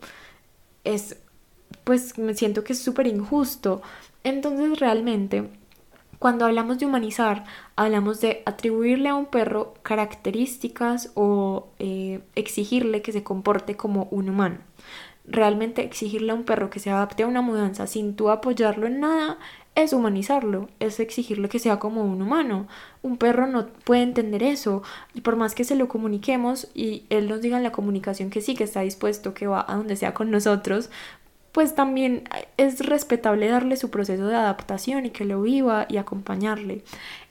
Es 0.84 1.16
pues 1.84 2.18
me 2.18 2.34
siento 2.34 2.64
que 2.64 2.72
es 2.72 2.82
súper 2.82 3.06
injusto. 3.06 3.82
Entonces 4.24 4.80
realmente, 4.80 5.50
cuando 6.18 6.46
hablamos 6.46 6.78
de 6.78 6.86
humanizar, 6.86 7.44
hablamos 7.76 8.20
de 8.20 8.42
atribuirle 8.46 9.10
a 9.10 9.14
un 9.14 9.26
perro 9.26 9.74
características 9.82 11.12
o 11.14 11.68
eh, 11.78 12.20
exigirle 12.34 13.02
que 13.02 13.12
se 13.12 13.22
comporte 13.22 13.76
como 13.76 14.08
un 14.10 14.30
humano. 14.30 14.58
Realmente 15.26 15.82
exigirle 15.82 16.32
a 16.32 16.34
un 16.34 16.44
perro 16.44 16.70
que 16.70 16.80
se 16.80 16.90
adapte 16.90 17.22
a 17.22 17.26
una 17.26 17.42
mudanza 17.42 17.86
sin 17.86 18.16
tú 18.16 18.30
apoyarlo 18.30 18.86
en 18.86 19.00
nada 19.00 19.38
es 19.74 19.92
humanizarlo, 19.92 20.68
es 20.78 21.00
exigirle 21.00 21.48
que 21.48 21.58
sea 21.58 21.78
como 21.78 22.04
un 22.04 22.22
humano. 22.22 22.68
Un 23.02 23.16
perro 23.16 23.46
no 23.46 23.66
puede 23.66 24.02
entender 24.02 24.42
eso 24.42 24.82
y 25.14 25.20
por 25.20 25.36
más 25.36 25.54
que 25.54 25.64
se 25.64 25.74
lo 25.74 25.88
comuniquemos 25.88 26.68
y 26.74 27.04
él 27.10 27.28
nos 27.28 27.40
diga 27.40 27.56
en 27.56 27.64
la 27.64 27.72
comunicación 27.72 28.30
que 28.30 28.40
sí, 28.40 28.54
que 28.54 28.64
está 28.64 28.80
dispuesto, 28.80 29.34
que 29.34 29.46
va 29.46 29.64
a 29.66 29.76
donde 29.76 29.96
sea 29.96 30.14
con 30.14 30.30
nosotros, 30.30 30.90
pues 31.54 31.76
también 31.76 32.24
es 32.56 32.84
respetable 32.84 33.46
darle 33.46 33.76
su 33.76 33.88
proceso 33.88 34.26
de 34.26 34.34
adaptación 34.34 35.06
y 35.06 35.10
que 35.10 35.24
lo 35.24 35.40
viva 35.40 35.86
y 35.88 35.98
acompañarle. 35.98 36.82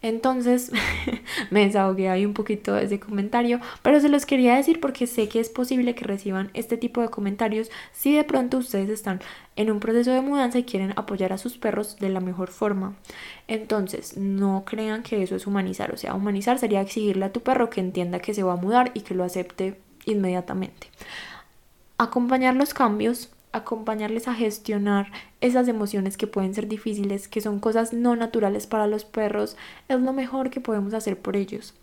Entonces 0.02 0.72
me 1.52 1.66
desahogué 1.66 2.08
ahí 2.08 2.26
un 2.26 2.34
poquito 2.34 2.74
de 2.74 2.86
ese 2.86 3.02
comentario, 3.02 3.60
pero 3.82 4.00
se 4.00 4.08
los 4.08 4.26
quería 4.26 4.56
decir 4.56 4.80
porque 4.80 5.08
sé 5.08 5.28
que 5.28 5.42
es 5.42 5.50
posible 5.50 5.94
que 5.94 6.06
reciban 6.06 6.52
este 6.54 6.78
tipo 6.78 7.02
de 7.02 7.10
comentarios 7.10 7.70
si 7.92 8.16
de 8.16 8.24
pronto 8.24 8.60
ustedes 8.60 8.90
están 8.90 9.20
en 9.58 9.70
un 9.70 9.82
proceso 9.82 10.12
de 10.12 10.22
mudanza 10.22 10.58
y 10.58 10.64
quieren 10.64 10.94
apoyar 10.96 11.34
a 11.34 11.38
sus 11.38 11.58
perros 11.58 11.98
de 11.98 12.08
la 12.08 12.22
mejor 12.22 12.48
forma. 12.48 12.96
Entonces, 13.50 14.16
no 14.16 14.64
crean 14.66 15.04
que 15.04 15.22
eso 15.22 15.36
es 15.36 15.48
humanizar, 15.48 15.94
o 15.94 15.98
sea, 15.98 16.14
humanizar 16.16 16.60
sería 16.60 16.80
exigirle 16.80 17.26
a 17.26 17.34
tu 17.34 17.42
perro 17.42 17.70
que 17.70 17.82
entienda 17.82 18.20
que 18.20 18.34
se 18.34 18.44
va 18.44 18.54
a 18.54 18.56
mudar 18.56 18.92
y 18.94 19.02
que 19.02 19.16
lo 19.16 19.26
acepte 19.26 19.78
inmediatamente. 20.06 20.88
Acompañar 21.98 22.56
los 22.56 22.74
cambios 22.74 23.33
acompañarles 23.54 24.28
a 24.28 24.34
gestionar 24.34 25.12
esas 25.40 25.68
emociones 25.68 26.18
que 26.18 26.28
pueden 26.28 26.54
ser 26.54 26.68
difíciles, 26.68 27.28
que 27.28 27.42
son 27.42 27.60
cosas 27.60 27.94
no 27.94 28.16
naturales 28.16 28.68
para 28.68 28.88
los 28.88 29.06
perros, 29.06 29.56
es 29.88 30.00
lo 30.02 30.12
mejor 30.12 30.50
que 30.50 30.60
podemos 30.60 30.94
hacer 30.94 31.18
por 31.18 31.38
ellos 31.38 31.74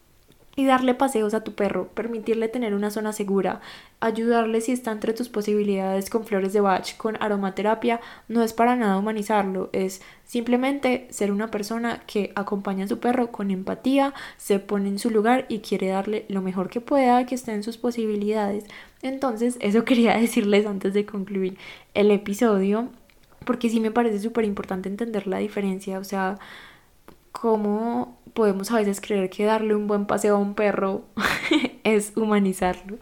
y 0.56 0.66
darle 0.66 0.94
paseos 0.94 1.32
a 1.34 1.44
tu 1.44 1.54
perro, 1.54 1.88
permitirle 1.88 2.48
tener 2.48 2.74
una 2.74 2.90
zona 2.90 3.12
segura, 3.12 3.60
ayudarle 4.00 4.60
si 4.60 4.72
está 4.72 4.90
entre 4.90 5.12
tus 5.12 5.28
posibilidades 5.28 6.10
con 6.10 6.24
flores 6.24 6.52
de 6.52 6.60
Bach, 6.60 6.96
con 6.96 7.16
aromaterapia, 7.22 8.00
no 8.28 8.42
es 8.42 8.52
para 8.52 8.74
nada 8.74 8.98
humanizarlo, 8.98 9.70
es 9.72 10.02
simplemente 10.24 11.06
ser 11.10 11.30
una 11.30 11.50
persona 11.50 12.02
que 12.06 12.32
acompaña 12.34 12.84
a 12.84 12.88
su 12.88 12.98
perro 12.98 13.30
con 13.30 13.50
empatía, 13.50 14.12
se 14.36 14.58
pone 14.58 14.88
en 14.88 14.98
su 14.98 15.10
lugar 15.10 15.46
y 15.48 15.60
quiere 15.60 15.88
darle 15.88 16.26
lo 16.28 16.42
mejor 16.42 16.68
que 16.68 16.80
pueda, 16.80 17.24
que 17.26 17.36
esté 17.36 17.52
en 17.52 17.62
sus 17.62 17.78
posibilidades. 17.78 18.64
Entonces, 19.02 19.56
eso 19.60 19.84
quería 19.84 20.16
decirles 20.16 20.66
antes 20.66 20.94
de 20.94 21.06
concluir 21.06 21.56
el 21.94 22.10
episodio, 22.10 22.88
porque 23.44 23.70
sí 23.70 23.80
me 23.80 23.90
parece 23.90 24.18
súper 24.20 24.44
importante 24.44 24.88
entender 24.88 25.26
la 25.26 25.38
diferencia, 25.38 25.98
o 25.98 26.04
sea, 26.04 26.38
cómo 27.32 28.18
podemos 28.34 28.70
a 28.70 28.76
veces 28.76 29.00
creer 29.00 29.30
que 29.30 29.44
darle 29.44 29.74
un 29.74 29.86
buen 29.86 30.06
paseo 30.06 30.36
a 30.36 30.38
un 30.38 30.54
perro 30.54 31.04
es 31.84 32.12
humanizarlo. 32.16 32.98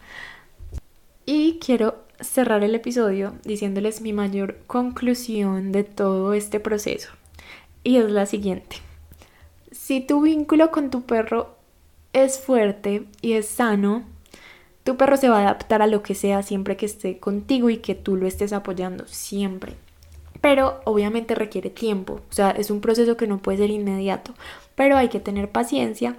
Y 1.26 1.58
quiero 1.58 2.04
cerrar 2.20 2.64
el 2.64 2.74
episodio 2.74 3.34
diciéndoles 3.44 4.00
mi 4.00 4.12
mayor 4.12 4.58
conclusión 4.66 5.72
de 5.72 5.84
todo 5.84 6.32
este 6.32 6.60
proceso. 6.60 7.10
Y 7.84 7.96
es 7.96 8.10
la 8.10 8.26
siguiente. 8.26 8.76
Si 9.70 10.00
tu 10.00 10.22
vínculo 10.22 10.70
con 10.70 10.90
tu 10.90 11.02
perro 11.02 11.56
es 12.12 12.40
fuerte 12.40 13.04
y 13.20 13.34
es 13.34 13.46
sano, 13.48 14.04
tu 14.84 14.96
perro 14.96 15.16
se 15.16 15.28
va 15.28 15.38
a 15.38 15.42
adaptar 15.42 15.82
a 15.82 15.86
lo 15.86 16.02
que 16.02 16.14
sea 16.14 16.42
siempre 16.42 16.76
que 16.76 16.86
esté 16.86 17.18
contigo 17.18 17.68
y 17.68 17.78
que 17.78 17.94
tú 17.94 18.16
lo 18.16 18.26
estés 18.26 18.52
apoyando, 18.52 19.06
siempre 19.06 19.76
pero 20.40 20.80
obviamente 20.84 21.34
requiere 21.34 21.70
tiempo, 21.70 22.20
o 22.28 22.32
sea, 22.32 22.50
es 22.50 22.70
un 22.70 22.80
proceso 22.80 23.16
que 23.16 23.26
no 23.26 23.38
puede 23.38 23.58
ser 23.58 23.70
inmediato, 23.70 24.34
pero 24.74 24.96
hay 24.96 25.08
que 25.08 25.20
tener 25.20 25.50
paciencia 25.50 26.16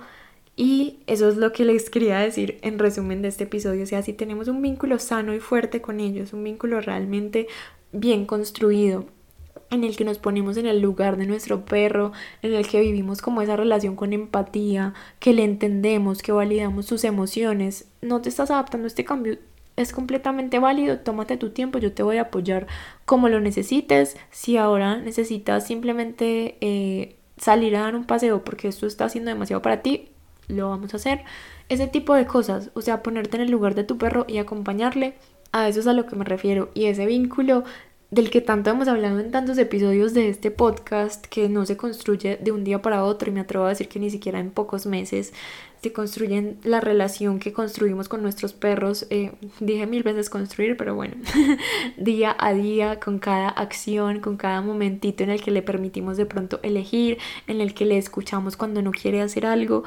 y 0.55 0.99
eso 1.07 1.29
es 1.29 1.37
lo 1.37 1.53
que 1.53 1.63
les 1.63 1.89
quería 1.89 2.19
decir 2.19 2.59
en 2.61 2.79
resumen 2.79 3.21
de 3.21 3.29
este 3.29 3.45
episodio, 3.45 3.83
o 3.83 3.87
sea, 3.87 4.01
si 4.01 4.13
tenemos 4.13 4.47
un 4.47 4.61
vínculo 4.61 4.99
sano 4.99 5.33
y 5.33 5.39
fuerte 5.39 5.81
con 5.81 5.99
ellos, 5.99 6.33
un 6.33 6.43
vínculo 6.43 6.81
realmente 6.81 7.47
bien 7.91 8.25
construido, 8.25 9.05
en 9.71 9.83
el 9.83 9.95
que 9.95 10.03
nos 10.03 10.17
ponemos 10.17 10.57
en 10.57 10.65
el 10.65 10.81
lugar 10.81 11.17
de 11.17 11.27
nuestro 11.27 11.63
perro, 11.63 12.11
en 12.41 12.53
el 12.53 12.67
que 12.67 12.81
vivimos 12.81 13.21
como 13.21 13.41
esa 13.41 13.55
relación 13.55 13.95
con 13.95 14.13
empatía, 14.13 14.93
que 15.19 15.33
le 15.33 15.43
entendemos, 15.43 16.21
que 16.21 16.31
validamos 16.31 16.87
sus 16.87 17.03
emociones, 17.03 17.87
no 18.01 18.21
te 18.21 18.29
estás 18.29 18.51
adaptando 18.51 18.85
a 18.85 18.87
este 18.87 19.05
cambio, 19.05 19.37
es 19.81 19.93
completamente 19.93 20.59
válido, 20.59 20.99
tómate 20.99 21.37
tu 21.37 21.51
tiempo, 21.51 21.79
yo 21.79 21.93
te 21.93 22.03
voy 22.03 22.17
a 22.17 22.23
apoyar 22.23 22.67
como 23.05 23.29
lo 23.29 23.39
necesites. 23.39 24.17
Si 24.31 24.57
ahora 24.57 24.97
necesitas 24.97 25.65
simplemente 25.65 26.57
eh, 26.61 27.15
salir 27.37 27.75
a 27.75 27.81
dar 27.81 27.95
un 27.95 28.05
paseo 28.05 28.43
porque 28.43 28.67
esto 28.67 28.85
está 28.85 29.05
haciendo 29.05 29.29
demasiado 29.29 29.61
para 29.61 29.81
ti, 29.81 30.09
lo 30.47 30.69
vamos 30.69 30.93
a 30.93 30.97
hacer. 30.97 31.21
Ese 31.69 31.87
tipo 31.87 32.13
de 32.13 32.25
cosas, 32.25 32.71
o 32.73 32.81
sea, 32.81 33.03
ponerte 33.03 33.37
en 33.37 33.43
el 33.43 33.51
lugar 33.51 33.75
de 33.75 33.83
tu 33.83 33.97
perro 33.97 34.25
y 34.27 34.39
acompañarle, 34.39 35.15
a 35.51 35.67
eso 35.67 35.79
es 35.79 35.87
a 35.87 35.93
lo 35.93 36.05
que 36.05 36.15
me 36.15 36.25
refiero. 36.25 36.69
Y 36.73 36.85
ese 36.85 37.05
vínculo 37.05 37.63
del 38.11 38.31
que 38.31 38.41
tanto 38.41 38.71
hemos 38.71 38.87
hablado 38.87 39.19
en 39.19 39.31
tantos 39.31 39.57
episodios 39.59 40.13
de 40.13 40.29
este 40.29 40.49
podcast, 40.51 41.25
que 41.27 41.47
no 41.47 41.65
se 41.65 41.77
construye 41.77 42.37
de 42.37 42.51
un 42.51 42.63
día 42.63 42.81
para 42.81 43.03
otro 43.03 43.29
y 43.29 43.33
me 43.33 43.41
atrevo 43.41 43.65
a 43.65 43.69
decir 43.69 43.87
que 43.87 43.99
ni 43.99 44.09
siquiera 44.09 44.39
en 44.39 44.49
pocos 44.49 44.87
meses 44.87 45.31
se 45.81 45.93
construyen 45.93 46.57
la 46.63 46.81
relación 46.81 47.39
que 47.39 47.53
construimos 47.53 48.09
con 48.09 48.21
nuestros 48.21 48.53
perros. 48.53 49.05
Eh, 49.09 49.31
dije 49.59 49.87
mil 49.87 50.03
veces 50.03 50.29
construir, 50.29 50.75
pero 50.75 50.95
bueno, 50.95 51.15
día 51.97 52.35
a 52.37 52.53
día, 52.53 52.99
con 52.99 53.19
cada 53.19 53.49
acción, 53.49 54.19
con 54.19 54.37
cada 54.37 54.61
momentito 54.61 55.23
en 55.23 55.29
el 55.29 55.41
que 55.41 55.51
le 55.51 55.61
permitimos 55.61 56.17
de 56.17 56.25
pronto 56.25 56.59
elegir, 56.63 57.17
en 57.47 57.61
el 57.61 57.73
que 57.73 57.85
le 57.85 57.97
escuchamos 57.97 58.57
cuando 58.57 58.81
no 58.81 58.91
quiere 58.91 59.21
hacer 59.21 59.45
algo. 59.45 59.83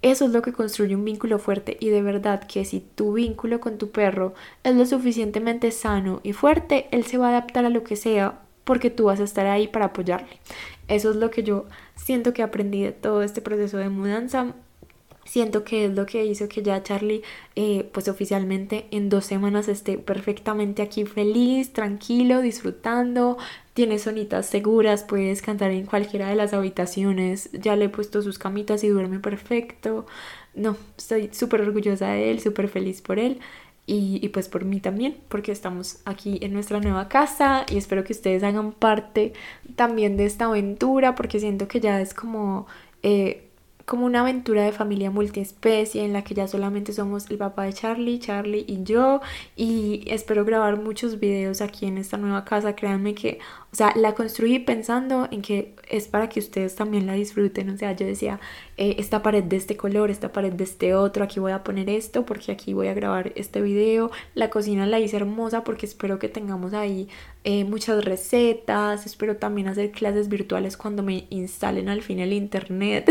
Eso 0.00 0.26
es 0.26 0.32
lo 0.32 0.42
que 0.42 0.52
construye 0.52 0.94
un 0.94 1.04
vínculo 1.04 1.38
fuerte 1.38 1.78
y 1.80 1.88
de 1.88 2.02
verdad 2.02 2.46
que 2.46 2.66
si 2.66 2.80
tu 2.80 3.14
vínculo 3.14 3.60
con 3.60 3.78
tu 3.78 3.90
perro 3.90 4.34
es 4.62 4.76
lo 4.76 4.84
suficientemente 4.84 5.70
sano 5.70 6.20
y 6.22 6.34
fuerte, 6.34 6.88
él 6.90 7.04
se 7.04 7.16
va 7.16 7.28
a 7.28 7.30
adaptar 7.30 7.64
a 7.64 7.70
lo 7.70 7.84
que 7.84 7.96
sea 7.96 8.40
porque 8.64 8.90
tú 8.90 9.04
vas 9.04 9.20
a 9.20 9.24
estar 9.24 9.46
ahí 9.46 9.66
para 9.66 9.86
apoyarle. 9.86 10.40
Eso 10.88 11.10
es 11.10 11.16
lo 11.16 11.30
que 11.30 11.42
yo 11.42 11.64
siento 11.94 12.34
que 12.34 12.42
aprendí 12.42 12.82
de 12.82 12.92
todo 12.92 13.22
este 13.22 13.40
proceso 13.40 13.78
de 13.78 13.88
mudanza 13.88 14.54
siento 15.24 15.64
que 15.64 15.86
es 15.86 15.94
lo 15.94 16.06
que 16.06 16.24
hizo 16.24 16.48
que 16.48 16.62
ya 16.62 16.82
Charlie 16.82 17.22
eh, 17.56 17.88
pues 17.92 18.08
oficialmente 18.08 18.86
en 18.90 19.08
dos 19.08 19.24
semanas 19.24 19.68
esté 19.68 19.98
perfectamente 19.98 20.82
aquí 20.82 21.04
feliz, 21.04 21.72
tranquilo, 21.72 22.40
disfrutando, 22.40 23.38
tiene 23.74 23.98
sonitas 23.98 24.46
seguras, 24.46 25.04
puede 25.04 25.28
descansar 25.28 25.70
en 25.70 25.86
cualquiera 25.86 26.28
de 26.28 26.36
las 26.36 26.52
habitaciones, 26.52 27.50
ya 27.52 27.76
le 27.76 27.86
he 27.86 27.88
puesto 27.88 28.22
sus 28.22 28.38
camitas 28.38 28.84
y 28.84 28.88
duerme 28.88 29.18
perfecto, 29.18 30.06
no, 30.54 30.76
estoy 30.96 31.30
súper 31.32 31.62
orgullosa 31.62 32.08
de 32.08 32.30
él, 32.30 32.40
súper 32.40 32.68
feliz 32.68 33.02
por 33.02 33.18
él. 33.18 33.40
Y, 33.86 34.18
y, 34.22 34.30
pues 34.30 34.48
por 34.48 34.64
mí 34.64 34.80
también, 34.80 35.18
porque 35.28 35.52
estamos 35.52 35.98
aquí 36.06 36.38
en 36.40 36.54
nuestra 36.54 36.80
nueva 36.80 37.08
casa 37.08 37.66
y 37.70 37.76
espero 37.76 38.02
que 38.02 38.14
ustedes 38.14 38.42
hagan 38.42 38.72
parte 38.72 39.34
también 39.76 40.16
de 40.16 40.24
esta 40.24 40.46
aventura, 40.46 41.14
porque 41.14 41.38
siento 41.38 41.68
que 41.68 41.80
ya 41.80 42.00
es 42.00 42.14
como 42.14 42.66
eh, 43.02 43.50
como 43.84 44.06
una 44.06 44.20
aventura 44.20 44.64
de 44.64 44.72
familia 44.72 45.10
multiespecie 45.10 46.04
en 46.04 46.12
la 46.12 46.24
que 46.24 46.34
ya 46.34 46.48
solamente 46.48 46.92
somos 46.92 47.30
el 47.30 47.38
papá 47.38 47.64
de 47.64 47.72
Charlie, 47.72 48.18
Charlie 48.18 48.64
y 48.66 48.82
yo 48.82 49.20
y 49.56 50.04
espero 50.06 50.44
grabar 50.44 50.80
muchos 50.80 51.20
videos 51.20 51.60
aquí 51.60 51.86
en 51.86 51.98
esta 51.98 52.16
nueva 52.16 52.44
casa, 52.44 52.74
créanme 52.76 53.14
que, 53.14 53.38
O 53.74 53.76
sea, 53.76 53.92
la 53.96 54.14
construí 54.14 54.60
pensando 54.60 55.26
en 55.32 55.42
que 55.42 55.74
es 55.88 56.06
para 56.06 56.28
que 56.28 56.38
ustedes 56.38 56.76
también 56.76 57.08
la 57.08 57.14
disfruten. 57.14 57.70
O 57.70 57.76
sea, 57.76 57.90
yo 57.90 58.06
decía, 58.06 58.38
eh, 58.76 58.94
esta 58.98 59.20
pared 59.20 59.42
de 59.42 59.56
este 59.56 59.76
color, 59.76 60.12
esta 60.12 60.30
pared 60.30 60.52
de 60.52 60.62
este 60.62 60.94
otro, 60.94 61.24
aquí 61.24 61.40
voy 61.40 61.50
a 61.50 61.64
poner 61.64 61.90
esto 61.90 62.24
porque 62.24 62.52
aquí 62.52 62.72
voy 62.72 62.86
a 62.86 62.94
grabar 62.94 63.32
este 63.34 63.60
video. 63.62 64.12
La 64.36 64.48
cocina 64.48 64.86
la 64.86 65.00
hice 65.00 65.16
hermosa 65.16 65.64
porque 65.64 65.86
espero 65.86 66.20
que 66.20 66.28
tengamos 66.28 66.72
ahí 66.72 67.08
eh, 67.42 67.64
muchas 67.64 68.04
recetas. 68.04 69.06
Espero 69.06 69.38
también 69.38 69.66
hacer 69.66 69.90
clases 69.90 70.28
virtuales 70.28 70.76
cuando 70.76 71.02
me 71.02 71.26
instalen 71.30 71.88
al 71.88 72.02
fin 72.02 72.20
el 72.20 72.32
internet. 72.32 73.10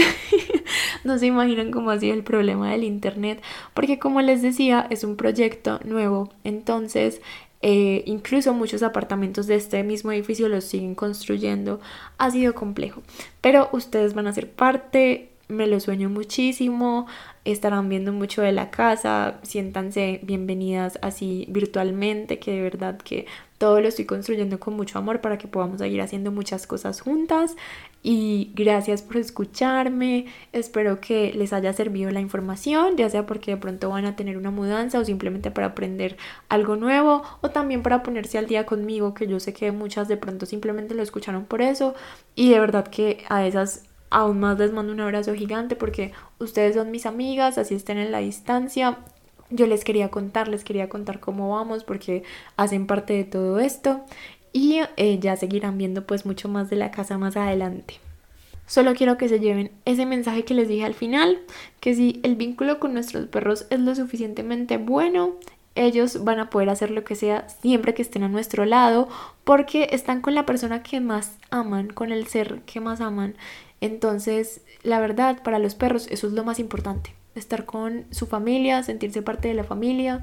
no 1.03 1.19
se 1.19 1.25
imaginan 1.25 1.71
cómo 1.71 1.89
ha 1.89 1.99
sido 1.99 2.13
el 2.13 2.23
problema 2.23 2.71
del 2.71 2.85
internet 2.85 3.43
porque 3.73 3.99
como 3.99 4.21
les 4.21 4.41
decía, 4.41 4.87
es 4.89 5.03
un 5.03 5.17
proyecto 5.17 5.81
nuevo. 5.83 6.29
Entonces 6.45 7.19
eh, 7.65 8.03
incluso 8.07 8.53
muchos 8.53 8.83
apartamentos 8.83 9.47
de 9.47 9.55
este 9.55 9.83
mismo 9.83 10.11
edificio 10.11 10.49
los 10.49 10.65
siguen 10.65 10.95
construyendo. 10.95 11.79
Ha 12.17 12.29
sido 12.29 12.53
complejo, 12.53 13.03
pero 13.39 13.69
ustedes 13.71 14.13
van 14.13 14.27
a 14.27 14.33
ser 14.33 14.51
parte. 14.51 15.29
Me 15.47 15.67
lo 15.67 15.79
sueño 15.79 16.09
muchísimo, 16.09 17.05
estarán 17.45 17.87
viendo 17.87 18.11
mucho 18.11 18.41
de 18.41 18.53
la 18.53 18.69
casa, 18.69 19.39
siéntanse 19.43 20.19
bienvenidas 20.23 20.97
así 21.01 21.45
virtualmente, 21.49 22.39
que 22.39 22.51
de 22.51 22.61
verdad 22.61 22.97
que 22.97 23.27
todo 23.57 23.79
lo 23.79 23.87
estoy 23.87 24.05
construyendo 24.05 24.59
con 24.59 24.73
mucho 24.75 24.97
amor 24.97 25.21
para 25.21 25.37
que 25.37 25.47
podamos 25.47 25.79
seguir 25.79 26.01
haciendo 26.01 26.31
muchas 26.31 26.65
cosas 26.65 27.01
juntas. 27.01 27.55
Y 28.03 28.51
gracias 28.53 29.01
por 29.01 29.17
escucharme. 29.17 30.25
Espero 30.51 30.99
que 30.99 31.31
les 31.33 31.53
haya 31.53 31.71
servido 31.71 32.11
la 32.11 32.19
información, 32.19 32.97
ya 32.97 33.09
sea 33.09 33.25
porque 33.25 33.51
de 33.51 33.57
pronto 33.57 33.89
van 33.89 34.05
a 34.05 34.17
tener 34.17 34.37
una 34.37 34.51
mudanza 34.51 34.99
o 34.99 35.05
simplemente 35.05 35.51
para 35.51 35.67
aprender 35.67 36.17
algo 36.49 36.75
nuevo 36.75 37.23
o 37.39 37.49
también 37.49 37.81
para 37.81 38.03
ponerse 38.03 38.37
al 38.37 38.47
día 38.47 38.65
conmigo, 38.65 39.13
que 39.13 39.25
yo 39.25 39.39
sé 39.39 39.53
que 39.53 39.71
muchas 39.71 40.09
de 40.09 40.17
pronto 40.17 40.45
simplemente 40.45 40.93
lo 40.95 41.01
escucharon 41.01 41.45
por 41.45 41.61
eso. 41.61 41.95
Y 42.35 42.51
de 42.51 42.59
verdad 42.59 42.87
que 42.87 43.23
a 43.29 43.47
esas 43.47 43.85
aún 44.09 44.41
más 44.41 44.59
les 44.59 44.73
mando 44.73 44.91
un 44.91 44.99
abrazo 44.99 45.33
gigante 45.33 45.75
porque 45.77 46.11
ustedes 46.39 46.75
son 46.75 46.91
mis 46.91 47.05
amigas, 47.05 47.57
así 47.57 47.75
estén 47.75 47.97
en 47.97 48.11
la 48.11 48.19
distancia 48.19 48.99
yo 49.49 49.67
les 49.67 49.83
quería 49.83 50.09
contar, 50.09 50.47
les 50.47 50.63
quería 50.63 50.89
contar 50.89 51.19
cómo 51.19 51.51
vamos 51.51 51.83
porque 51.83 52.23
hacen 52.57 52.87
parte 52.87 53.13
de 53.13 53.23
todo 53.23 53.59
esto 53.59 54.01
y 54.53 54.79
eh, 54.97 55.19
ya 55.19 55.35
seguirán 55.35 55.77
viendo 55.77 56.05
pues 56.05 56.25
mucho 56.25 56.47
más 56.47 56.69
de 56.69 56.77
la 56.77 56.91
casa 56.91 57.17
más 57.17 57.35
adelante. 57.35 57.95
Solo 58.65 58.93
quiero 58.93 59.17
que 59.17 59.27
se 59.27 59.39
lleven 59.39 59.71
ese 59.83 60.05
mensaje 60.05 60.45
que 60.45 60.53
les 60.53 60.69
dije 60.69 60.85
al 60.85 60.93
final, 60.93 61.41
que 61.81 61.95
si 61.95 62.21
el 62.23 62.35
vínculo 62.35 62.79
con 62.79 62.93
nuestros 62.93 63.27
perros 63.27 63.65
es 63.69 63.79
lo 63.79 63.93
suficientemente 63.93 64.77
bueno, 64.77 65.33
ellos 65.75 66.23
van 66.23 66.39
a 66.39 66.49
poder 66.49 66.69
hacer 66.69 66.91
lo 66.91 67.03
que 67.03 67.15
sea 67.15 67.49
siempre 67.49 67.93
que 67.93 68.03
estén 68.03 68.23
a 68.23 68.29
nuestro 68.29 68.63
lado, 68.63 69.09
porque 69.43 69.89
están 69.91 70.21
con 70.21 70.35
la 70.35 70.45
persona 70.45 70.83
que 70.83 71.01
más 71.01 71.35
aman, 71.49 71.89
con 71.89 72.11
el 72.11 72.27
ser 72.27 72.61
que 72.61 72.79
más 72.79 73.01
aman. 73.01 73.35
Entonces, 73.81 74.61
la 74.83 74.99
verdad, 74.99 75.41
para 75.43 75.59
los 75.59 75.75
perros 75.75 76.07
eso 76.09 76.27
es 76.27 76.33
lo 76.33 76.45
más 76.45 76.59
importante 76.59 77.13
estar 77.35 77.65
con 77.65 78.05
su 78.11 78.27
familia, 78.27 78.83
sentirse 78.83 79.21
parte 79.21 79.47
de 79.47 79.53
la 79.53 79.63
familia 79.63 80.21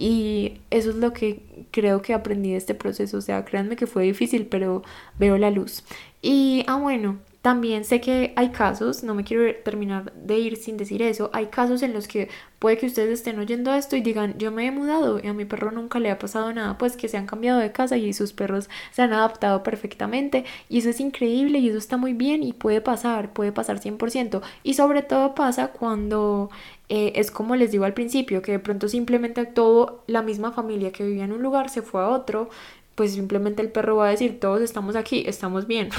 y 0.00 0.60
eso 0.70 0.88
es 0.90 0.96
lo 0.96 1.12
que 1.12 1.42
creo 1.70 2.00
que 2.00 2.14
aprendí 2.14 2.52
de 2.52 2.56
este 2.56 2.74
proceso. 2.74 3.18
O 3.18 3.20
sea, 3.20 3.44
créanme 3.44 3.76
que 3.76 3.86
fue 3.86 4.04
difícil, 4.04 4.46
pero 4.46 4.82
veo 5.18 5.36
la 5.36 5.50
luz. 5.50 5.84
Y, 6.22 6.64
ah, 6.68 6.76
bueno, 6.76 7.18
también 7.42 7.84
sé 7.84 8.00
que 8.00 8.32
hay 8.36 8.48
casos, 8.50 9.02
no 9.02 9.14
me 9.14 9.24
quiero 9.24 9.54
terminar 9.62 10.12
de 10.14 10.38
ir 10.38 10.56
sin 10.56 10.76
decir 10.78 11.02
eso, 11.02 11.30
hay 11.32 11.46
casos 11.46 11.82
en 11.82 11.92
los 11.94 12.06
que 12.06 12.28
puede 12.58 12.76
que 12.76 12.86
ustedes 12.86 13.10
estén 13.20 13.38
oyendo 13.38 13.74
esto 13.74 13.96
y 13.96 14.02
digan, 14.02 14.38
yo 14.38 14.52
me 14.52 14.66
he 14.66 14.70
mudado 14.70 15.20
y 15.22 15.26
a 15.26 15.32
mi 15.32 15.46
perro 15.46 15.70
nunca 15.70 15.98
le 15.98 16.10
ha 16.10 16.18
pasado 16.18 16.52
nada, 16.52 16.76
pues 16.76 16.96
que 16.96 17.08
se 17.08 17.16
han 17.16 17.26
cambiado 17.26 17.58
de 17.58 17.72
casa 17.72 17.96
y 17.96 18.12
sus 18.12 18.34
perros 18.34 18.68
se 18.92 19.02
han 19.02 19.14
adaptado 19.14 19.62
perfectamente 19.62 20.44
y 20.68 20.78
eso 20.78 20.90
es 20.90 21.00
increíble 21.00 21.58
y 21.58 21.68
eso 21.70 21.78
está 21.78 21.96
muy 21.96 22.12
bien 22.12 22.42
y 22.42 22.52
puede 22.52 22.82
pasar, 22.82 23.32
puede 23.32 23.52
pasar 23.52 23.80
100% 23.80 24.42
y 24.62 24.74
sobre 24.74 25.02
todo 25.02 25.34
pasa 25.34 25.68
cuando 25.68 26.50
eh, 26.90 27.12
es 27.14 27.30
como 27.30 27.54
les 27.54 27.70
digo 27.70 27.84
al 27.84 27.94
principio, 27.94 28.42
que 28.42 28.50
de 28.50 28.58
pronto 28.58 28.88
simplemente 28.88 29.46
todo, 29.46 30.02
la 30.08 30.22
misma 30.22 30.50
familia 30.50 30.90
que 30.90 31.04
vivía 31.04 31.24
en 31.24 31.32
un 31.32 31.40
lugar 31.40 31.70
se 31.70 31.82
fue 31.82 32.02
a 32.02 32.08
otro, 32.08 32.50
pues 32.96 33.12
simplemente 33.12 33.62
el 33.62 33.70
perro 33.70 33.94
va 33.96 34.08
a 34.08 34.10
decir, 34.10 34.40
todos 34.40 34.60
estamos 34.60 34.96
aquí, 34.96 35.22
estamos 35.24 35.68
bien. 35.68 35.90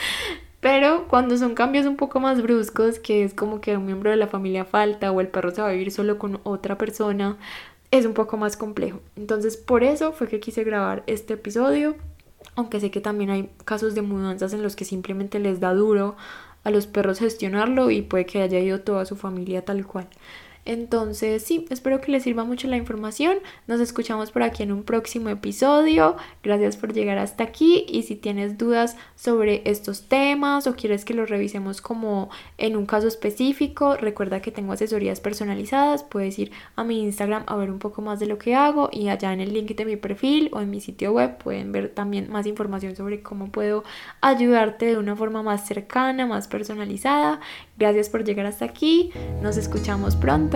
Pero 0.60 1.08
cuando 1.08 1.36
son 1.36 1.56
cambios 1.56 1.84
un 1.84 1.96
poco 1.96 2.20
más 2.20 2.40
bruscos, 2.42 3.00
que 3.00 3.24
es 3.24 3.34
como 3.34 3.60
que 3.60 3.76
un 3.76 3.86
miembro 3.86 4.10
de 4.10 4.16
la 4.16 4.28
familia 4.28 4.64
falta 4.64 5.10
o 5.10 5.20
el 5.20 5.26
perro 5.26 5.50
se 5.50 5.62
va 5.62 5.68
a 5.68 5.72
vivir 5.72 5.90
solo 5.90 6.16
con 6.16 6.40
otra 6.44 6.78
persona, 6.78 7.38
es 7.90 8.06
un 8.06 8.14
poco 8.14 8.36
más 8.36 8.56
complejo. 8.56 9.00
Entonces 9.16 9.56
por 9.56 9.82
eso 9.82 10.12
fue 10.12 10.28
que 10.28 10.38
quise 10.38 10.62
grabar 10.62 11.02
este 11.08 11.34
episodio, 11.34 11.96
aunque 12.54 12.78
sé 12.78 12.92
que 12.92 13.00
también 13.00 13.30
hay 13.30 13.50
casos 13.64 13.96
de 13.96 14.02
mudanzas 14.02 14.52
en 14.52 14.62
los 14.62 14.76
que 14.76 14.84
simplemente 14.84 15.40
les 15.40 15.58
da 15.58 15.74
duro 15.74 16.16
a 16.66 16.70
los 16.70 16.88
perros 16.88 17.20
gestionarlo 17.20 17.92
y 17.92 18.02
puede 18.02 18.26
que 18.26 18.42
haya 18.42 18.58
ido 18.58 18.80
toda 18.80 19.06
su 19.06 19.14
familia 19.14 19.64
tal 19.64 19.86
cual. 19.86 20.08
Entonces, 20.66 21.44
sí, 21.44 21.64
espero 21.70 22.00
que 22.00 22.10
les 22.10 22.24
sirva 22.24 22.44
mucho 22.44 22.66
la 22.66 22.76
información. 22.76 23.38
Nos 23.68 23.80
escuchamos 23.80 24.32
por 24.32 24.42
aquí 24.42 24.64
en 24.64 24.72
un 24.72 24.82
próximo 24.82 25.28
episodio. 25.28 26.16
Gracias 26.42 26.76
por 26.76 26.92
llegar 26.92 27.18
hasta 27.18 27.44
aquí 27.44 27.86
y 27.88 28.02
si 28.02 28.16
tienes 28.16 28.58
dudas 28.58 28.96
sobre 29.14 29.62
estos 29.64 30.08
temas 30.08 30.66
o 30.66 30.74
quieres 30.74 31.04
que 31.04 31.14
los 31.14 31.30
revisemos 31.30 31.80
como 31.80 32.30
en 32.58 32.76
un 32.76 32.84
caso 32.84 33.06
específico, 33.06 33.96
recuerda 33.96 34.42
que 34.42 34.50
tengo 34.50 34.72
asesorías 34.72 35.20
personalizadas. 35.20 36.02
Puedes 36.02 36.36
ir 36.38 36.50
a 36.74 36.82
mi 36.82 37.02
Instagram 37.02 37.44
a 37.46 37.54
ver 37.54 37.70
un 37.70 37.78
poco 37.78 38.02
más 38.02 38.18
de 38.18 38.26
lo 38.26 38.38
que 38.38 38.56
hago 38.56 38.90
y 38.92 39.08
allá 39.08 39.32
en 39.32 39.40
el 39.40 39.54
link 39.54 39.70
de 39.76 39.84
mi 39.84 39.96
perfil 39.96 40.50
o 40.52 40.60
en 40.60 40.70
mi 40.70 40.80
sitio 40.80 41.12
web 41.12 41.38
pueden 41.38 41.70
ver 41.70 41.90
también 41.90 42.30
más 42.30 42.46
información 42.46 42.96
sobre 42.96 43.22
cómo 43.22 43.52
puedo 43.52 43.84
ayudarte 44.20 44.86
de 44.86 44.98
una 44.98 45.14
forma 45.14 45.44
más 45.44 45.64
cercana, 45.66 46.26
más 46.26 46.48
personalizada. 46.48 47.40
Gracias 47.78 48.08
por 48.08 48.24
llegar 48.24 48.46
hasta 48.46 48.64
aquí. 48.64 49.10
Nos 49.42 49.56
escuchamos 49.56 50.16
pronto. 50.16 50.55